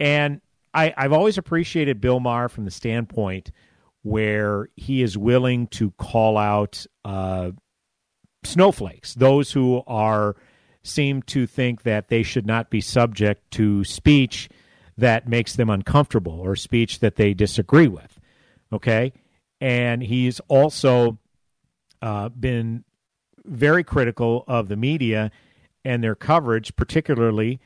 And 0.00 0.40
I, 0.74 0.92
I've 0.96 1.12
always 1.12 1.38
appreciated 1.38 2.00
Bill 2.00 2.20
Maher 2.20 2.48
from 2.48 2.64
the 2.64 2.70
standpoint 2.70 3.52
where 4.02 4.68
he 4.76 5.02
is 5.02 5.16
willing 5.16 5.66
to 5.68 5.90
call 5.92 6.36
out 6.36 6.86
uh, 7.04 7.50
snowflakes, 8.44 9.14
those 9.14 9.52
who 9.52 9.82
are 9.86 10.36
seem 10.82 11.22
to 11.22 11.46
think 11.46 11.82
that 11.82 12.08
they 12.08 12.22
should 12.22 12.46
not 12.46 12.70
be 12.70 12.80
subject 12.80 13.50
to 13.50 13.84
speech 13.84 14.48
that 14.96 15.28
makes 15.28 15.54
them 15.56 15.70
uncomfortable 15.70 16.40
or 16.40 16.56
speech 16.56 17.00
that 17.00 17.16
they 17.16 17.34
disagree 17.34 17.88
with. 17.88 18.18
Okay, 18.72 19.12
and 19.60 20.02
he's 20.02 20.40
also 20.48 21.18
uh, 22.02 22.28
been 22.28 22.84
very 23.44 23.82
critical 23.82 24.44
of 24.46 24.68
the 24.68 24.76
media 24.76 25.30
and 25.84 26.02
their 26.02 26.14
coverage, 26.14 26.74
particularly 26.76 27.60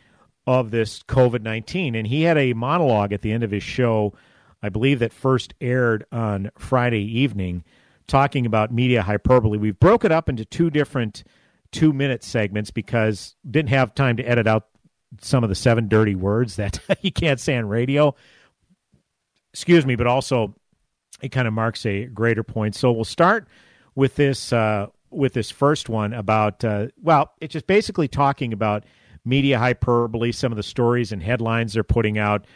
of 0.46 0.70
this 0.70 1.02
COVID 1.02 1.42
19. 1.42 1.94
And 1.94 2.06
he 2.06 2.22
had 2.22 2.38
a 2.38 2.52
monologue 2.52 3.12
at 3.12 3.22
the 3.22 3.32
end 3.32 3.42
of 3.42 3.50
his 3.50 3.62
show, 3.62 4.14
I 4.62 4.68
believe, 4.68 5.00
that 5.00 5.12
first 5.12 5.54
aired 5.60 6.04
on 6.12 6.50
Friday 6.56 7.02
evening, 7.20 7.64
talking 8.06 8.46
about 8.46 8.72
media 8.72 9.02
hyperbole. 9.02 9.58
We've 9.58 9.78
broke 9.78 10.04
it 10.04 10.12
up 10.12 10.28
into 10.28 10.44
two 10.44 10.70
different 10.70 11.24
two 11.72 11.92
minute 11.92 12.22
segments 12.22 12.70
because 12.70 13.34
didn't 13.50 13.70
have 13.70 13.94
time 13.94 14.16
to 14.18 14.22
edit 14.22 14.46
out 14.46 14.68
some 15.20 15.42
of 15.42 15.48
the 15.48 15.54
seven 15.54 15.88
dirty 15.88 16.14
words 16.14 16.56
that 16.56 16.78
you 17.00 17.12
can't 17.12 17.40
say 17.40 17.56
on 17.56 17.66
radio. 17.66 18.14
Excuse 19.52 19.84
me, 19.84 19.96
but 19.96 20.06
also 20.06 20.54
it 21.22 21.30
kind 21.30 21.48
of 21.48 21.54
marks 21.54 21.86
a 21.86 22.04
greater 22.06 22.42
point. 22.42 22.74
So 22.74 22.92
we'll 22.92 23.04
start 23.04 23.46
with 23.94 24.16
this 24.16 24.52
uh, 24.52 24.86
with 25.10 25.32
this 25.34 25.50
first 25.50 25.88
one 25.88 26.12
about 26.12 26.64
uh, 26.64 26.88
well, 27.02 27.32
it's 27.40 27.52
just 27.52 27.66
basically 27.66 28.08
talking 28.08 28.52
about 28.52 28.84
media 29.24 29.58
hyperbole, 29.58 30.32
some 30.32 30.52
of 30.52 30.56
the 30.56 30.62
stories 30.62 31.12
and 31.12 31.22
headlines 31.22 31.74
they're 31.74 31.84
putting 31.84 32.18
out. 32.18 32.46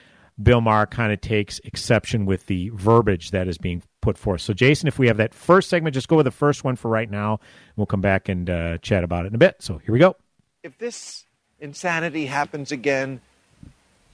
Bill 0.43 0.61
Maher 0.61 0.87
kind 0.87 1.13
of 1.13 1.21
takes 1.23 1.61
exception 1.61 2.27
with 2.27 2.47
the 2.47 2.69
verbiage 2.71 3.31
that 3.31 3.49
is 3.49 3.57
being 3.57 3.83
put 4.03 4.19
forth. 4.19 4.43
So, 4.43 4.53
Jason, 4.53 4.87
if 4.87 4.99
we 4.99 5.07
have 5.07 5.17
that 5.17 5.33
first 5.33 5.71
segment, 5.71 5.95
just 5.95 6.09
go 6.09 6.17
with 6.17 6.25
the 6.25 6.31
first 6.31 6.63
one 6.63 6.77
for 6.77 6.91
right 6.91 7.11
now. 7.11 7.41
We'll 7.77 7.87
come 7.87 8.03
back 8.03 8.29
and 8.29 8.51
uh, 8.51 8.79
chat 8.79 9.03
about 9.03 9.25
it 9.25 9.29
in 9.29 9.35
a 9.35 9.39
bit. 9.39 9.57
So, 9.61 9.79
here 9.79 9.93
we 9.93 9.99
go. 9.99 10.15
If 10.63 10.77
this 10.77 11.25
insanity 11.59 12.27
happens 12.27 12.71
again, 12.71 13.23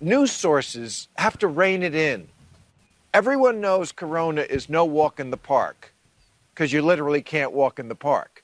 news 0.01 0.31
sources 0.31 1.09
have 1.17 1.39
to 1.39 1.49
rein 1.49 1.83
it 1.83 1.95
in. 1.95 2.29
Everyone 3.15 3.61
knows 3.61 3.93
Corona 3.93 4.41
is 4.41 4.71
no 4.71 4.87
walk 4.87 5.21
in 5.21 5.31
the 5.31 5.37
park 5.37 5.93
because 6.55 6.73
you 6.73 6.81
literally 6.81 7.21
can't 7.21 7.53
walk 7.53 7.79
in 7.79 7.89
the 7.89 7.95
park. 7.95 8.43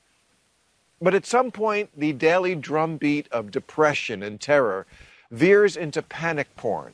But 1.01 1.15
at 1.15 1.25
some 1.25 1.51
point, 1.51 1.89
the 1.97 2.13
daily 2.13 2.55
drumbeat 2.55 3.29
of 3.33 3.51
depression 3.51 4.23
and 4.23 4.39
terror 4.39 4.87
veers 5.31 5.75
into 5.75 6.03
panic 6.03 6.55
porn. 6.57 6.93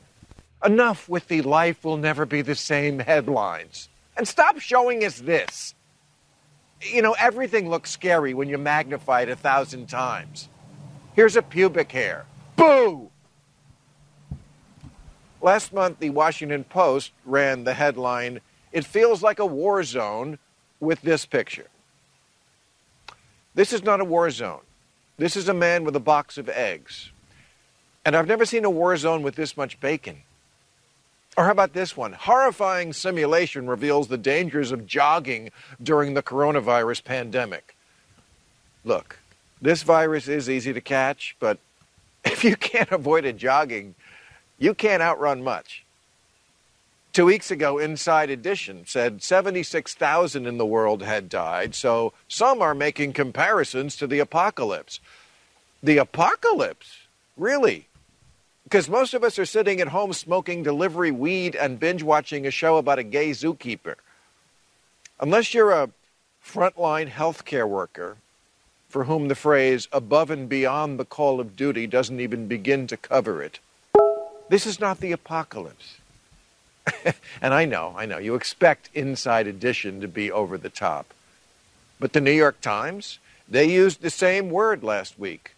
Enough 0.63 1.09
with 1.09 1.27
the 1.27 1.41
life 1.41 1.83
will 1.83 1.97
never 1.97 2.25
be 2.25 2.41
the 2.41 2.55
same 2.55 2.99
headlines. 2.99 3.89
And 4.15 4.25
stop 4.25 4.59
showing 4.59 5.03
us 5.03 5.19
this. 5.19 5.75
You 6.79 7.01
know, 7.01 7.15
everything 7.19 7.69
looks 7.69 7.91
scary 7.91 8.33
when 8.33 8.47
you 8.47 8.57
magnify 8.57 9.23
it 9.23 9.29
a 9.29 9.35
thousand 9.35 9.87
times. 9.87 10.47
Here's 11.13 11.35
a 11.35 11.41
pubic 11.41 11.91
hair. 11.91 12.25
Boo! 12.55 13.09
Last 15.41 15.73
month, 15.73 15.99
the 15.99 16.09
Washington 16.09 16.63
Post 16.63 17.11
ran 17.25 17.63
the 17.63 17.73
headline, 17.73 18.41
It 18.71 18.85
Feels 18.85 19.21
Like 19.21 19.39
a 19.39 19.45
War 19.45 19.83
Zone, 19.83 20.39
with 20.79 21.01
this 21.01 21.25
picture. 21.25 21.67
This 23.53 23.71
is 23.71 23.83
not 23.83 24.01
a 24.01 24.05
war 24.05 24.29
zone. 24.29 24.61
This 25.17 25.37
is 25.37 25.47
a 25.47 25.53
man 25.53 25.85
with 25.85 25.95
a 25.95 26.01
box 26.01 26.37
of 26.37 26.49
eggs. 26.49 27.11
And 28.03 28.15
I've 28.15 28.27
never 28.27 28.45
seen 28.45 28.65
a 28.65 28.69
war 28.69 28.95
zone 28.97 29.23
with 29.23 29.35
this 29.35 29.55
much 29.55 29.79
bacon. 29.79 30.23
Or 31.37 31.45
how 31.45 31.51
about 31.51 31.73
this 31.73 31.97
one? 31.97 32.13
Horrifying 32.13 32.93
simulation 32.93 33.67
reveals 33.67 34.07
the 34.07 34.17
dangers 34.17 34.71
of 34.71 34.85
jogging 34.85 35.51
during 35.81 36.13
the 36.13 36.23
coronavirus 36.23 37.03
pandemic. 37.03 37.75
Look, 38.83 39.19
this 39.61 39.83
virus 39.83 40.27
is 40.27 40.49
easy 40.49 40.73
to 40.73 40.81
catch, 40.81 41.35
but 41.39 41.57
if 42.25 42.43
you 42.43 42.55
can't 42.55 42.91
avoid 42.91 43.25
it 43.25 43.37
jogging, 43.37 43.95
you 44.57 44.73
can't 44.73 45.01
outrun 45.01 45.43
much. 45.43 45.85
Two 47.13 47.25
weeks 47.25 47.49
ago, 47.49 47.77
Inside 47.77 48.29
Edition 48.29 48.83
said 48.85 49.23
76,000 49.23 50.45
in 50.45 50.57
the 50.57 50.65
world 50.65 51.01
had 51.01 51.29
died, 51.29 51.73
so 51.73 52.11
some 52.27 52.61
are 52.61 52.75
making 52.75 53.13
comparisons 53.13 53.95
to 53.95 54.05
the 54.05 54.19
apocalypse. 54.19 54.99
The 55.81 55.97
apocalypse? 55.97 57.07
Really? 57.37 57.87
Because 58.65 58.89
most 58.89 59.13
of 59.13 59.23
us 59.23 59.39
are 59.39 59.45
sitting 59.45 59.79
at 59.79 59.89
home 59.89 60.11
smoking 60.11 60.63
delivery 60.63 61.11
weed 61.11 61.55
and 61.55 61.79
binge 61.79 62.03
watching 62.03 62.45
a 62.45 62.51
show 62.51 62.77
about 62.77 62.99
a 62.99 63.03
gay 63.03 63.31
zookeeper. 63.31 63.95
Unless 65.19 65.53
you're 65.53 65.71
a 65.71 65.91
frontline 66.43 67.09
healthcare 67.09 67.69
worker 67.69 68.17
for 68.89 69.05
whom 69.05 69.27
the 69.27 69.35
phrase 69.35 69.87
above 69.91 70.29
and 70.29 70.49
beyond 70.49 70.99
the 70.99 71.05
call 71.05 71.39
of 71.39 71.55
duty 71.55 71.87
doesn't 71.87 72.19
even 72.19 72.47
begin 72.47 72.87
to 72.87 72.97
cover 72.97 73.41
it. 73.41 73.59
This 74.49 74.65
is 74.67 74.79
not 74.79 74.99
the 74.99 75.11
apocalypse. 75.11 75.97
and 77.41 77.53
I 77.53 77.65
know, 77.65 77.95
I 77.97 78.05
know, 78.05 78.19
you 78.19 78.35
expect 78.35 78.89
Inside 78.93 79.47
Edition 79.47 80.01
to 80.01 80.07
be 80.07 80.31
over 80.31 80.57
the 80.57 80.69
top. 80.69 81.13
But 81.99 82.13
the 82.13 82.21
New 82.21 82.31
York 82.31 82.61
Times, 82.61 83.19
they 83.49 83.65
used 83.65 84.01
the 84.01 84.09
same 84.09 84.49
word 84.49 84.83
last 84.83 85.17
week. 85.17 85.55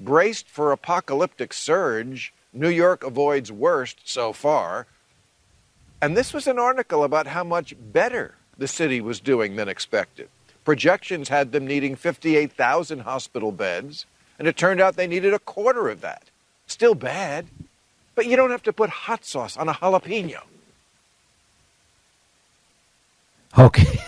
Braced 0.00 0.48
for 0.48 0.72
apocalyptic 0.72 1.52
surge, 1.52 2.32
New 2.52 2.68
York 2.68 3.04
avoids 3.04 3.52
worst 3.52 3.98
so 4.04 4.32
far. 4.32 4.86
And 6.02 6.16
this 6.16 6.34
was 6.34 6.48
an 6.48 6.58
article 6.58 7.04
about 7.04 7.28
how 7.28 7.44
much 7.44 7.74
better 7.78 8.34
the 8.58 8.68
city 8.68 9.00
was 9.00 9.20
doing 9.20 9.56
than 9.56 9.68
expected. 9.68 10.28
Projections 10.64 11.28
had 11.28 11.52
them 11.52 11.66
needing 11.66 11.94
58,000 11.94 13.00
hospital 13.00 13.52
beds, 13.52 14.06
and 14.38 14.48
it 14.48 14.56
turned 14.56 14.80
out 14.80 14.96
they 14.96 15.06
needed 15.06 15.34
a 15.34 15.38
quarter 15.38 15.88
of 15.88 16.00
that. 16.00 16.24
Still 16.66 16.94
bad, 16.94 17.46
but 18.14 18.26
you 18.26 18.36
don't 18.36 18.50
have 18.50 18.62
to 18.64 18.72
put 18.72 18.90
hot 18.90 19.24
sauce 19.24 19.56
on 19.56 19.68
a 19.68 19.72
jalapeno. 19.72 20.40
Okay, 23.56 24.00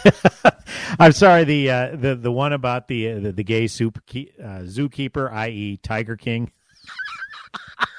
I'm 0.99 1.13
sorry. 1.13 1.45
The 1.45 1.71
uh, 1.71 1.89
the 1.95 2.17
the 2.17 2.33
one 2.33 2.53
about 2.53 2.89
the 2.89 3.13
uh, 3.13 3.21
the, 3.21 3.33
the 3.33 3.45
gay 3.45 3.69
soup 3.69 4.05
key, 4.07 4.33
uh, 4.43 4.63
zookeeper, 4.65 5.33
i.e., 5.33 5.79
Tiger 5.83 6.17
King. 6.17 6.51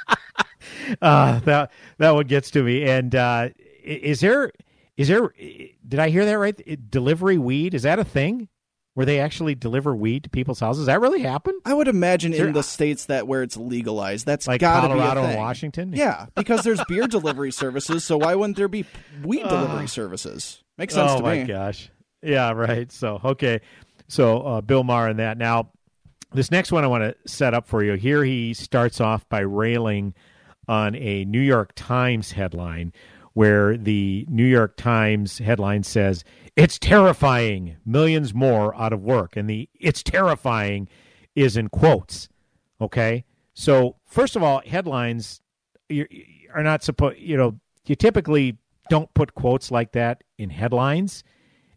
uh, 1.02 1.40
that 1.40 1.72
that 2.00 2.12
one 2.12 2.28
gets 2.28 2.52
to 2.52 2.64
me. 2.64 2.84
And 2.84 3.16
uh, 3.16 3.50
is 3.82 4.20
there 4.20 4.52
is 4.98 5.08
there? 5.08 5.34
Did 5.88 6.00
I 6.00 6.10
hear 6.10 6.26
that 6.26 6.38
right? 6.38 6.92
Delivery 6.92 7.38
weed 7.38 7.74
is 7.74 7.84
that 7.84 7.98
a 7.98 8.04
thing? 8.04 8.50
Where 8.98 9.06
they 9.06 9.20
actually 9.20 9.54
deliver 9.54 9.96
weed 9.96 10.24
to 10.24 10.30
people's 10.32 10.60
houses? 10.60 10.82
Does 10.82 10.86
that 10.88 11.00
really 11.00 11.22
happen? 11.22 11.54
I 11.64 11.76
would 11.76 11.88
imagine 11.88 12.32
there- 12.32 12.48
in 12.48 12.54
the 12.54 12.64
states 12.64 13.06
that 13.06 13.28
where 13.28 13.44
it's 13.44 13.56
legalized, 13.56 14.26
that's 14.26 14.48
Like 14.48 14.60
got 14.60 14.82
to 14.82 14.88
be 14.88 14.94
a 14.94 14.98
Colorado 14.98 15.22
and. 15.24 15.38
Washington? 15.38 15.94
Yeah, 15.94 16.26
because 16.36 16.64
there's 16.64 16.84
beer 16.86 17.06
delivery 17.06 17.52
services, 17.52 18.04
so 18.04 18.18
why 18.18 18.34
wouldn't 18.34 18.58
there 18.58 18.68
be 18.68 18.86
weed 19.22 19.44
delivery 19.44 19.88
services? 19.88 20.64
Makes 20.80 20.96
sense 20.96 21.12
oh 21.12 21.18
to 21.18 21.24
me. 21.24 21.30
Oh 21.30 21.36
my 21.36 21.44
gosh. 21.44 21.92
Yeah, 22.24 22.52
right. 22.54 22.92
So 22.92 23.22
okay. 23.24 23.62
So 24.08 24.42
uh, 24.42 24.62
Bill 24.62 24.84
Maher 24.84 25.10
and 25.10 25.20
that. 25.20 25.38
Now, 25.38 25.70
this 26.34 26.50
next 26.50 26.72
one 26.72 26.84
I 26.84 26.88
want 26.88 27.04
to 27.04 27.16
set 27.32 27.54
up 27.54 27.68
for 27.68 27.84
you. 27.84 27.94
Here 27.94 28.24
he 28.24 28.56
starts 28.56 29.00
off 29.00 29.30
by 29.30 29.42
railing 29.42 30.16
on 30.68 30.96
a 30.96 31.24
New 31.26 31.40
York 31.40 31.74
Times 31.76 32.32
headline 32.32 32.94
where 33.34 33.78
the 33.78 34.26
New 34.28 34.44
York 34.44 34.76
Times 34.76 35.38
headline 35.38 35.84
says, 35.84 36.24
It's 36.58 36.80
terrifying, 36.80 37.78
millions 37.86 38.34
more 38.34 38.76
out 38.76 38.92
of 38.92 39.04
work. 39.04 39.38
And 39.38 39.48
the 39.48 39.70
it's 39.80 40.02
terrifying 40.02 40.90
is 41.36 41.56
in 41.56 41.70
quotes. 41.70 42.30
Okay. 42.82 43.26
So, 43.54 43.96
first 44.06 44.36
of 44.36 44.42
all, 44.42 44.62
headlines 44.66 45.42
are 45.92 46.64
not 46.64 46.84
supposed, 46.84 47.20
you 47.20 47.38
know, 47.38 47.60
you 47.86 47.96
typically 47.96 48.58
don't 48.90 49.14
put 49.14 49.36
quotes 49.36 49.70
like 49.70 49.92
that 49.92 50.24
in 50.40 50.50
headlines. 50.50 51.24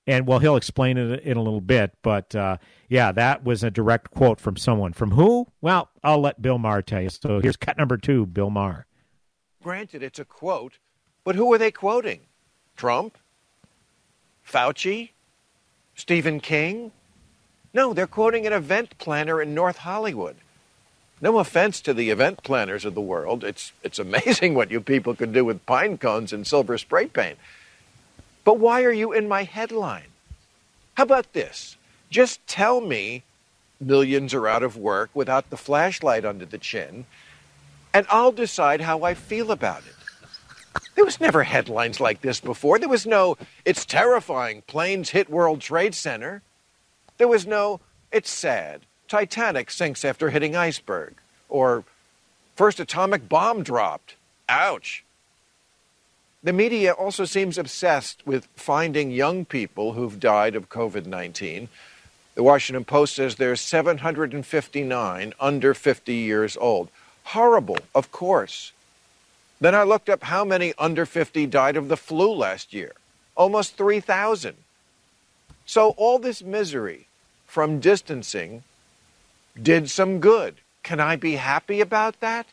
And 0.07 0.27
well, 0.27 0.39
he'll 0.39 0.57
explain 0.57 0.97
it 0.97 1.21
in 1.25 1.37
a 1.37 1.43
little 1.43 1.61
bit. 1.61 1.93
But 2.01 2.35
uh, 2.35 2.57
yeah, 2.89 3.13
that 3.13 3.45
was 3.45 3.63
a 3.63 3.71
direct 3.71 4.11
quote 4.11 4.41
from 4.41 4.57
someone. 4.57 4.95
From 4.95 5.11
who? 5.11 5.47
Well, 5.61 5.91
I'll 6.03 6.23
let 6.23 6.41
Bill 6.41 6.59
Maher 6.59 6.81
tell 6.81 7.03
you. 7.03 7.11
So 7.11 7.41
here's 7.41 7.57
cut 7.57 7.77
number 7.77 7.99
two 7.99 8.25
Bill 8.25 8.49
Maher. 8.49 8.87
Granted, 9.63 10.03
it's 10.03 10.19
a 10.19 10.25
quote, 10.25 10.79
but 11.23 11.35
who 11.35 11.53
are 11.53 11.59
they 11.59 11.71
quoting? 11.71 12.21
Trump? 12.77 13.19
Fauci? 14.51 15.11
Stephen 15.95 16.41
King? 16.41 16.93
No, 17.73 17.93
they're 17.93 18.07
quoting 18.07 18.47
an 18.47 18.53
event 18.53 18.99
planner 18.99 19.41
in 19.41 19.55
North 19.55 19.79
Hollywood. 19.79 20.37
No 21.21 21.39
offense 21.39 21.81
to 21.83 21.95
the 21.95 22.11
event 22.11 22.43
planners 22.43 22.85
of 22.85 22.95
the 22.95 23.01
world. 23.01 23.45
It's, 23.45 23.73
it's 23.83 23.99
amazing 23.99 24.55
what 24.57 24.71
you 24.71 24.81
people 24.81 25.15
can 25.15 25.33
do 25.33 25.45
with 25.45 25.67
pine 25.67 25.99
cones 25.99 26.33
and 26.33 26.47
silver 26.47 26.79
spray 26.79 27.07
paint. 27.07 27.39
But 28.43 28.59
why 28.59 28.83
are 28.83 28.93
you 28.93 29.13
in 29.13 29.29
my 29.29 29.45
headline? 29.45 30.09
How 30.95 31.05
about 31.05 31.33
this? 31.33 31.77
Just 32.11 32.45
tell 32.47 32.81
me 32.81 33.23
millions 33.79 34.35
are 34.35 34.49
out 34.49 34.63
of 34.63 34.77
work 34.77 35.11
without 35.15 35.51
the 35.51 35.57
flashlight 35.57 36.25
under 36.25 36.45
the 36.45 36.59
chin, 36.59 37.07
and 37.95 38.07
I'll 38.09 38.33
decide 38.33 38.81
how 38.81 39.03
I 39.03 39.15
feel 39.15 39.51
about 39.51 39.83
it. 39.87 40.00
There 40.95 41.05
was 41.05 41.21
never 41.21 41.43
headlines 41.43 42.01
like 42.01 42.21
this 42.21 42.41
before. 42.41 42.79
There 42.79 42.89
was 42.89 43.07
no, 43.07 43.37
it's 43.65 43.85
terrifying, 43.85 44.63
planes 44.67 45.11
hit 45.11 45.31
World 45.31 45.61
Trade 45.61 45.95
Center. 45.95 46.43
There 47.19 47.29
was 47.29 47.47
no, 47.47 47.81
it's 48.13 48.31
sad, 48.31 48.83
Titanic 49.09 49.71
sinks 49.71 50.05
after 50.05 50.31
hitting 50.31 50.55
iceberg. 50.57 51.15
Or, 51.49 51.85
first 52.55 52.81
atomic 52.81 53.29
bomb 53.29 53.63
dropped. 53.63 54.17
Ouch. 54.49 55.05
The 56.43 56.53
media 56.53 56.93
also 56.93 57.25
seems 57.25 57.59
obsessed 57.59 58.27
with 58.27 58.49
finding 58.57 59.11
young 59.11 59.45
people 59.45 59.93
who've 59.93 60.19
died 60.19 60.57
of 60.57 60.71
COVID 60.71 61.05
19. 61.05 61.69
The 62.35 62.43
Washington 62.43 62.85
Post 62.85 63.17
says 63.17 63.35
there's 63.35 63.61
759 63.61 65.35
under 65.39 65.75
50 65.75 66.15
years 66.15 66.57
old. 66.57 66.89
Horrible, 67.25 67.79
of 67.95 68.11
course. 68.11 68.73
Then 69.61 69.75
I 69.75 69.83
looked 69.83 70.09
up 70.09 70.25
how 70.25 70.45
many 70.45 70.73
under 70.79 71.05
50 71.05 71.47
died 71.47 71.77
of 71.77 71.89
the 71.89 71.97
flu 71.97 72.33
last 72.33 72.73
year. 72.73 72.93
Almost 73.37 73.77
3,000. 73.77 74.57
So 75.67 75.91
all 75.91 76.19
this 76.19 76.43
misery 76.43 77.07
from 77.47 77.79
distancing 77.79 78.63
did 79.61 79.91
some 79.91 80.19
good. 80.19 80.57
Can 80.83 80.99
I 80.99 81.17
be 81.17 81.37
happy 81.37 81.81
about 81.81 82.21
that? 82.21 82.47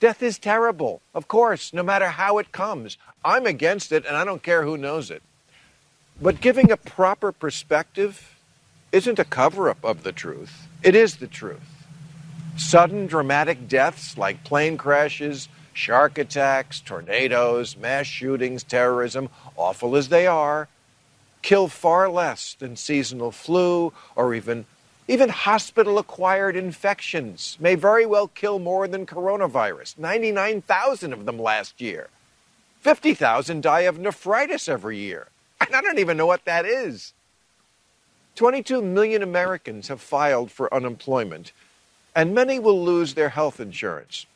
Death 0.00 0.22
is 0.22 0.38
terrible, 0.38 1.00
of 1.14 1.28
course, 1.28 1.72
no 1.72 1.82
matter 1.82 2.08
how 2.08 2.38
it 2.38 2.52
comes. 2.52 2.98
I'm 3.24 3.46
against 3.46 3.92
it, 3.92 4.04
and 4.04 4.16
I 4.16 4.24
don't 4.24 4.42
care 4.42 4.62
who 4.62 4.76
knows 4.76 5.10
it. 5.10 5.22
But 6.20 6.40
giving 6.40 6.70
a 6.70 6.76
proper 6.76 7.32
perspective 7.32 8.36
isn't 8.92 9.18
a 9.18 9.24
cover 9.24 9.68
up 9.68 9.84
of 9.84 10.02
the 10.02 10.12
truth, 10.12 10.68
it 10.82 10.94
is 10.94 11.16
the 11.16 11.26
truth. 11.26 11.86
Sudden 12.56 13.06
dramatic 13.06 13.68
deaths 13.68 14.18
like 14.18 14.44
plane 14.44 14.76
crashes, 14.76 15.48
shark 15.78 16.18
attacks, 16.18 16.80
tornadoes, 16.80 17.76
mass 17.76 18.06
shootings, 18.06 18.64
terrorism, 18.64 19.28
awful 19.56 19.94
as 19.94 20.08
they 20.08 20.26
are, 20.26 20.68
kill 21.40 21.68
far 21.68 22.08
less 22.08 22.54
than 22.58 22.74
seasonal 22.74 23.30
flu 23.30 23.92
or 24.16 24.34
even 24.34 24.66
even 25.06 25.30
hospital 25.30 25.98
acquired 25.98 26.54
infections 26.54 27.56
may 27.58 27.74
very 27.76 28.04
well 28.04 28.28
kill 28.28 28.58
more 28.58 28.86
than 28.86 29.06
coronavirus. 29.06 29.96
99,000 29.96 31.14
of 31.14 31.24
them 31.24 31.38
last 31.38 31.80
year. 31.80 32.08
50,000 32.80 33.62
die 33.62 33.80
of 33.80 33.98
nephritis 33.98 34.68
every 34.68 34.98
year. 34.98 35.28
And 35.60 35.74
I 35.74 35.80
don't 35.80 35.98
even 35.98 36.18
know 36.18 36.26
what 36.26 36.44
that 36.44 36.66
is. 36.66 37.14
22 38.34 38.82
million 38.82 39.22
Americans 39.22 39.88
have 39.88 40.00
filed 40.02 40.50
for 40.50 40.72
unemployment, 40.74 41.52
and 42.14 42.34
many 42.34 42.58
will 42.58 42.84
lose 42.84 43.14
their 43.14 43.30
health 43.30 43.60
insurance. 43.60 44.26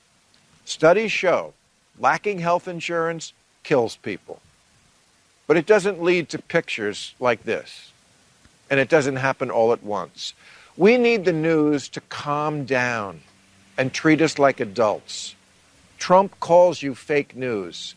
Studies 0.64 1.12
show 1.12 1.54
lacking 1.98 2.38
health 2.38 2.68
insurance 2.68 3.32
kills 3.62 3.96
people. 3.96 4.40
But 5.46 5.56
it 5.56 5.66
doesn't 5.66 6.02
lead 6.02 6.28
to 6.30 6.38
pictures 6.38 7.14
like 7.20 7.44
this. 7.44 7.92
And 8.70 8.80
it 8.80 8.88
doesn't 8.88 9.16
happen 9.16 9.50
all 9.50 9.72
at 9.72 9.82
once. 9.82 10.34
We 10.76 10.96
need 10.96 11.24
the 11.24 11.32
news 11.32 11.88
to 11.90 12.00
calm 12.02 12.64
down 12.64 13.20
and 13.76 13.92
treat 13.92 14.22
us 14.22 14.38
like 14.38 14.60
adults. 14.60 15.34
Trump 15.98 16.38
calls 16.40 16.82
you 16.82 16.94
fake 16.94 17.36
news. 17.36 17.94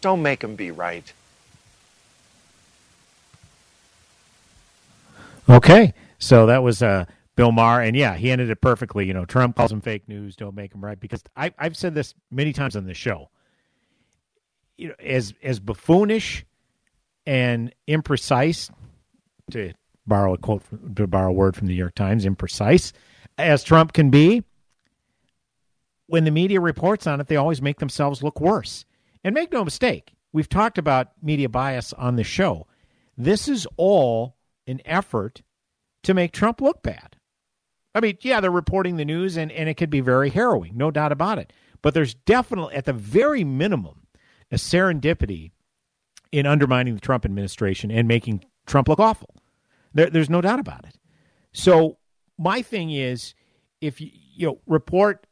Don't 0.00 0.22
make 0.22 0.42
him 0.42 0.54
be 0.54 0.70
right. 0.70 1.12
Okay, 5.48 5.92
so 6.18 6.46
that 6.46 6.62
was 6.62 6.82
uh, 6.82 7.04
Bill 7.36 7.52
Maher, 7.52 7.80
and 7.82 7.96
yeah, 7.96 8.14
he 8.14 8.30
ended 8.30 8.50
it 8.50 8.60
perfectly. 8.60 9.06
You 9.06 9.14
know, 9.14 9.24
Trump 9.24 9.56
calls 9.56 9.72
him 9.72 9.80
fake 9.80 10.08
news. 10.08 10.36
Don't 10.36 10.54
make 10.54 10.72
him 10.72 10.84
right 10.84 10.98
because 10.98 11.22
I, 11.36 11.52
I've 11.58 11.76
said 11.76 11.94
this 11.94 12.14
many 12.30 12.52
times 12.52 12.76
on 12.76 12.86
the 12.86 12.94
show. 12.94 13.30
You 14.76 14.88
know, 14.88 14.94
as 15.00 15.34
as 15.42 15.60
buffoonish 15.60 16.44
and 17.26 17.74
imprecise, 17.88 18.70
to 19.50 19.72
borrow 20.06 20.34
a 20.34 20.38
quote, 20.38 20.62
from, 20.62 20.94
to 20.94 21.06
borrow 21.06 21.30
a 21.30 21.32
word 21.32 21.56
from 21.56 21.66
the 21.66 21.72
New 21.72 21.78
York 21.78 21.94
Times, 21.94 22.24
imprecise 22.24 22.92
as 23.38 23.64
Trump 23.64 23.92
can 23.92 24.10
be. 24.10 24.42
When 26.06 26.24
the 26.24 26.30
media 26.30 26.60
reports 26.60 27.06
on 27.06 27.20
it, 27.20 27.28
they 27.28 27.36
always 27.36 27.62
make 27.62 27.78
themselves 27.78 28.22
look 28.22 28.40
worse. 28.40 28.84
And 29.24 29.34
make 29.34 29.52
no 29.52 29.64
mistake, 29.64 30.14
we've 30.32 30.48
talked 30.48 30.76
about 30.76 31.12
media 31.22 31.48
bias 31.48 31.94
on 31.94 32.16
the 32.16 32.24
show. 32.24 32.66
This 33.16 33.48
is 33.48 33.66
all 33.78 34.36
an 34.66 34.82
effort 34.84 35.42
to 36.02 36.12
make 36.12 36.32
Trump 36.32 36.60
look 36.60 36.82
bad. 36.82 37.13
I 37.94 38.00
mean, 38.00 38.18
yeah, 38.22 38.40
they're 38.40 38.50
reporting 38.50 38.96
the 38.96 39.04
news 39.04 39.36
and, 39.36 39.52
and 39.52 39.68
it 39.68 39.74
could 39.74 39.90
be 39.90 40.00
very 40.00 40.30
harrowing, 40.30 40.76
no 40.76 40.90
doubt 40.90 41.12
about 41.12 41.38
it. 41.38 41.52
But 41.80 41.94
there's 41.94 42.14
definitely, 42.14 42.74
at 42.74 42.86
the 42.86 42.92
very 42.92 43.44
minimum, 43.44 44.06
a 44.50 44.56
serendipity 44.56 45.52
in 46.32 46.46
undermining 46.46 46.94
the 46.94 47.00
Trump 47.00 47.24
administration 47.24 47.90
and 47.90 48.08
making 48.08 48.44
Trump 48.66 48.88
look 48.88 48.98
awful. 48.98 49.36
There, 49.92 50.10
there's 50.10 50.30
no 50.30 50.40
doubt 50.40 50.58
about 50.58 50.84
it. 50.84 50.98
So 51.52 51.98
my 52.36 52.62
thing 52.62 52.90
is, 52.90 53.34
if 53.80 54.00
you, 54.00 54.10
you 54.12 54.46
know, 54.46 54.60
report 54.66 55.26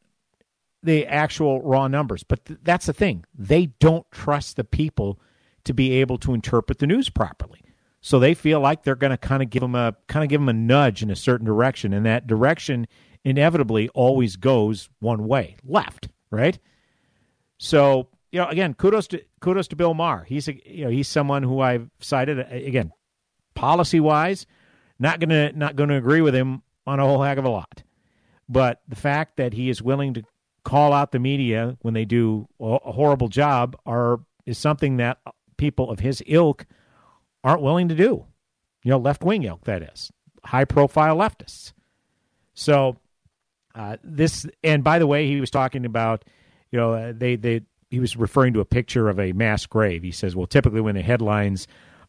the 0.83 1.07
actual 1.07 1.61
raw 1.63 1.89
numbers, 1.89 2.23
but 2.23 2.45
th- 2.45 2.61
that's 2.63 2.87
the 2.87 2.93
thing. 2.93 3.25
They 3.35 3.67
don't 3.81 4.09
trust 4.11 4.57
the 4.57 4.65
people 4.65 5.21
to 5.65 5.75
be 5.75 5.93
able 5.95 6.19
to 6.19 6.35
interpret 6.35 6.79
the 6.79 6.87
news 6.87 7.09
properly. 7.09 7.62
So 8.03 8.19
they 8.19 8.35
feel 8.35 8.61
like 8.61 8.83
they're 8.83 8.97
going 8.97 9.13
to 9.13 9.17
kind 9.17 9.43
of 9.43 9.49
give 9.49 9.61
them 9.61 9.77
a 9.77 9.95
kind 10.09 10.25
of 10.25 10.29
give 10.29 10.41
them 10.41 10.49
a 10.49 10.53
nudge 10.53 11.03
in 11.03 11.11
a 11.11 11.17
certain 11.17 11.47
direction, 11.47 11.93
and 11.93 12.05
that 12.05 12.27
direction 12.27 12.89
inevitably 13.25 13.89
always 13.91 14.37
goes 14.37 14.91
one 14.99 15.27
way, 15.27 15.57
left, 15.65 16.09
right? 16.31 16.59
So 17.59 18.09
you 18.33 18.41
know, 18.41 18.49
again, 18.49 18.75
kudos 18.75 19.07
to 19.09 19.23
kudos 19.41 19.69
to 19.69 19.77
Bill 19.77 19.95
Maher. 19.95 20.25
He's 20.25 20.49
a, 20.49 20.69
you 20.69 20.85
know 20.85 20.91
he's 20.91 21.07
someone 21.07 21.45
who 21.45 21.61
I've 21.61 21.89
cited 22.01 22.41
uh, 22.41 22.45
again, 22.51 22.93
policy 23.55 24.01
wise, 24.01 24.47
not 24.99 25.21
gonna 25.21 25.53
not 25.53 25.77
gonna 25.77 25.97
agree 25.97 26.23
with 26.23 26.35
him 26.35 26.63
on 26.87 26.99
a 26.99 27.05
whole 27.05 27.23
heck 27.23 27.39
of 27.39 27.45
a 27.45 27.51
lot, 27.51 27.85
but 28.49 28.81
the 28.89 28.97
fact 28.97 29.37
that 29.37 29.53
he 29.53 29.71
is 29.71 29.81
willing 29.81 30.15
to 30.15 30.25
call 30.65 30.93
out 30.93 31.13
the 31.13 31.19
media 31.21 31.77
when 31.83 31.95
they 31.95 32.05
do 32.05 32.49
a 32.59 32.79
horrible 32.93 33.29
job 33.29 33.77
are 33.87 34.21
is 34.45 34.59
something 34.59 34.97
that 34.97 35.19
people 35.57 35.89
of 35.89 36.01
his 36.01 36.21
ilk 36.27 36.67
aren't 37.45 37.63
willing 37.63 37.89
to 37.89 37.95
do. 37.95 38.27
You 38.85 38.91
know, 38.91 38.99
left 38.99 39.23
wing 39.23 39.45
ilk 39.45 39.65
that 39.65 39.83
is 39.83 40.11
high 40.45 40.65
profile 40.65 41.17
leftists. 41.17 41.73
So 42.55 42.97
uh, 43.75 43.97
this, 44.03 44.47
and 44.63 44.85
by 44.85 44.99
the 44.99 45.07
way, 45.07 45.27
he 45.27 45.41
was 45.41 45.51
talking 45.51 45.85
about, 45.85 46.25
you 46.71 46.79
know, 46.79 46.93
uh, 46.93 47.13
they 47.17 47.37
they 47.37 47.63
he 47.91 48.01
was 48.01 48.17
referring 48.17 48.55
to 48.55 48.61
a 48.61 48.65
picture 48.65 49.09
of 49.09 49.21
a 49.21 49.33
mass 49.33 49.67
grave. 49.67 50.03
He 50.03 50.13
says, 50.13 50.35
well, 50.35 50.47
typically 50.47 50.81
when 50.81 50.95
the 50.95 51.03
headlines 51.03 51.67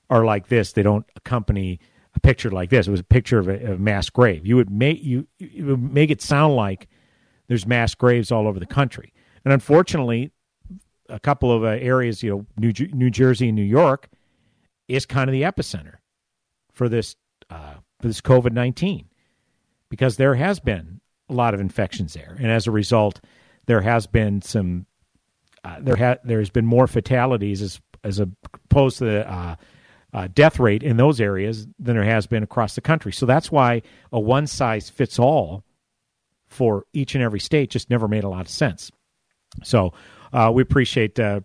are 0.09 0.25
like 0.25 0.47
this, 0.47 0.73
they 0.73 0.83
don't 0.83 1.05
accompany 1.15 1.79
a 2.15 2.19
picture 2.19 2.51
like 2.51 2.69
this. 2.69 2.87
It 2.87 2.91
was 2.91 2.99
a 2.99 3.05
picture 3.05 3.39
of 3.39 3.47
a, 3.47 3.73
a 3.73 3.77
mass 3.77 4.09
grave. 4.09 4.45
You 4.45 4.55
would 4.55 4.69
make 4.69 5.03
you, 5.03 5.27
you 5.39 5.65
would 5.65 5.93
make 5.93 6.09
it 6.09 6.21
sound 6.21 6.55
like 6.55 6.87
there's 7.47 7.65
mass 7.65 7.95
graves 7.95 8.31
all 8.31 8.47
over 8.47 8.59
the 8.59 8.65
country, 8.65 9.13
and 9.45 9.53
unfortunately, 9.53 10.31
a 11.09 11.19
couple 11.19 11.51
of 11.51 11.63
uh, 11.63 11.67
areas, 11.67 12.23
you 12.23 12.29
know, 12.29 12.45
New 12.57 12.73
New 12.93 13.09
Jersey 13.09 13.49
and 13.49 13.55
New 13.55 13.63
York, 13.63 14.09
is 14.93 15.05
kind 15.05 15.29
of 15.29 15.33
the 15.33 15.43
epicenter 15.43 15.95
for 16.71 16.89
this 16.89 17.15
uh, 17.49 17.75
for 17.99 18.07
this 18.07 18.21
COVID 18.21 18.51
nineteen, 18.51 19.09
because 19.89 20.17
there 20.17 20.35
has 20.35 20.59
been 20.59 21.01
a 21.29 21.33
lot 21.33 21.53
of 21.53 21.59
infections 21.59 22.13
there, 22.13 22.35
and 22.39 22.51
as 22.51 22.67
a 22.67 22.71
result, 22.71 23.21
there 23.65 23.81
has 23.81 24.07
been 24.07 24.41
some 24.41 24.85
uh, 25.63 25.77
there 25.79 25.95
ha- 25.95 26.19
there's 26.23 26.49
been 26.49 26.65
more 26.65 26.87
fatalities 26.87 27.61
as 27.61 27.81
as 28.03 28.19
opposed 28.19 28.97
to 28.97 29.05
the 29.05 29.31
uh, 29.31 29.55
uh, 30.13 30.27
death 30.33 30.59
rate 30.59 30.83
in 30.83 30.97
those 30.97 31.21
areas 31.21 31.65
than 31.79 31.95
there 31.95 32.03
has 32.03 32.27
been 32.27 32.43
across 32.43 32.75
the 32.75 32.81
country. 32.81 33.13
So 33.13 33.25
that's 33.25 33.51
why 33.51 33.81
a 34.11 34.19
one 34.19 34.47
size 34.47 34.89
fits 34.89 35.17
all 35.17 35.63
for 36.47 36.85
each 36.93 37.15
and 37.15 37.23
every 37.23 37.39
state 37.39 37.69
just 37.69 37.89
never 37.89 38.07
made 38.07 38.23
a 38.23 38.29
lot 38.29 38.41
of 38.41 38.49
sense. 38.49 38.91
So 39.63 39.93
uh, 40.33 40.51
we 40.53 40.61
appreciate 40.61 41.19
uh, 41.19 41.39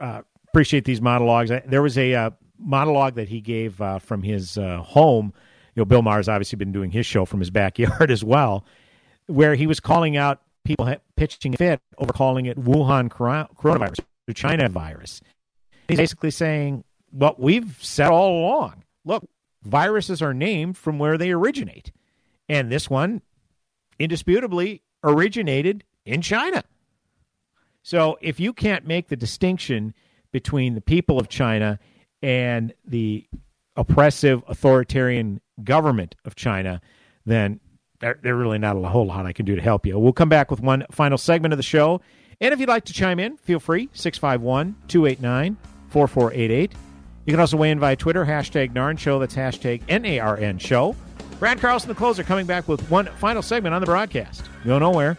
uh, 0.00 0.22
appreciate 0.48 0.84
these 0.84 1.00
monologues. 1.00 1.50
There 1.66 1.82
was 1.82 1.98
a 1.98 2.32
monologue 2.58 3.14
that 3.14 3.28
he 3.28 3.40
gave 3.40 3.80
uh, 3.80 3.98
from 3.98 4.22
his 4.22 4.58
uh, 4.58 4.78
home. 4.78 5.32
You 5.74 5.80
know, 5.80 5.84
Bill 5.84 6.02
Maher's 6.02 6.28
obviously 6.28 6.56
been 6.56 6.72
doing 6.72 6.90
his 6.90 7.06
show 7.06 7.24
from 7.24 7.40
his 7.40 7.50
backyard 7.50 8.10
as 8.10 8.24
well, 8.24 8.64
where 9.26 9.54
he 9.54 9.66
was 9.66 9.80
calling 9.80 10.16
out 10.16 10.40
people 10.64 10.94
pitching 11.16 11.52
fit 11.54 11.80
over 11.98 12.12
calling 12.12 12.46
it 12.46 12.58
Wuhan 12.58 13.08
coronavirus 13.08 14.00
or 14.28 14.32
China 14.32 14.68
virus. 14.68 15.20
He's 15.88 15.98
basically 15.98 16.30
saying 16.30 16.84
what 17.10 17.38
we've 17.38 17.78
said 17.80 18.08
all 18.08 18.40
along. 18.40 18.84
Look, 19.04 19.28
viruses 19.62 20.22
are 20.22 20.34
named 20.34 20.76
from 20.76 20.98
where 20.98 21.18
they 21.18 21.30
originate. 21.30 21.92
And 22.48 22.70
this 22.70 22.88
one 22.88 23.22
indisputably 23.98 24.82
originated 25.02 25.84
in 26.04 26.22
China. 26.22 26.64
So 27.82 28.18
if 28.20 28.40
you 28.40 28.52
can't 28.52 28.86
make 28.86 29.08
the 29.08 29.16
distinction 29.16 29.94
between 30.32 30.74
the 30.74 30.80
people 30.80 31.18
of 31.18 31.28
China 31.28 31.78
and 32.24 32.72
the 32.86 33.26
oppressive 33.76 34.42
authoritarian 34.48 35.42
government 35.62 36.14
of 36.24 36.34
China, 36.34 36.80
then 37.26 37.60
there, 38.00 38.18
there 38.22 38.34
really 38.34 38.56
not 38.58 38.76
a 38.76 38.80
whole 38.88 39.04
lot 39.04 39.26
I 39.26 39.34
can 39.34 39.44
do 39.44 39.54
to 39.54 39.60
help 39.60 39.84
you. 39.84 39.98
We'll 39.98 40.14
come 40.14 40.30
back 40.30 40.50
with 40.50 40.60
one 40.60 40.86
final 40.90 41.18
segment 41.18 41.52
of 41.52 41.58
the 41.58 41.62
show. 41.62 42.00
And 42.40 42.54
if 42.54 42.60
you'd 42.60 42.68
like 42.70 42.86
to 42.86 42.94
chime 42.94 43.20
in, 43.20 43.36
feel 43.36 43.60
free, 43.60 43.90
651 43.92 44.74
289 44.88 45.58
4488. 45.90 46.72
You 47.26 47.32
can 47.32 47.40
also 47.40 47.58
weigh 47.58 47.70
in 47.70 47.78
via 47.78 47.94
Twitter, 47.94 48.24
hashtag 48.24 48.72
NARN 48.72 48.98
Show. 48.98 49.18
That's 49.18 49.34
hashtag 49.34 49.82
N 49.88 50.06
A 50.06 50.18
R 50.18 50.38
N 50.38 50.56
Show. 50.58 50.96
Brad 51.38 51.60
Carlson, 51.60 51.88
the 51.88 51.94
closer, 51.94 52.22
coming 52.22 52.46
back 52.46 52.68
with 52.68 52.90
one 52.90 53.06
final 53.18 53.42
segment 53.42 53.74
on 53.74 53.82
the 53.82 53.86
broadcast. 53.86 54.48
Go 54.64 54.78
nowhere. 54.78 55.18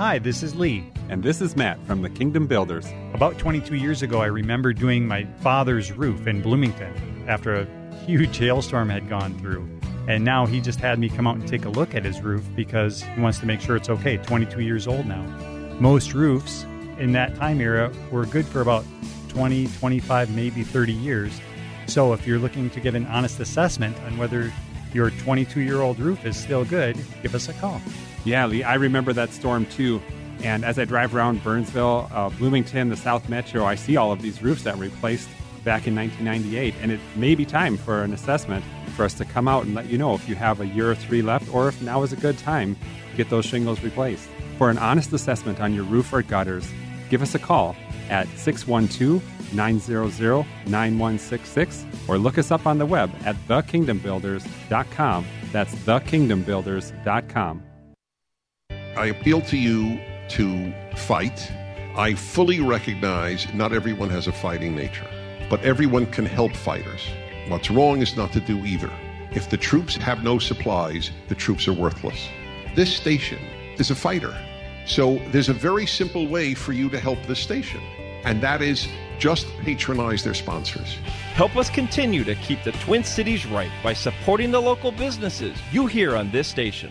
Hi, 0.00 0.18
this 0.18 0.42
is 0.42 0.56
Lee. 0.56 0.90
And 1.08 1.22
this 1.22 1.40
is 1.40 1.54
Matt 1.54 1.78
from 1.86 2.02
the 2.02 2.10
Kingdom 2.10 2.48
Builders. 2.48 2.84
About 3.12 3.38
22 3.38 3.76
years 3.76 4.02
ago, 4.02 4.20
I 4.20 4.26
remember 4.26 4.72
doing 4.72 5.06
my 5.06 5.24
father's 5.38 5.92
roof 5.92 6.26
in 6.26 6.42
Bloomington 6.42 6.92
after 7.28 7.54
a 7.54 7.94
huge 8.04 8.36
hailstorm 8.36 8.88
had 8.88 9.08
gone 9.08 9.38
through. 9.38 9.68
And 10.08 10.24
now 10.24 10.46
he 10.46 10.60
just 10.60 10.80
had 10.80 10.98
me 10.98 11.08
come 11.08 11.28
out 11.28 11.36
and 11.36 11.46
take 11.46 11.64
a 11.64 11.68
look 11.68 11.94
at 11.94 12.04
his 12.04 12.20
roof 12.22 12.44
because 12.56 13.04
he 13.04 13.20
wants 13.20 13.38
to 13.38 13.46
make 13.46 13.60
sure 13.60 13.76
it's 13.76 13.88
okay. 13.88 14.16
22 14.16 14.62
years 14.62 14.88
old 14.88 15.06
now. 15.06 15.22
Most 15.78 16.12
roofs 16.12 16.64
in 16.98 17.12
that 17.12 17.36
time 17.36 17.60
era 17.60 17.92
were 18.10 18.26
good 18.26 18.46
for 18.46 18.62
about 18.62 18.84
20, 19.28 19.68
25, 19.78 20.34
maybe 20.34 20.64
30 20.64 20.92
years. 20.92 21.40
So 21.86 22.12
if 22.12 22.26
you're 22.26 22.40
looking 22.40 22.68
to 22.70 22.80
get 22.80 22.96
an 22.96 23.06
honest 23.06 23.38
assessment 23.38 23.96
on 24.06 24.18
whether 24.18 24.52
your 24.92 25.10
22 25.10 25.60
year 25.60 25.82
old 25.82 26.00
roof 26.00 26.26
is 26.26 26.36
still 26.36 26.64
good, 26.64 26.98
give 27.22 27.36
us 27.36 27.48
a 27.48 27.52
call. 27.52 27.80
Yeah, 28.24 28.46
Lee, 28.46 28.62
I 28.62 28.74
remember 28.74 29.12
that 29.12 29.32
storm 29.32 29.66
too. 29.66 30.00
And 30.42 30.64
as 30.64 30.78
I 30.78 30.84
drive 30.84 31.14
around 31.14 31.42
Burnsville, 31.42 32.08
uh, 32.12 32.28
Bloomington, 32.30 32.88
the 32.88 32.96
South 32.96 33.28
Metro, 33.28 33.64
I 33.64 33.76
see 33.76 33.96
all 33.96 34.12
of 34.12 34.20
these 34.22 34.42
roofs 34.42 34.62
that 34.64 34.76
were 34.76 34.84
replaced 34.84 35.28
back 35.64 35.86
in 35.86 35.94
1998. 35.94 36.74
And 36.80 36.92
it 36.92 37.00
may 37.16 37.34
be 37.34 37.44
time 37.44 37.76
for 37.76 38.02
an 38.02 38.12
assessment 38.12 38.64
for 38.96 39.04
us 39.04 39.14
to 39.14 39.24
come 39.24 39.48
out 39.48 39.64
and 39.64 39.74
let 39.74 39.86
you 39.86 39.98
know 39.98 40.14
if 40.14 40.28
you 40.28 40.34
have 40.34 40.60
a 40.60 40.66
year 40.66 40.90
or 40.90 40.94
three 40.94 41.22
left 41.22 41.52
or 41.52 41.68
if 41.68 41.80
now 41.82 42.02
is 42.02 42.12
a 42.12 42.16
good 42.16 42.38
time 42.38 42.76
to 43.10 43.16
get 43.16 43.30
those 43.30 43.44
shingles 43.44 43.82
replaced. 43.82 44.28
For 44.58 44.70
an 44.70 44.78
honest 44.78 45.12
assessment 45.12 45.60
on 45.60 45.74
your 45.74 45.84
roof 45.84 46.12
or 46.12 46.22
gutters, 46.22 46.70
give 47.10 47.22
us 47.22 47.34
a 47.34 47.38
call 47.38 47.76
at 48.08 48.28
612 48.36 49.22
900 49.54 50.46
9166 50.66 51.86
or 52.08 52.18
look 52.18 52.38
us 52.38 52.50
up 52.50 52.66
on 52.66 52.78
the 52.78 52.86
web 52.86 53.10
at 53.24 53.36
thekingdombuilders.com. 53.48 55.26
That's 55.52 55.74
thekingdombuilders.com. 55.74 57.62
I 58.96 59.06
appeal 59.06 59.40
to 59.42 59.56
you 59.56 60.00
to 60.28 60.72
fight. 60.96 61.50
I 61.96 62.14
fully 62.14 62.60
recognize 62.60 63.52
not 63.54 63.72
everyone 63.72 64.10
has 64.10 64.26
a 64.26 64.32
fighting 64.32 64.74
nature, 64.74 65.08
but 65.50 65.62
everyone 65.62 66.06
can 66.06 66.26
help 66.26 66.54
fighters. 66.54 67.02
What's 67.48 67.70
wrong 67.70 68.02
is 68.02 68.16
not 68.16 68.32
to 68.32 68.40
do 68.40 68.64
either. 68.64 68.90
If 69.32 69.50
the 69.50 69.56
troops 69.56 69.96
have 69.96 70.22
no 70.22 70.38
supplies, 70.38 71.10
the 71.28 71.34
troops 71.34 71.66
are 71.68 71.72
worthless. 71.72 72.28
This 72.74 72.94
station 72.94 73.38
is 73.78 73.90
a 73.90 73.94
fighter. 73.94 74.34
So 74.86 75.18
there's 75.32 75.48
a 75.48 75.54
very 75.54 75.86
simple 75.86 76.26
way 76.28 76.54
for 76.54 76.72
you 76.72 76.88
to 76.90 77.00
help 77.00 77.18
this 77.26 77.40
station. 77.40 77.80
and 78.24 78.40
that 78.42 78.62
is 78.62 78.88
just 79.18 79.46
patronize 79.58 80.24
their 80.24 80.34
sponsors. 80.34 80.96
Help 81.34 81.56
us 81.56 81.70
continue 81.70 82.24
to 82.24 82.34
keep 82.36 82.62
the 82.64 82.72
Twin 82.72 83.04
Cities 83.04 83.46
right 83.46 83.70
by 83.82 83.92
supporting 83.92 84.50
the 84.50 84.60
local 84.60 84.90
businesses 84.90 85.56
you 85.70 85.86
hear 85.86 86.16
on 86.16 86.30
this 86.30 86.48
station. 86.48 86.90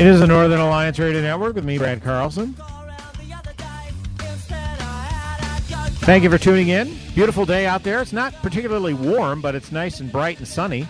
It 0.00 0.06
is 0.06 0.20
the 0.20 0.26
Northern 0.26 0.60
Alliance 0.60 0.98
Radio 0.98 1.20
Network 1.20 1.56
with 1.56 1.64
me, 1.66 1.76
Brad 1.76 2.02
Carlson. 2.02 2.54
Thank 5.98 6.24
you 6.24 6.30
for 6.30 6.38
tuning 6.38 6.68
in. 6.68 6.96
Beautiful 7.14 7.44
day 7.44 7.66
out 7.66 7.82
there. 7.82 8.00
It's 8.00 8.14
not 8.14 8.32
particularly 8.36 8.94
warm, 8.94 9.42
but 9.42 9.54
it's 9.54 9.70
nice 9.70 10.00
and 10.00 10.10
bright 10.10 10.38
and 10.38 10.48
sunny. 10.48 10.88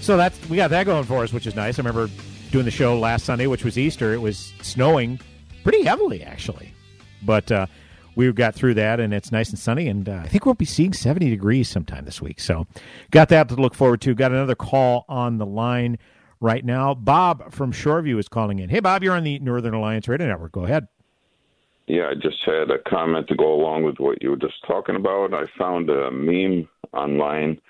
So 0.00 0.16
that's 0.16 0.36
we 0.48 0.56
got 0.56 0.70
that 0.70 0.86
going 0.86 1.04
for 1.04 1.22
us, 1.22 1.32
which 1.32 1.46
is 1.46 1.54
nice. 1.54 1.78
I 1.78 1.82
remember 1.82 2.10
doing 2.50 2.64
the 2.64 2.72
show 2.72 2.98
last 2.98 3.26
Sunday, 3.26 3.46
which 3.46 3.64
was 3.64 3.78
Easter. 3.78 4.12
It 4.12 4.20
was 4.20 4.52
snowing 4.60 5.20
pretty 5.62 5.84
heavily, 5.84 6.24
actually, 6.24 6.74
but 7.22 7.52
uh, 7.52 7.66
we 8.16 8.32
got 8.32 8.56
through 8.56 8.74
that, 8.74 8.98
and 8.98 9.14
it's 9.14 9.30
nice 9.30 9.50
and 9.50 9.58
sunny. 9.58 9.86
And 9.86 10.08
uh, 10.08 10.20
I 10.24 10.26
think 10.26 10.46
we'll 10.46 10.56
be 10.56 10.64
seeing 10.64 10.92
seventy 10.94 11.30
degrees 11.30 11.68
sometime 11.68 12.06
this 12.06 12.20
week. 12.20 12.40
So 12.40 12.66
got 13.12 13.28
that 13.28 13.48
to 13.50 13.54
look 13.54 13.76
forward 13.76 14.00
to. 14.00 14.16
Got 14.16 14.32
another 14.32 14.56
call 14.56 15.04
on 15.08 15.38
the 15.38 15.46
line 15.46 15.96
right 16.42 16.64
now. 16.64 16.94
Bob 16.94 17.52
from 17.52 17.72
Shoreview 17.72 18.18
is 18.18 18.28
calling 18.28 18.58
in. 18.58 18.68
Hey, 18.68 18.80
Bob, 18.80 19.02
you're 19.02 19.14
on 19.14 19.24
the 19.24 19.38
Northern 19.38 19.74
Alliance 19.74 20.08
Radio 20.08 20.26
Network. 20.26 20.52
Go 20.52 20.64
ahead. 20.64 20.88
Yeah, 21.86 22.08
I 22.10 22.14
just 22.14 22.38
had 22.44 22.70
a 22.70 22.78
comment 22.88 23.28
to 23.28 23.36
go 23.36 23.54
along 23.54 23.84
with 23.84 23.98
what 23.98 24.22
you 24.22 24.30
were 24.30 24.36
just 24.36 24.64
talking 24.66 24.96
about. 24.96 25.34
I 25.34 25.44
found 25.58 25.90
a 25.90 26.10
meme 26.10 26.68
online, 26.92 27.60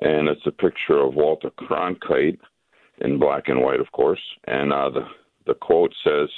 and 0.00 0.28
it's 0.28 0.46
a 0.46 0.52
picture 0.52 0.98
of 0.98 1.14
Walter 1.14 1.50
Cronkite 1.50 2.38
in 3.00 3.18
black 3.18 3.44
and 3.48 3.60
white, 3.60 3.80
of 3.80 3.90
course. 3.92 4.20
And 4.46 4.72
uh, 4.72 4.90
the 4.90 5.06
the 5.46 5.54
quote 5.54 5.92
says, 6.04 6.28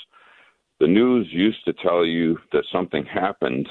"The 0.79 0.87
news 0.87 1.27
used 1.31 1.65
to 1.67 1.73
tell 1.73 2.07
you 2.07 2.39
that 2.53 2.65
something 2.73 3.05
happened, 3.05 3.69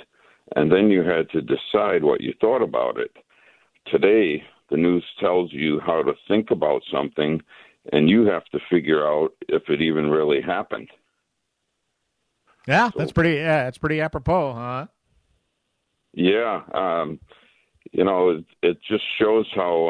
and 0.55 0.71
then 0.71 0.89
you 0.89 1.01
had 1.01 1.29
to 1.31 1.41
decide 1.41 2.03
what 2.03 2.21
you 2.21 2.33
thought 2.39 2.61
about 2.61 2.97
it. 2.97 3.11
Today, 3.87 4.43
the 4.69 4.77
news 4.77 5.03
tells 5.19 5.51
you 5.51 5.79
how 5.79 6.03
to 6.03 6.13
think 6.27 6.51
about 6.51 6.81
something, 6.91 7.41
and 7.91 8.09
you 8.09 8.25
have 8.25 8.45
to 8.45 8.59
figure 8.69 9.07
out 9.07 9.33
if 9.47 9.63
it 9.69 9.81
even 9.81 10.09
really 10.09 10.41
happened." 10.41 10.89
Yeah, 12.67 12.89
that's 12.95 13.11
pretty. 13.11 13.35
Yeah, 13.35 13.63
that's 13.63 13.77
pretty 13.77 14.01
apropos, 14.01 14.53
huh? 14.53 14.87
Yeah, 16.13 16.61
um, 16.73 17.19
you 17.91 18.03
know, 18.03 18.29
it, 18.29 18.45
it 18.61 18.77
just 18.87 19.03
shows 19.17 19.47
how 19.55 19.87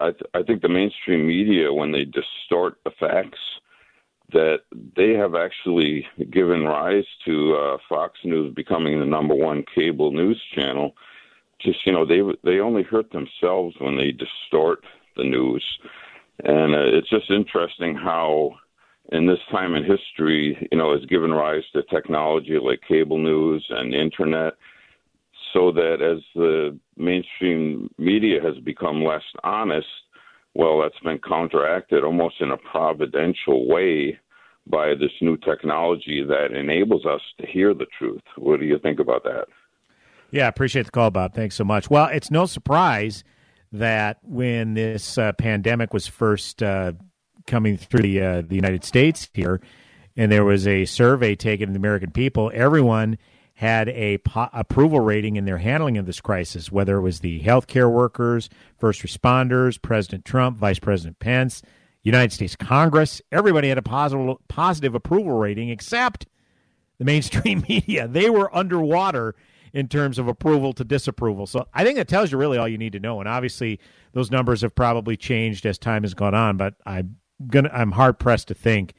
uh, 0.00 0.04
I, 0.04 0.10
th- 0.10 0.30
I 0.34 0.42
think 0.42 0.62
the 0.62 0.68
mainstream 0.68 1.26
media, 1.26 1.72
when 1.72 1.92
they 1.92 2.04
distort 2.04 2.78
the 2.84 2.90
facts, 2.98 3.38
that 4.32 4.60
they 4.96 5.12
have 5.12 5.34
actually 5.34 6.06
given 6.30 6.64
rise 6.64 7.04
to 7.26 7.54
uh, 7.56 7.78
Fox 7.88 8.18
News 8.24 8.54
becoming 8.54 8.98
the 8.98 9.06
number 9.06 9.34
one 9.34 9.64
cable 9.74 10.12
news 10.12 10.40
channel. 10.54 10.92
Just 11.60 11.84
you 11.84 11.92
know, 11.92 12.06
they 12.06 12.20
they 12.44 12.60
only 12.60 12.82
hurt 12.82 13.10
themselves 13.12 13.76
when 13.78 13.96
they 13.96 14.12
distort 14.12 14.84
the 15.16 15.24
news, 15.24 15.64
and 16.44 16.74
uh, 16.74 16.96
it's 16.96 17.10
just 17.10 17.30
interesting 17.30 17.94
how 17.94 18.56
in 19.12 19.26
this 19.26 19.38
time 19.50 19.74
in 19.74 19.84
history, 19.84 20.68
you 20.70 20.78
know, 20.78 20.92
has 20.96 21.04
given 21.06 21.32
rise 21.32 21.64
to 21.72 21.82
technology 21.84 22.58
like 22.62 22.80
cable 22.86 23.18
news 23.18 23.64
and 23.70 23.94
internet, 23.94 24.54
so 25.52 25.72
that 25.72 26.00
as 26.00 26.22
the 26.34 26.78
mainstream 26.96 27.90
media 27.98 28.40
has 28.40 28.56
become 28.62 29.02
less 29.04 29.22
honest, 29.42 29.88
well, 30.54 30.80
that's 30.80 30.98
been 31.02 31.18
counteracted 31.18 32.04
almost 32.04 32.36
in 32.40 32.50
a 32.50 32.56
providential 32.56 33.68
way 33.68 34.18
by 34.66 34.94
this 34.94 35.10
new 35.20 35.36
technology 35.36 36.22
that 36.22 36.52
enables 36.52 37.04
us 37.06 37.20
to 37.40 37.46
hear 37.46 37.74
the 37.74 37.86
truth. 37.98 38.22
What 38.36 38.60
do 38.60 38.66
you 38.66 38.78
think 38.78 39.00
about 39.00 39.24
that? 39.24 39.46
Yeah, 40.30 40.44
I 40.44 40.48
appreciate 40.48 40.86
the 40.86 40.92
call, 40.92 41.10
Bob. 41.10 41.34
Thanks 41.34 41.56
so 41.56 41.64
much. 41.64 41.90
Well, 41.90 42.06
it's 42.06 42.30
no 42.30 42.46
surprise 42.46 43.24
that 43.72 44.18
when 44.22 44.74
this 44.74 45.18
uh, 45.18 45.32
pandemic 45.32 45.92
was 45.92 46.06
first 46.06 46.62
uh, 46.62 46.92
coming 47.46 47.76
through 47.76 48.02
the 48.02 48.22
uh, 48.22 48.42
the 48.42 48.56
United 48.56 48.84
States 48.84 49.28
here, 49.32 49.60
and 50.16 50.30
there 50.30 50.44
was 50.44 50.66
a 50.66 50.84
survey 50.84 51.34
taken 51.34 51.68
of 51.68 51.74
the 51.74 51.78
American 51.78 52.10
people. 52.10 52.50
Everyone 52.54 53.18
had 53.54 53.90
a 53.90 54.18
po- 54.18 54.48
approval 54.52 55.00
rating 55.00 55.36
in 55.36 55.44
their 55.44 55.58
handling 55.58 55.98
of 55.98 56.06
this 56.06 56.20
crisis, 56.20 56.72
whether 56.72 56.96
it 56.96 57.02
was 57.02 57.20
the 57.20 57.40
healthcare 57.40 57.90
workers, 57.90 58.48
first 58.78 59.02
responders, 59.02 59.80
President 59.80 60.24
Trump, 60.24 60.56
Vice 60.56 60.78
President 60.78 61.18
Pence, 61.18 61.62
United 62.02 62.32
States 62.32 62.56
Congress. 62.56 63.20
Everybody 63.30 63.68
had 63.68 63.78
a 63.78 63.82
positive 63.82 64.36
positive 64.48 64.94
approval 64.94 65.38
rating, 65.38 65.68
except 65.68 66.26
the 66.98 67.04
mainstream 67.04 67.64
media. 67.68 68.08
They 68.08 68.30
were 68.30 68.54
underwater 68.56 69.34
in 69.72 69.88
terms 69.88 70.18
of 70.18 70.28
approval 70.28 70.72
to 70.74 70.84
disapproval. 70.84 71.46
So 71.46 71.66
I 71.72 71.84
think 71.84 71.96
that 71.96 72.08
tells 72.08 72.32
you 72.32 72.38
really 72.38 72.58
all 72.58 72.68
you 72.68 72.78
need 72.78 72.92
to 72.92 73.00
know. 73.00 73.20
And 73.20 73.28
obviously, 73.28 73.80
those 74.12 74.30
numbers 74.30 74.62
have 74.62 74.74
probably 74.74 75.16
changed 75.16 75.66
as 75.66 75.78
time 75.78 76.02
has 76.02 76.14
gone 76.14 76.34
on. 76.34 76.56
But 76.56 76.74
I'm 76.86 77.16
gonna 77.46 77.70
I'm 77.72 77.92
hard 77.92 78.18
pressed 78.18 78.48
to 78.48 78.54
think 78.54 78.94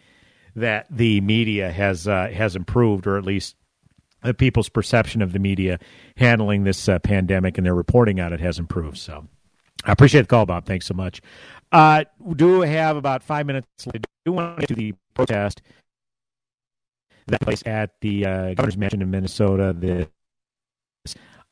that 0.55 0.87
the 0.89 1.21
media 1.21 1.71
has 1.71 2.07
uh, 2.07 2.29
has 2.33 2.55
improved, 2.55 3.07
or 3.07 3.17
at 3.17 3.25
least 3.25 3.55
the 4.23 4.33
people's 4.33 4.69
perception 4.69 5.21
of 5.21 5.33
the 5.33 5.39
media 5.39 5.79
handling 6.17 6.63
this 6.63 6.87
uh, 6.87 6.99
pandemic 6.99 7.57
and 7.57 7.65
their 7.65 7.75
reporting 7.75 8.19
on 8.19 8.33
it 8.33 8.39
has 8.39 8.59
improved. 8.59 8.97
So 8.97 9.27
I 9.83 9.91
appreciate 9.91 10.21
the 10.21 10.27
call, 10.27 10.45
Bob. 10.45 10.65
Thanks 10.65 10.85
so 10.85 10.93
much. 10.93 11.21
Uh, 11.71 12.03
we 12.19 12.35
do 12.35 12.61
have 12.61 12.97
about 12.97 13.23
five 13.23 13.45
minutes. 13.45 13.67
I 13.87 13.99
do 14.25 14.31
want 14.31 14.59
to 14.61 14.67
to 14.67 14.75
the 14.75 14.93
protest 15.13 15.61
that 17.27 17.41
place 17.41 17.63
at 17.65 17.91
the 18.01 18.25
uh, 18.25 18.53
governor's 18.53 18.77
mansion 18.77 19.01
in 19.01 19.09
Minnesota 19.09 19.73
this 19.77 20.07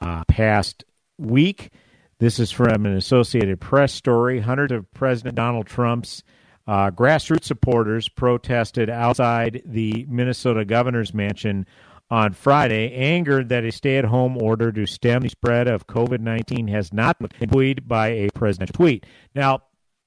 uh, 0.01 0.23
past 0.25 0.83
week. 1.17 1.71
This 2.19 2.39
is 2.39 2.51
from 2.51 2.85
an 2.85 2.95
Associated 2.95 3.61
Press 3.61 3.93
story. 3.93 4.39
Hundreds 4.39 4.73
of 4.73 4.91
President 4.93 5.35
Donald 5.35 5.67
Trump's 5.67 6.23
uh, 6.67 6.91
grassroots 6.91 7.45
supporters 7.45 8.09
protested 8.09 8.89
outside 8.89 9.61
the 9.65 10.05
Minnesota 10.09 10.65
governor's 10.65 11.13
mansion 11.13 11.65
on 12.11 12.33
Friday, 12.33 12.91
angered 12.93 13.49
that 13.49 13.63
a 13.63 13.71
stay 13.71 13.97
at 13.97 14.05
home 14.05 14.41
order 14.41 14.71
to 14.71 14.85
stem 14.85 15.21
the 15.21 15.29
spread 15.29 15.67
of 15.67 15.87
COVID 15.87 16.19
19 16.19 16.67
has 16.67 16.91
not 16.91 17.17
been 17.19 17.49
buoyed 17.49 17.87
by 17.87 18.07
a 18.07 18.29
presidential 18.33 18.73
tweet. 18.73 19.05
Now, 19.35 19.63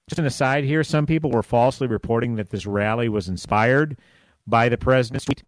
just 0.09 0.19
an 0.19 0.27
aside 0.27 0.65
here, 0.65 0.83
some 0.83 1.07
people 1.07 1.31
were 1.31 1.43
falsely 1.43 1.87
reporting 1.87 2.37
that 2.37 2.51
this 2.51 2.67
rally 2.67 3.09
was 3.09 3.29
inspired 3.29 3.99
by 4.47 4.69
the 4.69 4.77
president's 4.77 5.25
tweet. 5.25 5.45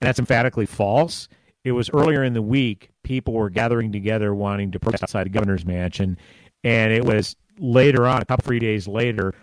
And 0.00 0.08
that's 0.08 0.18
emphatically 0.18 0.66
false. 0.66 1.28
It 1.66 1.72
was 1.72 1.90
earlier 1.90 2.22
in 2.22 2.32
the 2.32 2.42
week, 2.42 2.90
people 3.02 3.34
were 3.34 3.50
gathering 3.50 3.90
together 3.90 4.32
wanting 4.32 4.70
to 4.70 4.78
protest 4.78 5.02
outside 5.02 5.24
the 5.24 5.30
governor's 5.30 5.66
mansion. 5.66 6.16
And 6.62 6.92
it 6.92 7.04
was 7.04 7.34
later 7.58 8.06
on, 8.06 8.22
a 8.22 8.24
couple, 8.24 8.44
three 8.44 8.60
days 8.60 8.86
later, 8.86 9.34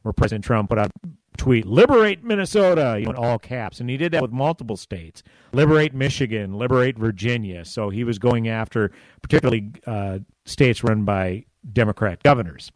where 0.00 0.14
President 0.14 0.46
Trump 0.46 0.70
put 0.70 0.78
out 0.78 0.90
a 1.04 1.36
tweet, 1.36 1.66
liberate 1.66 2.24
Minnesota, 2.24 2.96
you 2.98 3.04
know, 3.04 3.10
in 3.10 3.16
all 3.18 3.38
caps. 3.38 3.80
And 3.80 3.90
he 3.90 3.98
did 3.98 4.12
that 4.12 4.22
with 4.22 4.32
multiple 4.32 4.78
states, 4.78 5.22
liberate 5.52 5.92
Michigan, 5.92 6.54
liberate 6.54 6.96
Virginia. 6.96 7.66
So 7.66 7.90
he 7.90 8.02
was 8.02 8.18
going 8.18 8.48
after 8.48 8.90
particularly 9.20 9.72
uh, 9.86 10.20
states 10.46 10.82
run 10.82 11.04
by 11.04 11.44
Democrat 11.70 12.22
governors. 12.22 12.72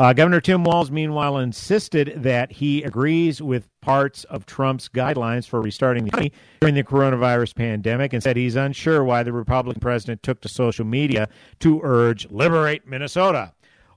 Uh, 0.00 0.14
Governor 0.14 0.40
Tim 0.40 0.64
Walz, 0.64 0.90
meanwhile, 0.90 1.36
insisted 1.36 2.14
that 2.16 2.50
he 2.52 2.82
agrees 2.84 3.42
with 3.42 3.68
parts 3.82 4.24
of 4.24 4.46
Trump's 4.46 4.88
guidelines 4.88 5.46
for 5.46 5.60
restarting 5.60 6.04
the 6.04 6.08
economy 6.08 6.32
during 6.62 6.74
the 6.74 6.82
coronavirus 6.82 7.54
pandemic 7.54 8.14
and 8.14 8.22
said 8.22 8.34
he's 8.34 8.56
unsure 8.56 9.04
why 9.04 9.22
the 9.22 9.34
Republican 9.34 9.78
president 9.78 10.22
took 10.22 10.40
to 10.40 10.48
social 10.48 10.86
media 10.86 11.28
to 11.58 11.82
urge 11.82 12.26
liberate 12.30 12.86
Minnesota. 12.86 13.52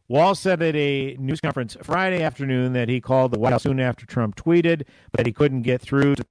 Walz 0.10 0.42
said 0.42 0.62
at 0.62 0.76
a 0.76 1.16
news 1.22 1.40
conference 1.40 1.78
Friday 1.82 2.22
afternoon 2.22 2.74
that 2.74 2.90
he 2.90 3.00
called 3.00 3.32
the 3.32 3.40
White 3.40 3.54
House 3.54 3.64
soon 3.64 3.80
after 3.80 4.06
Trump 4.06 4.36
tweeted, 4.36 4.84
but 5.14 5.26
he 5.26 5.32
couldn't 5.32 5.62
get 5.62 5.82
through 5.82 6.16
to 6.16 6.26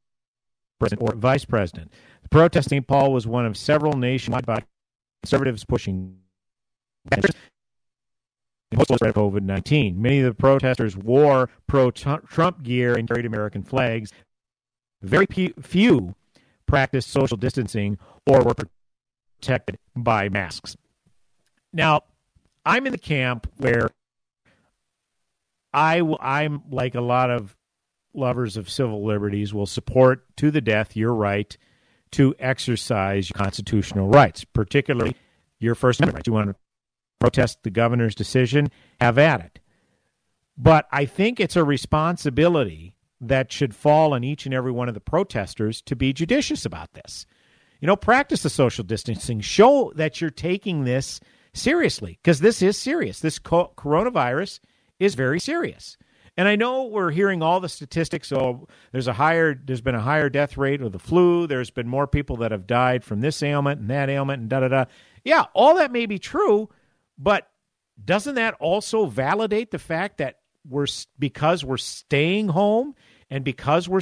president 0.81 1.09
or 1.09 1.17
vice 1.17 1.47
president. 1.47 1.91
The 2.25 2.29
protesting 2.29 2.83
Paul 2.83 3.11
was 3.11 3.27
one 3.27 3.47
of 3.47 3.57
several 3.57 3.95
nationwide 3.95 4.45
conservatives 5.23 5.65
pushing 5.65 6.19
spread 8.81 9.11
of 9.11 9.15
COVID 9.15 9.43
19. 9.43 10.01
Many 10.01 10.21
of 10.21 10.27
the 10.27 10.35
protesters 10.35 10.97
wore 10.97 11.49
pro 11.67 11.91
Trump 11.91 12.63
gear 12.63 12.95
and 12.95 13.09
carried 13.09 13.27
American 13.27 13.63
flags. 13.63 14.13
Very 15.03 15.27
few 15.27 16.15
practiced 16.67 17.11
social 17.11 17.37
distancing 17.37 17.99
or 18.27 18.43
were 18.43 18.55
protected 19.41 19.79
by 19.97 20.29
masks. 20.29 20.77
Now, 21.73 22.03
I'm 22.65 22.87
in 22.87 22.93
the 22.93 22.99
camp 22.99 23.51
where 23.57 23.91
I 25.73 26.03
I'm 26.21 26.63
like 26.71 26.95
a 26.95 27.01
lot 27.01 27.31
of 27.31 27.57
lovers 28.15 28.57
of 28.57 28.71
civil 28.71 29.05
liberties 29.05 29.55
will 29.55 29.67
support 29.67 30.25
to 30.37 30.51
the 30.51 30.61
death 30.61 30.97
your 30.97 31.15
right 31.15 31.57
to 32.13 32.35
exercise 32.39 33.31
your 33.31 33.37
constitutional 33.37 34.07
rights, 34.09 34.45
particularly 34.45 35.17
your 35.59 35.75
First 35.75 36.01
Amendment 36.01 36.19
rights. 36.19 36.27
You 36.27 36.33
want 36.35 36.51
to 36.51 36.57
protest 37.23 37.63
the 37.63 37.71
governor's 37.71 38.17
decision, 38.17 38.69
have 39.01 39.17
at 39.17 39.41
it. 39.41 39.61
But 40.59 40.87
I 40.91 41.05
think 41.07 41.39
it's 41.39 41.57
a 41.57 41.63
responsibility 41.63 42.95
that 43.21 43.53
should 43.53 43.77
fall 43.77 44.13
on 44.13 44.25
each 44.25 44.45
and 44.45 44.53
every 44.53 44.73
one 44.73 44.89
of 44.89 44.95
the 44.95 45.01
protesters 45.01 45.81
to 45.83 45.95
be 45.95 46.13
judicious 46.13 46.65
about 46.65 46.95
this. 46.95 47.25
You 47.81 47.87
know, 47.87 47.95
practice 47.97 48.43
the 48.43 48.51
social 48.51 48.83
distancing. 48.83 49.41
Show 49.41 49.93
that 49.95 50.21
you're 50.21 50.31
taking 50.31 50.85
this 50.85 51.21
seriously 51.55 52.19
because 52.23 52.41
this 52.41 52.61
is 52.61 52.77
serious. 52.77 53.21
This 53.21 53.39
co- 53.39 53.73
coronavirus 53.77 54.59
is 54.99 55.15
very 55.15 55.39
serious. 55.39 55.97
And 56.37 56.49
I 56.49 56.57
know 56.57 56.85
we're 56.85 57.11
hearing 57.11 57.43
all 57.43 57.61
the 57.61 57.69
statistics. 57.69 58.29
So 58.29 58.67
there's 58.91 59.07
a 59.07 59.13
higher, 59.13 59.55
there's 59.55 59.81
been 59.81 59.95
a 59.95 60.01
higher 60.01 60.29
death 60.29 60.57
rate 60.57 60.81
of 60.81 60.91
the 60.91 60.99
flu. 60.99 61.47
There's 61.47 61.71
been 61.71 61.89
more 61.89 62.07
people 62.07 62.37
that 62.39 62.51
have 62.51 62.67
died 62.67 63.05
from 63.05 63.21
this 63.21 63.43
ailment 63.43 63.81
and 63.81 63.91
that 63.91 64.11
ailment 64.11 64.41
and 64.41 64.51
da 64.51 64.61
da 64.61 64.69
da. 64.69 64.85
Yeah, 65.25 65.45
all 65.55 65.77
that 65.77 65.93
may 65.93 66.07
be 66.07 66.19
true, 66.19 66.69
but 67.19 67.49
doesn't 68.03 68.35
that 68.35 68.55
also 68.61 69.07
validate 69.07 69.71
the 69.71 69.79
fact 69.79 70.19
that 70.19 70.39
we're 70.69 70.87
because 71.19 71.65
we're 71.65 71.77
staying 71.77 72.49
home 72.49 72.95
and 73.31 73.45
because 73.45 73.89
we're 73.89 74.01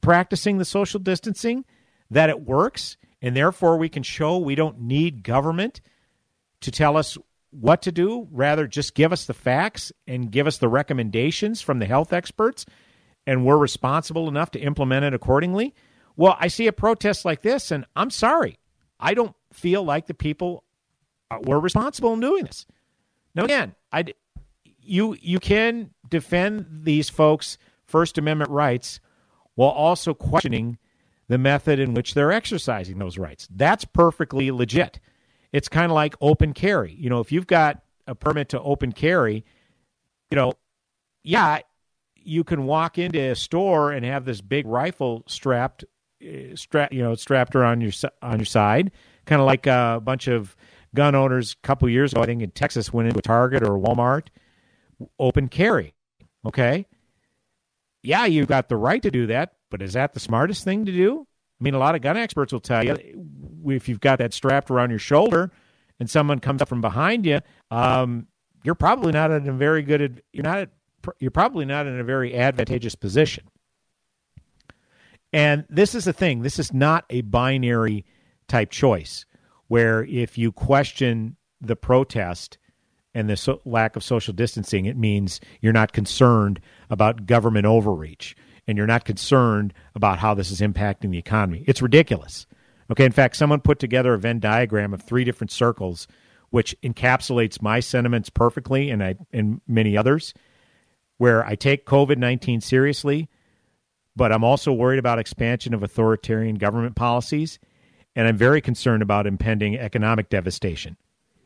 practicing 0.00 0.58
the 0.58 0.64
social 0.64 1.00
distancing 1.00 1.64
that 2.10 2.30
it 2.30 2.40
works 2.40 2.96
and 3.20 3.36
therefore 3.36 3.76
we 3.76 3.88
can 3.88 4.02
show 4.02 4.38
we 4.38 4.54
don't 4.54 4.80
need 4.80 5.22
government 5.22 5.80
to 6.60 6.70
tell 6.70 6.96
us 6.96 7.18
what 7.50 7.82
to 7.82 7.92
do, 7.92 8.28
rather 8.30 8.66
just 8.66 8.94
give 8.94 9.12
us 9.12 9.24
the 9.24 9.34
facts 9.34 9.92
and 10.06 10.30
give 10.30 10.46
us 10.46 10.58
the 10.58 10.68
recommendations 10.68 11.60
from 11.60 11.78
the 11.78 11.86
health 11.86 12.12
experts, 12.12 12.66
and 13.26 13.44
we're 13.44 13.56
responsible 13.56 14.28
enough 14.28 14.50
to 14.52 14.60
implement 14.60 15.04
it 15.04 15.14
accordingly. 15.14 15.74
Well, 16.16 16.36
I 16.38 16.48
see 16.48 16.66
a 16.66 16.72
protest 16.72 17.24
like 17.24 17.42
this, 17.42 17.70
and 17.70 17.86
I'm 17.94 18.10
sorry. 18.10 18.58
I 19.00 19.14
don't 19.14 19.34
feel 19.52 19.82
like 19.82 20.06
the 20.06 20.14
people 20.14 20.64
were 21.42 21.60
responsible 21.60 22.12
in 22.14 22.20
doing 22.20 22.44
this. 22.44 22.66
Now, 23.34 23.44
again, 23.44 23.74
I, 23.92 24.04
you, 24.64 25.16
you 25.20 25.40
can 25.40 25.90
defend 26.08 26.66
these 26.70 27.10
folks' 27.10 27.58
First 27.84 28.18
Amendment 28.18 28.50
rights 28.50 29.00
while 29.54 29.70
also 29.70 30.14
questioning 30.14 30.78
the 31.28 31.38
method 31.38 31.78
in 31.78 31.94
which 31.94 32.14
they're 32.14 32.32
exercising 32.32 32.98
those 32.98 33.18
rights. 33.18 33.48
That's 33.50 33.84
perfectly 33.84 34.50
legit 34.50 35.00
it's 35.56 35.68
kind 35.70 35.90
of 35.90 35.94
like 35.94 36.14
open 36.20 36.52
carry. 36.52 36.92
You 36.92 37.08
know, 37.08 37.20
if 37.20 37.32
you've 37.32 37.46
got 37.46 37.80
a 38.06 38.14
permit 38.14 38.50
to 38.50 38.60
open 38.60 38.92
carry, 38.92 39.42
you 40.30 40.36
know, 40.36 40.52
yeah, 41.22 41.60
you 42.14 42.44
can 42.44 42.66
walk 42.66 42.98
into 42.98 43.18
a 43.18 43.34
store 43.34 43.92
and 43.92 44.04
have 44.04 44.26
this 44.26 44.42
big 44.42 44.66
rifle 44.66 45.22
strapped, 45.26 45.84
uh, 46.22 46.54
strap, 46.54 46.92
you 46.92 47.02
know, 47.02 47.14
strapped 47.14 47.56
around 47.56 47.80
your 47.80 47.92
on 48.20 48.38
your 48.38 48.44
side, 48.44 48.92
kind 49.24 49.40
of 49.40 49.46
like 49.46 49.66
a 49.66 50.00
bunch 50.04 50.28
of 50.28 50.54
gun 50.94 51.14
owners 51.14 51.52
a 51.52 51.66
couple 51.66 51.88
years 51.88 52.12
ago. 52.12 52.22
I 52.22 52.26
think 52.26 52.42
in 52.42 52.50
Texas 52.50 52.92
went 52.92 53.08
into 53.08 53.18
a 53.18 53.22
Target 53.22 53.62
or 53.62 53.78
Walmart, 53.78 54.28
open 55.18 55.48
carry. 55.48 55.94
Okay, 56.44 56.86
yeah, 58.02 58.24
you've 58.24 58.46
got 58.46 58.68
the 58.68 58.76
right 58.76 59.02
to 59.02 59.10
do 59.10 59.26
that, 59.26 59.54
but 59.70 59.82
is 59.82 59.94
that 59.94 60.14
the 60.14 60.20
smartest 60.20 60.62
thing 60.62 60.84
to 60.84 60.92
do? 60.92 61.26
I 61.60 61.64
mean, 61.64 61.74
a 61.74 61.78
lot 61.78 61.94
of 61.94 62.02
gun 62.02 62.16
experts 62.16 62.52
will 62.52 62.60
tell 62.60 62.84
you 62.84 62.96
if 63.66 63.88
you've 63.88 64.00
got 64.00 64.18
that 64.18 64.32
strapped 64.32 64.70
around 64.70 64.90
your 64.90 64.98
shoulder 64.98 65.50
and 65.98 66.08
someone 66.08 66.38
comes 66.38 66.62
up 66.62 66.68
from 66.68 66.80
behind 66.80 67.26
you, 67.26 67.40
um, 67.70 68.28
you're 68.62 68.74
probably 68.74 69.12
not 69.12 69.30
in 69.30 69.48
a 69.48 69.52
very 69.52 69.82
good. 69.82 70.22
You're 70.32 70.44
not. 70.44 70.68
You're 71.18 71.30
probably 71.30 71.64
not 71.64 71.86
in 71.86 71.98
a 71.98 72.04
very 72.04 72.36
advantageous 72.36 72.94
position. 72.94 73.44
And 75.32 75.64
this 75.68 75.94
is 75.94 76.04
the 76.04 76.12
thing. 76.12 76.42
This 76.42 76.58
is 76.58 76.72
not 76.72 77.04
a 77.10 77.20
binary 77.22 78.04
type 78.48 78.70
choice 78.70 79.26
where 79.68 80.04
if 80.04 80.38
you 80.38 80.52
question 80.52 81.36
the 81.60 81.76
protest 81.76 82.58
and 83.14 83.28
the 83.30 83.36
so- 83.36 83.60
lack 83.64 83.96
of 83.96 84.04
social 84.04 84.34
distancing, 84.34 84.86
it 84.86 84.96
means 84.96 85.40
you're 85.60 85.72
not 85.72 85.92
concerned 85.92 86.60
about 86.90 87.26
government 87.26 87.66
overreach 87.66 88.36
and 88.66 88.76
you're 88.76 88.86
not 88.86 89.04
concerned 89.04 89.72
about 89.94 90.18
how 90.18 90.34
this 90.34 90.50
is 90.50 90.60
impacting 90.60 91.10
the 91.10 91.18
economy. 91.18 91.64
It's 91.66 91.80
ridiculous. 91.82 92.46
Okay, 92.90 93.04
in 93.04 93.12
fact, 93.12 93.36
someone 93.36 93.60
put 93.60 93.78
together 93.78 94.14
a 94.14 94.18
Venn 94.18 94.38
diagram 94.38 94.92
of 94.94 95.02
three 95.02 95.24
different 95.24 95.50
circles, 95.50 96.06
which 96.50 96.76
encapsulates 96.82 97.60
my 97.60 97.80
sentiments 97.80 98.30
perfectly, 98.30 98.90
and 98.90 99.02
I 99.02 99.16
and 99.32 99.60
many 99.66 99.96
others, 99.96 100.34
where 101.16 101.44
I 101.44 101.56
take 101.56 101.86
COVID 101.86 102.18
nineteen 102.18 102.60
seriously, 102.60 103.28
but 104.14 104.30
I'm 104.30 104.44
also 104.44 104.72
worried 104.72 105.00
about 105.00 105.18
expansion 105.18 105.74
of 105.74 105.82
authoritarian 105.82 106.56
government 106.56 106.94
policies, 106.94 107.58
and 108.16 108.26
I'm 108.26 108.36
very 108.36 108.60
concerned 108.60 109.02
about 109.02 109.26
impending 109.26 109.78
economic 109.78 110.30
devastation. 110.30 110.96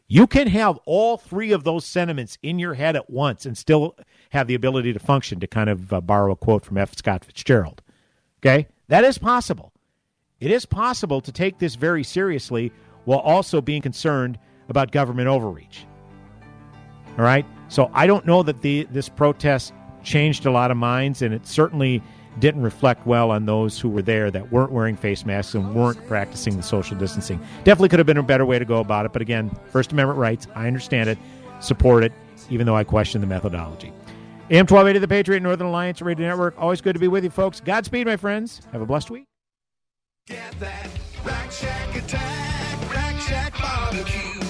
You 0.06 0.26
can 0.26 0.46
have 0.46 0.78
all 0.86 1.18
three 1.18 1.52
of 1.52 1.64
those 1.64 1.84
sentiments 1.84 2.38
in 2.42 2.58
your 2.58 2.74
head 2.74 2.96
at 2.96 3.10
once 3.10 3.44
and 3.44 3.58
still 3.58 3.96
have 4.30 4.46
the 4.46 4.54
ability 4.54 4.92
to 4.92 4.98
function, 4.98 5.40
to 5.40 5.46
kind 5.46 5.68
of 5.68 5.92
uh, 5.92 6.00
borrow 6.00 6.32
a 6.32 6.36
quote 6.36 6.64
from 6.64 6.78
F. 6.78 6.96
Scott 6.96 7.24
Fitzgerald. 7.24 7.82
Okay? 8.40 8.66
That 8.88 9.04
is 9.04 9.18
possible. 9.18 9.72
It 10.40 10.50
is 10.50 10.64
possible 10.64 11.20
to 11.20 11.30
take 11.30 11.58
this 11.58 11.74
very 11.74 12.02
seriously 12.02 12.72
while 13.04 13.18
also 13.18 13.60
being 13.60 13.82
concerned 13.82 14.38
about 14.68 14.90
government 14.90 15.28
overreach. 15.28 15.86
All 17.18 17.24
right? 17.24 17.44
So 17.68 17.90
I 17.92 18.06
don't 18.06 18.26
know 18.26 18.42
that 18.42 18.62
the 18.62 18.88
this 18.90 19.08
protest 19.08 19.72
changed 20.02 20.46
a 20.46 20.50
lot 20.50 20.70
of 20.70 20.76
minds, 20.76 21.22
and 21.22 21.34
it 21.34 21.46
certainly 21.46 22.02
didn't 22.41 22.62
reflect 22.62 23.07
well 23.07 23.30
on 23.30 23.47
those 23.47 23.78
who 23.78 23.88
were 23.88 24.03
there 24.03 24.30
that 24.30 24.51
weren't 24.51 24.72
wearing 24.72 24.97
face 24.97 25.24
masks 25.24 25.55
and 25.55 25.74
weren't 25.74 26.05
practicing 26.07 26.57
the 26.57 26.62
social 26.62 26.97
distancing. 26.97 27.38
Definitely 27.64 27.91
could 27.91 27.99
have 28.01 28.07
been 28.07 28.16
a 28.16 28.22
better 28.22 28.45
way 28.45 28.59
to 28.59 28.64
go 28.64 28.80
about 28.80 29.07
it. 29.07 29.12
But 29.12 29.22
again, 29.22 29.51
First 29.66 29.93
Amendment 29.93 30.18
rights, 30.18 30.47
I 30.55 30.66
understand 30.66 31.09
it, 31.09 31.18
support 31.61 32.03
it, 32.03 32.12
even 32.49 32.66
though 32.66 32.76
I 32.76 32.84
question 32.84 33.20
the 33.20 33.26
methodology. 33.26 33.93
AM 34.51 34.66
1280, 34.66 34.99
The 34.99 35.09
Patriot, 35.09 35.41
Northern 35.41 35.68
Alliance 35.68 36.03
Radio 36.03 36.26
Network. 36.26 36.55
Always 36.59 36.80
good 36.80 36.95
to 36.95 36.99
be 36.99 37.07
with 37.07 37.22
you, 37.22 37.30
folks. 37.30 37.61
Godspeed, 37.61 38.07
my 38.07 38.16
friends. 38.16 38.62
Have 38.72 38.82
a 38.82 38.86
blessed 38.86 39.11
week. 39.11 39.26
Get 40.26 40.59
that 40.59 40.88
Rack 41.24 41.53
Shack 41.53 41.97
attack, 41.97 42.95
Rack 42.95 43.20
Shack 43.20 43.53
barbecue. 43.61 44.49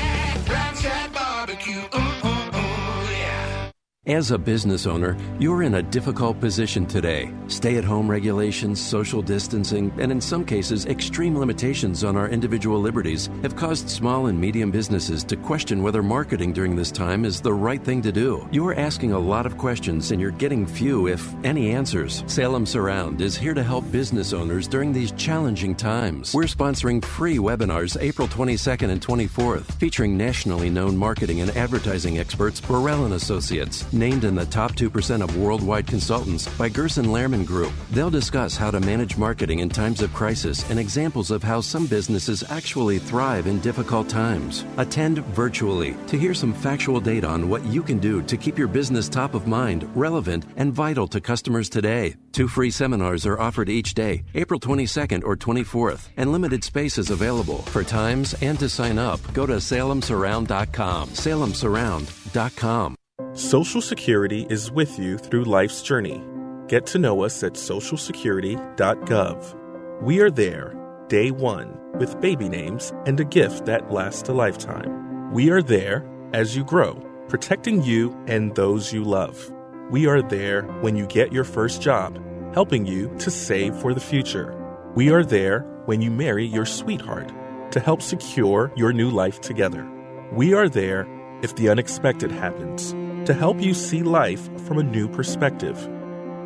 As 4.07 4.31
a 4.31 4.37
business 4.39 4.87
owner, 4.87 5.15
you're 5.39 5.61
in 5.61 5.75
a 5.75 5.83
difficult 5.83 6.39
position 6.39 6.87
today. 6.87 7.31
Stay 7.45 7.77
at 7.77 7.83
home 7.83 8.09
regulations, 8.09 8.81
social 8.81 9.21
distancing, 9.21 9.93
and 9.99 10.11
in 10.11 10.19
some 10.19 10.43
cases, 10.43 10.87
extreme 10.87 11.37
limitations 11.37 12.03
on 12.03 12.17
our 12.17 12.27
individual 12.27 12.81
liberties 12.81 13.29
have 13.43 13.55
caused 13.55 13.87
small 13.87 14.25
and 14.25 14.41
medium 14.41 14.71
businesses 14.71 15.23
to 15.25 15.35
question 15.35 15.83
whether 15.83 16.01
marketing 16.01 16.51
during 16.51 16.75
this 16.75 16.89
time 16.89 17.25
is 17.25 17.41
the 17.41 17.53
right 17.53 17.83
thing 17.83 18.01
to 18.01 18.11
do. 18.11 18.49
You're 18.51 18.73
asking 18.73 19.11
a 19.11 19.19
lot 19.19 19.45
of 19.45 19.59
questions 19.59 20.09
and 20.09 20.19
you're 20.19 20.31
getting 20.31 20.65
few, 20.65 21.05
if 21.05 21.35
any, 21.43 21.69
answers. 21.69 22.23
Salem 22.25 22.65
Surround 22.65 23.21
is 23.21 23.37
here 23.37 23.53
to 23.53 23.61
help 23.61 23.91
business 23.91 24.33
owners 24.33 24.67
during 24.67 24.91
these 24.91 25.11
challenging 25.11 25.75
times. 25.75 26.33
We're 26.33 26.45
sponsoring 26.45 27.05
free 27.05 27.37
webinars 27.37 28.01
April 28.01 28.27
22nd 28.27 28.89
and 28.89 28.99
24th, 28.99 29.71
featuring 29.73 30.17
nationally 30.17 30.71
known 30.71 30.97
marketing 30.97 31.41
and 31.41 31.51
advertising 31.51 32.17
experts 32.17 32.59
Burrell 32.59 33.05
and 33.05 33.13
Associates 33.13 33.85
named 33.93 34.23
in 34.23 34.35
the 34.35 34.45
top 34.45 34.73
2% 34.73 35.21
of 35.23 35.37
worldwide 35.37 35.87
consultants 35.87 36.47
by 36.57 36.69
Gerson 36.69 37.07
Lehrman 37.07 37.45
Group. 37.45 37.73
They'll 37.91 38.09
discuss 38.09 38.55
how 38.55 38.71
to 38.71 38.79
manage 38.79 39.17
marketing 39.17 39.59
in 39.59 39.69
times 39.69 40.01
of 40.01 40.13
crisis 40.13 40.69
and 40.69 40.79
examples 40.79 41.31
of 41.31 41.43
how 41.43 41.61
some 41.61 41.87
businesses 41.87 42.43
actually 42.49 42.99
thrive 42.99 43.47
in 43.47 43.59
difficult 43.59 44.09
times. 44.09 44.65
Attend 44.77 45.19
virtually 45.27 45.95
to 46.07 46.17
hear 46.17 46.33
some 46.33 46.53
factual 46.53 46.99
data 46.99 47.27
on 47.27 47.49
what 47.49 47.65
you 47.65 47.83
can 47.83 47.99
do 47.99 48.21
to 48.23 48.37
keep 48.37 48.57
your 48.57 48.67
business 48.67 49.09
top 49.09 49.33
of 49.33 49.47
mind, 49.47 49.89
relevant, 49.95 50.45
and 50.57 50.73
vital 50.73 51.07
to 51.07 51.19
customers 51.21 51.69
today. 51.69 52.15
Two 52.31 52.47
free 52.47 52.71
seminars 52.71 53.25
are 53.25 53.39
offered 53.39 53.69
each 53.69 53.93
day, 53.93 54.23
April 54.35 54.59
22nd 54.59 55.23
or 55.23 55.35
24th, 55.35 56.09
and 56.17 56.31
limited 56.31 56.63
space 56.63 56.97
is 56.97 57.09
available. 57.09 57.59
For 57.63 57.83
times 57.83 58.35
and 58.41 58.57
to 58.59 58.69
sign 58.69 58.97
up, 58.97 59.19
go 59.33 59.45
to 59.45 59.55
salemsurround.com. 59.55 61.09
salemsurround.com. 61.09 62.95
Social 63.33 63.81
Security 63.81 64.45
is 64.49 64.69
with 64.69 64.99
you 64.99 65.17
through 65.17 65.45
life's 65.45 65.81
journey. 65.81 66.21
Get 66.67 66.85
to 66.87 66.99
know 66.99 67.23
us 67.23 67.41
at 67.43 67.53
socialsecurity.gov. 67.53 70.01
We 70.01 70.19
are 70.19 70.29
there, 70.29 70.75
day 71.07 71.31
one, 71.31 71.79
with 71.97 72.19
baby 72.19 72.49
names 72.49 72.91
and 73.05 73.17
a 73.21 73.23
gift 73.23 73.67
that 73.67 73.89
lasts 73.89 74.27
a 74.27 74.33
lifetime. 74.33 75.31
We 75.31 75.49
are 75.49 75.61
there 75.61 76.05
as 76.33 76.57
you 76.57 76.65
grow, 76.65 76.95
protecting 77.29 77.81
you 77.81 78.13
and 78.27 78.53
those 78.55 78.91
you 78.91 79.05
love. 79.05 79.49
We 79.89 80.07
are 80.07 80.21
there 80.21 80.63
when 80.81 80.97
you 80.97 81.07
get 81.07 81.31
your 81.31 81.45
first 81.45 81.81
job, 81.81 82.21
helping 82.53 82.85
you 82.85 83.15
to 83.19 83.31
save 83.31 83.77
for 83.77 83.93
the 83.93 84.01
future. 84.01 84.53
We 84.93 85.09
are 85.09 85.23
there 85.23 85.61
when 85.85 86.01
you 86.01 86.11
marry 86.11 86.45
your 86.45 86.65
sweetheart 86.65 87.31
to 87.71 87.79
help 87.79 88.01
secure 88.01 88.73
your 88.75 88.91
new 88.91 89.09
life 89.09 89.39
together. 89.39 89.89
We 90.33 90.53
are 90.53 90.67
there 90.67 91.07
if 91.41 91.55
the 91.55 91.69
unexpected 91.69 92.29
happens 92.29 92.93
to 93.25 93.33
help 93.33 93.61
you 93.61 93.73
see 93.73 94.03
life 94.03 94.49
from 94.65 94.79
a 94.79 94.83
new 94.83 95.07
perspective. 95.07 95.87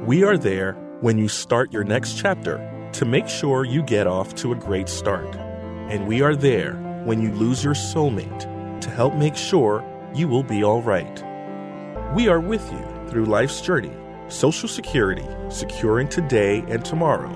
We 0.05 0.23
are 0.23 0.38
there 0.38 0.73
when 1.01 1.17
you 1.17 1.28
start 1.28 1.71
your 1.71 1.84
next 1.84 2.17
chapter 2.17 2.89
to 2.93 3.05
make 3.05 3.28
sure 3.28 3.65
you 3.65 3.82
get 3.84 4.07
off 4.07 4.36
to 4.36 4.51
a 4.51 4.55
great 4.55 4.89
start. 4.89 5.36
And 5.89 6.07
we 6.07 6.21
are 6.21 6.36
there 6.36 6.73
when 7.05 7.21
you 7.21 7.32
lose 7.32 7.63
your 7.63 7.73
soulmate 7.73 8.82
to 8.82 8.89
help 8.89 9.15
make 9.15 9.36
sure 9.36 9.84
you 10.13 10.28
will 10.28 10.43
be 10.43 10.63
all 10.63 10.82
right. 10.82 11.23
We 12.15 12.28
are 12.28 12.39
with 12.39 12.71
you 12.71 13.09
through 13.09 13.26
life's 13.26 13.61
journey, 13.61 13.95
Social 14.28 14.69
Security, 14.69 15.28
securing 15.49 16.09
today 16.09 16.63
and 16.67 16.84
tomorrow. 16.84 17.34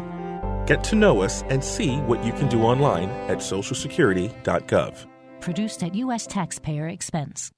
Get 0.65 0.83
to 0.85 0.95
know 0.95 1.21
us 1.21 1.43
and 1.49 1.63
see 1.63 1.97
what 2.01 2.23
you 2.23 2.31
can 2.33 2.47
do 2.47 2.61
online 2.61 3.09
at 3.29 3.39
socialsecurity.gov. 3.39 5.05
Produced 5.41 5.83
at 5.83 5.95
U.S. 5.95 6.27
taxpayer 6.27 6.87
expense. 6.87 7.51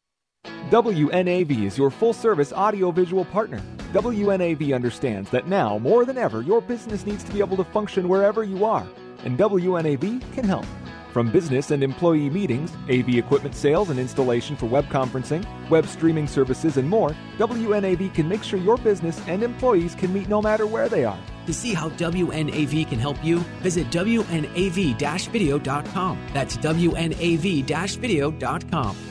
WNAV 0.72 1.66
is 1.66 1.78
your 1.78 1.92
full 1.92 2.14
service 2.14 2.54
audiovisual 2.54 3.26
partner. 3.26 3.62
WNAV 3.92 4.74
understands 4.74 5.30
that 5.30 5.46
now, 5.46 5.78
more 5.78 6.06
than 6.06 6.18
ever, 6.18 6.42
your 6.44 6.62
business 6.62 7.06
needs 7.06 7.26
to 7.26 7.34
be 7.34 7.40
able 7.40 7.58
to 7.58 7.64
function 7.66 8.08
wherever 8.08 8.46
you 8.46 8.64
are, 8.64 8.88
and 9.26 9.38
WNAV 9.38 10.34
can 10.34 10.46
help. 10.46 10.66
From 11.12 11.30
business 11.30 11.72
and 11.72 11.84
employee 11.84 12.30
meetings, 12.30 12.72
AV 12.90 13.18
equipment 13.18 13.54
sales 13.54 13.90
and 13.90 14.00
installation 14.00 14.56
for 14.56 14.68
web 14.68 14.86
conferencing, 14.86 15.46
web 15.70 15.86
streaming 15.88 16.26
services, 16.26 16.78
and 16.78 16.90
more, 16.90 17.14
WNAV 17.38 18.14
can 18.14 18.30
make 18.30 18.42
sure 18.42 18.58
your 18.58 18.78
business 18.78 19.20
and 19.28 19.44
employees 19.44 19.94
can 19.94 20.14
meet 20.14 20.30
no 20.30 20.42
matter 20.42 20.66
where 20.66 20.88
they 20.88 21.04
are. 21.04 21.20
To 21.48 21.54
see 21.54 21.74
how 21.74 21.90
WNAV 21.90 22.88
can 22.88 22.98
help 22.98 23.22
you, 23.26 23.40
visit 23.60 23.90
WNAV 23.90 25.28
video.com. 25.32 26.28
That's 26.34 26.56
WNAV 26.56 27.98
video.com. 27.98 29.11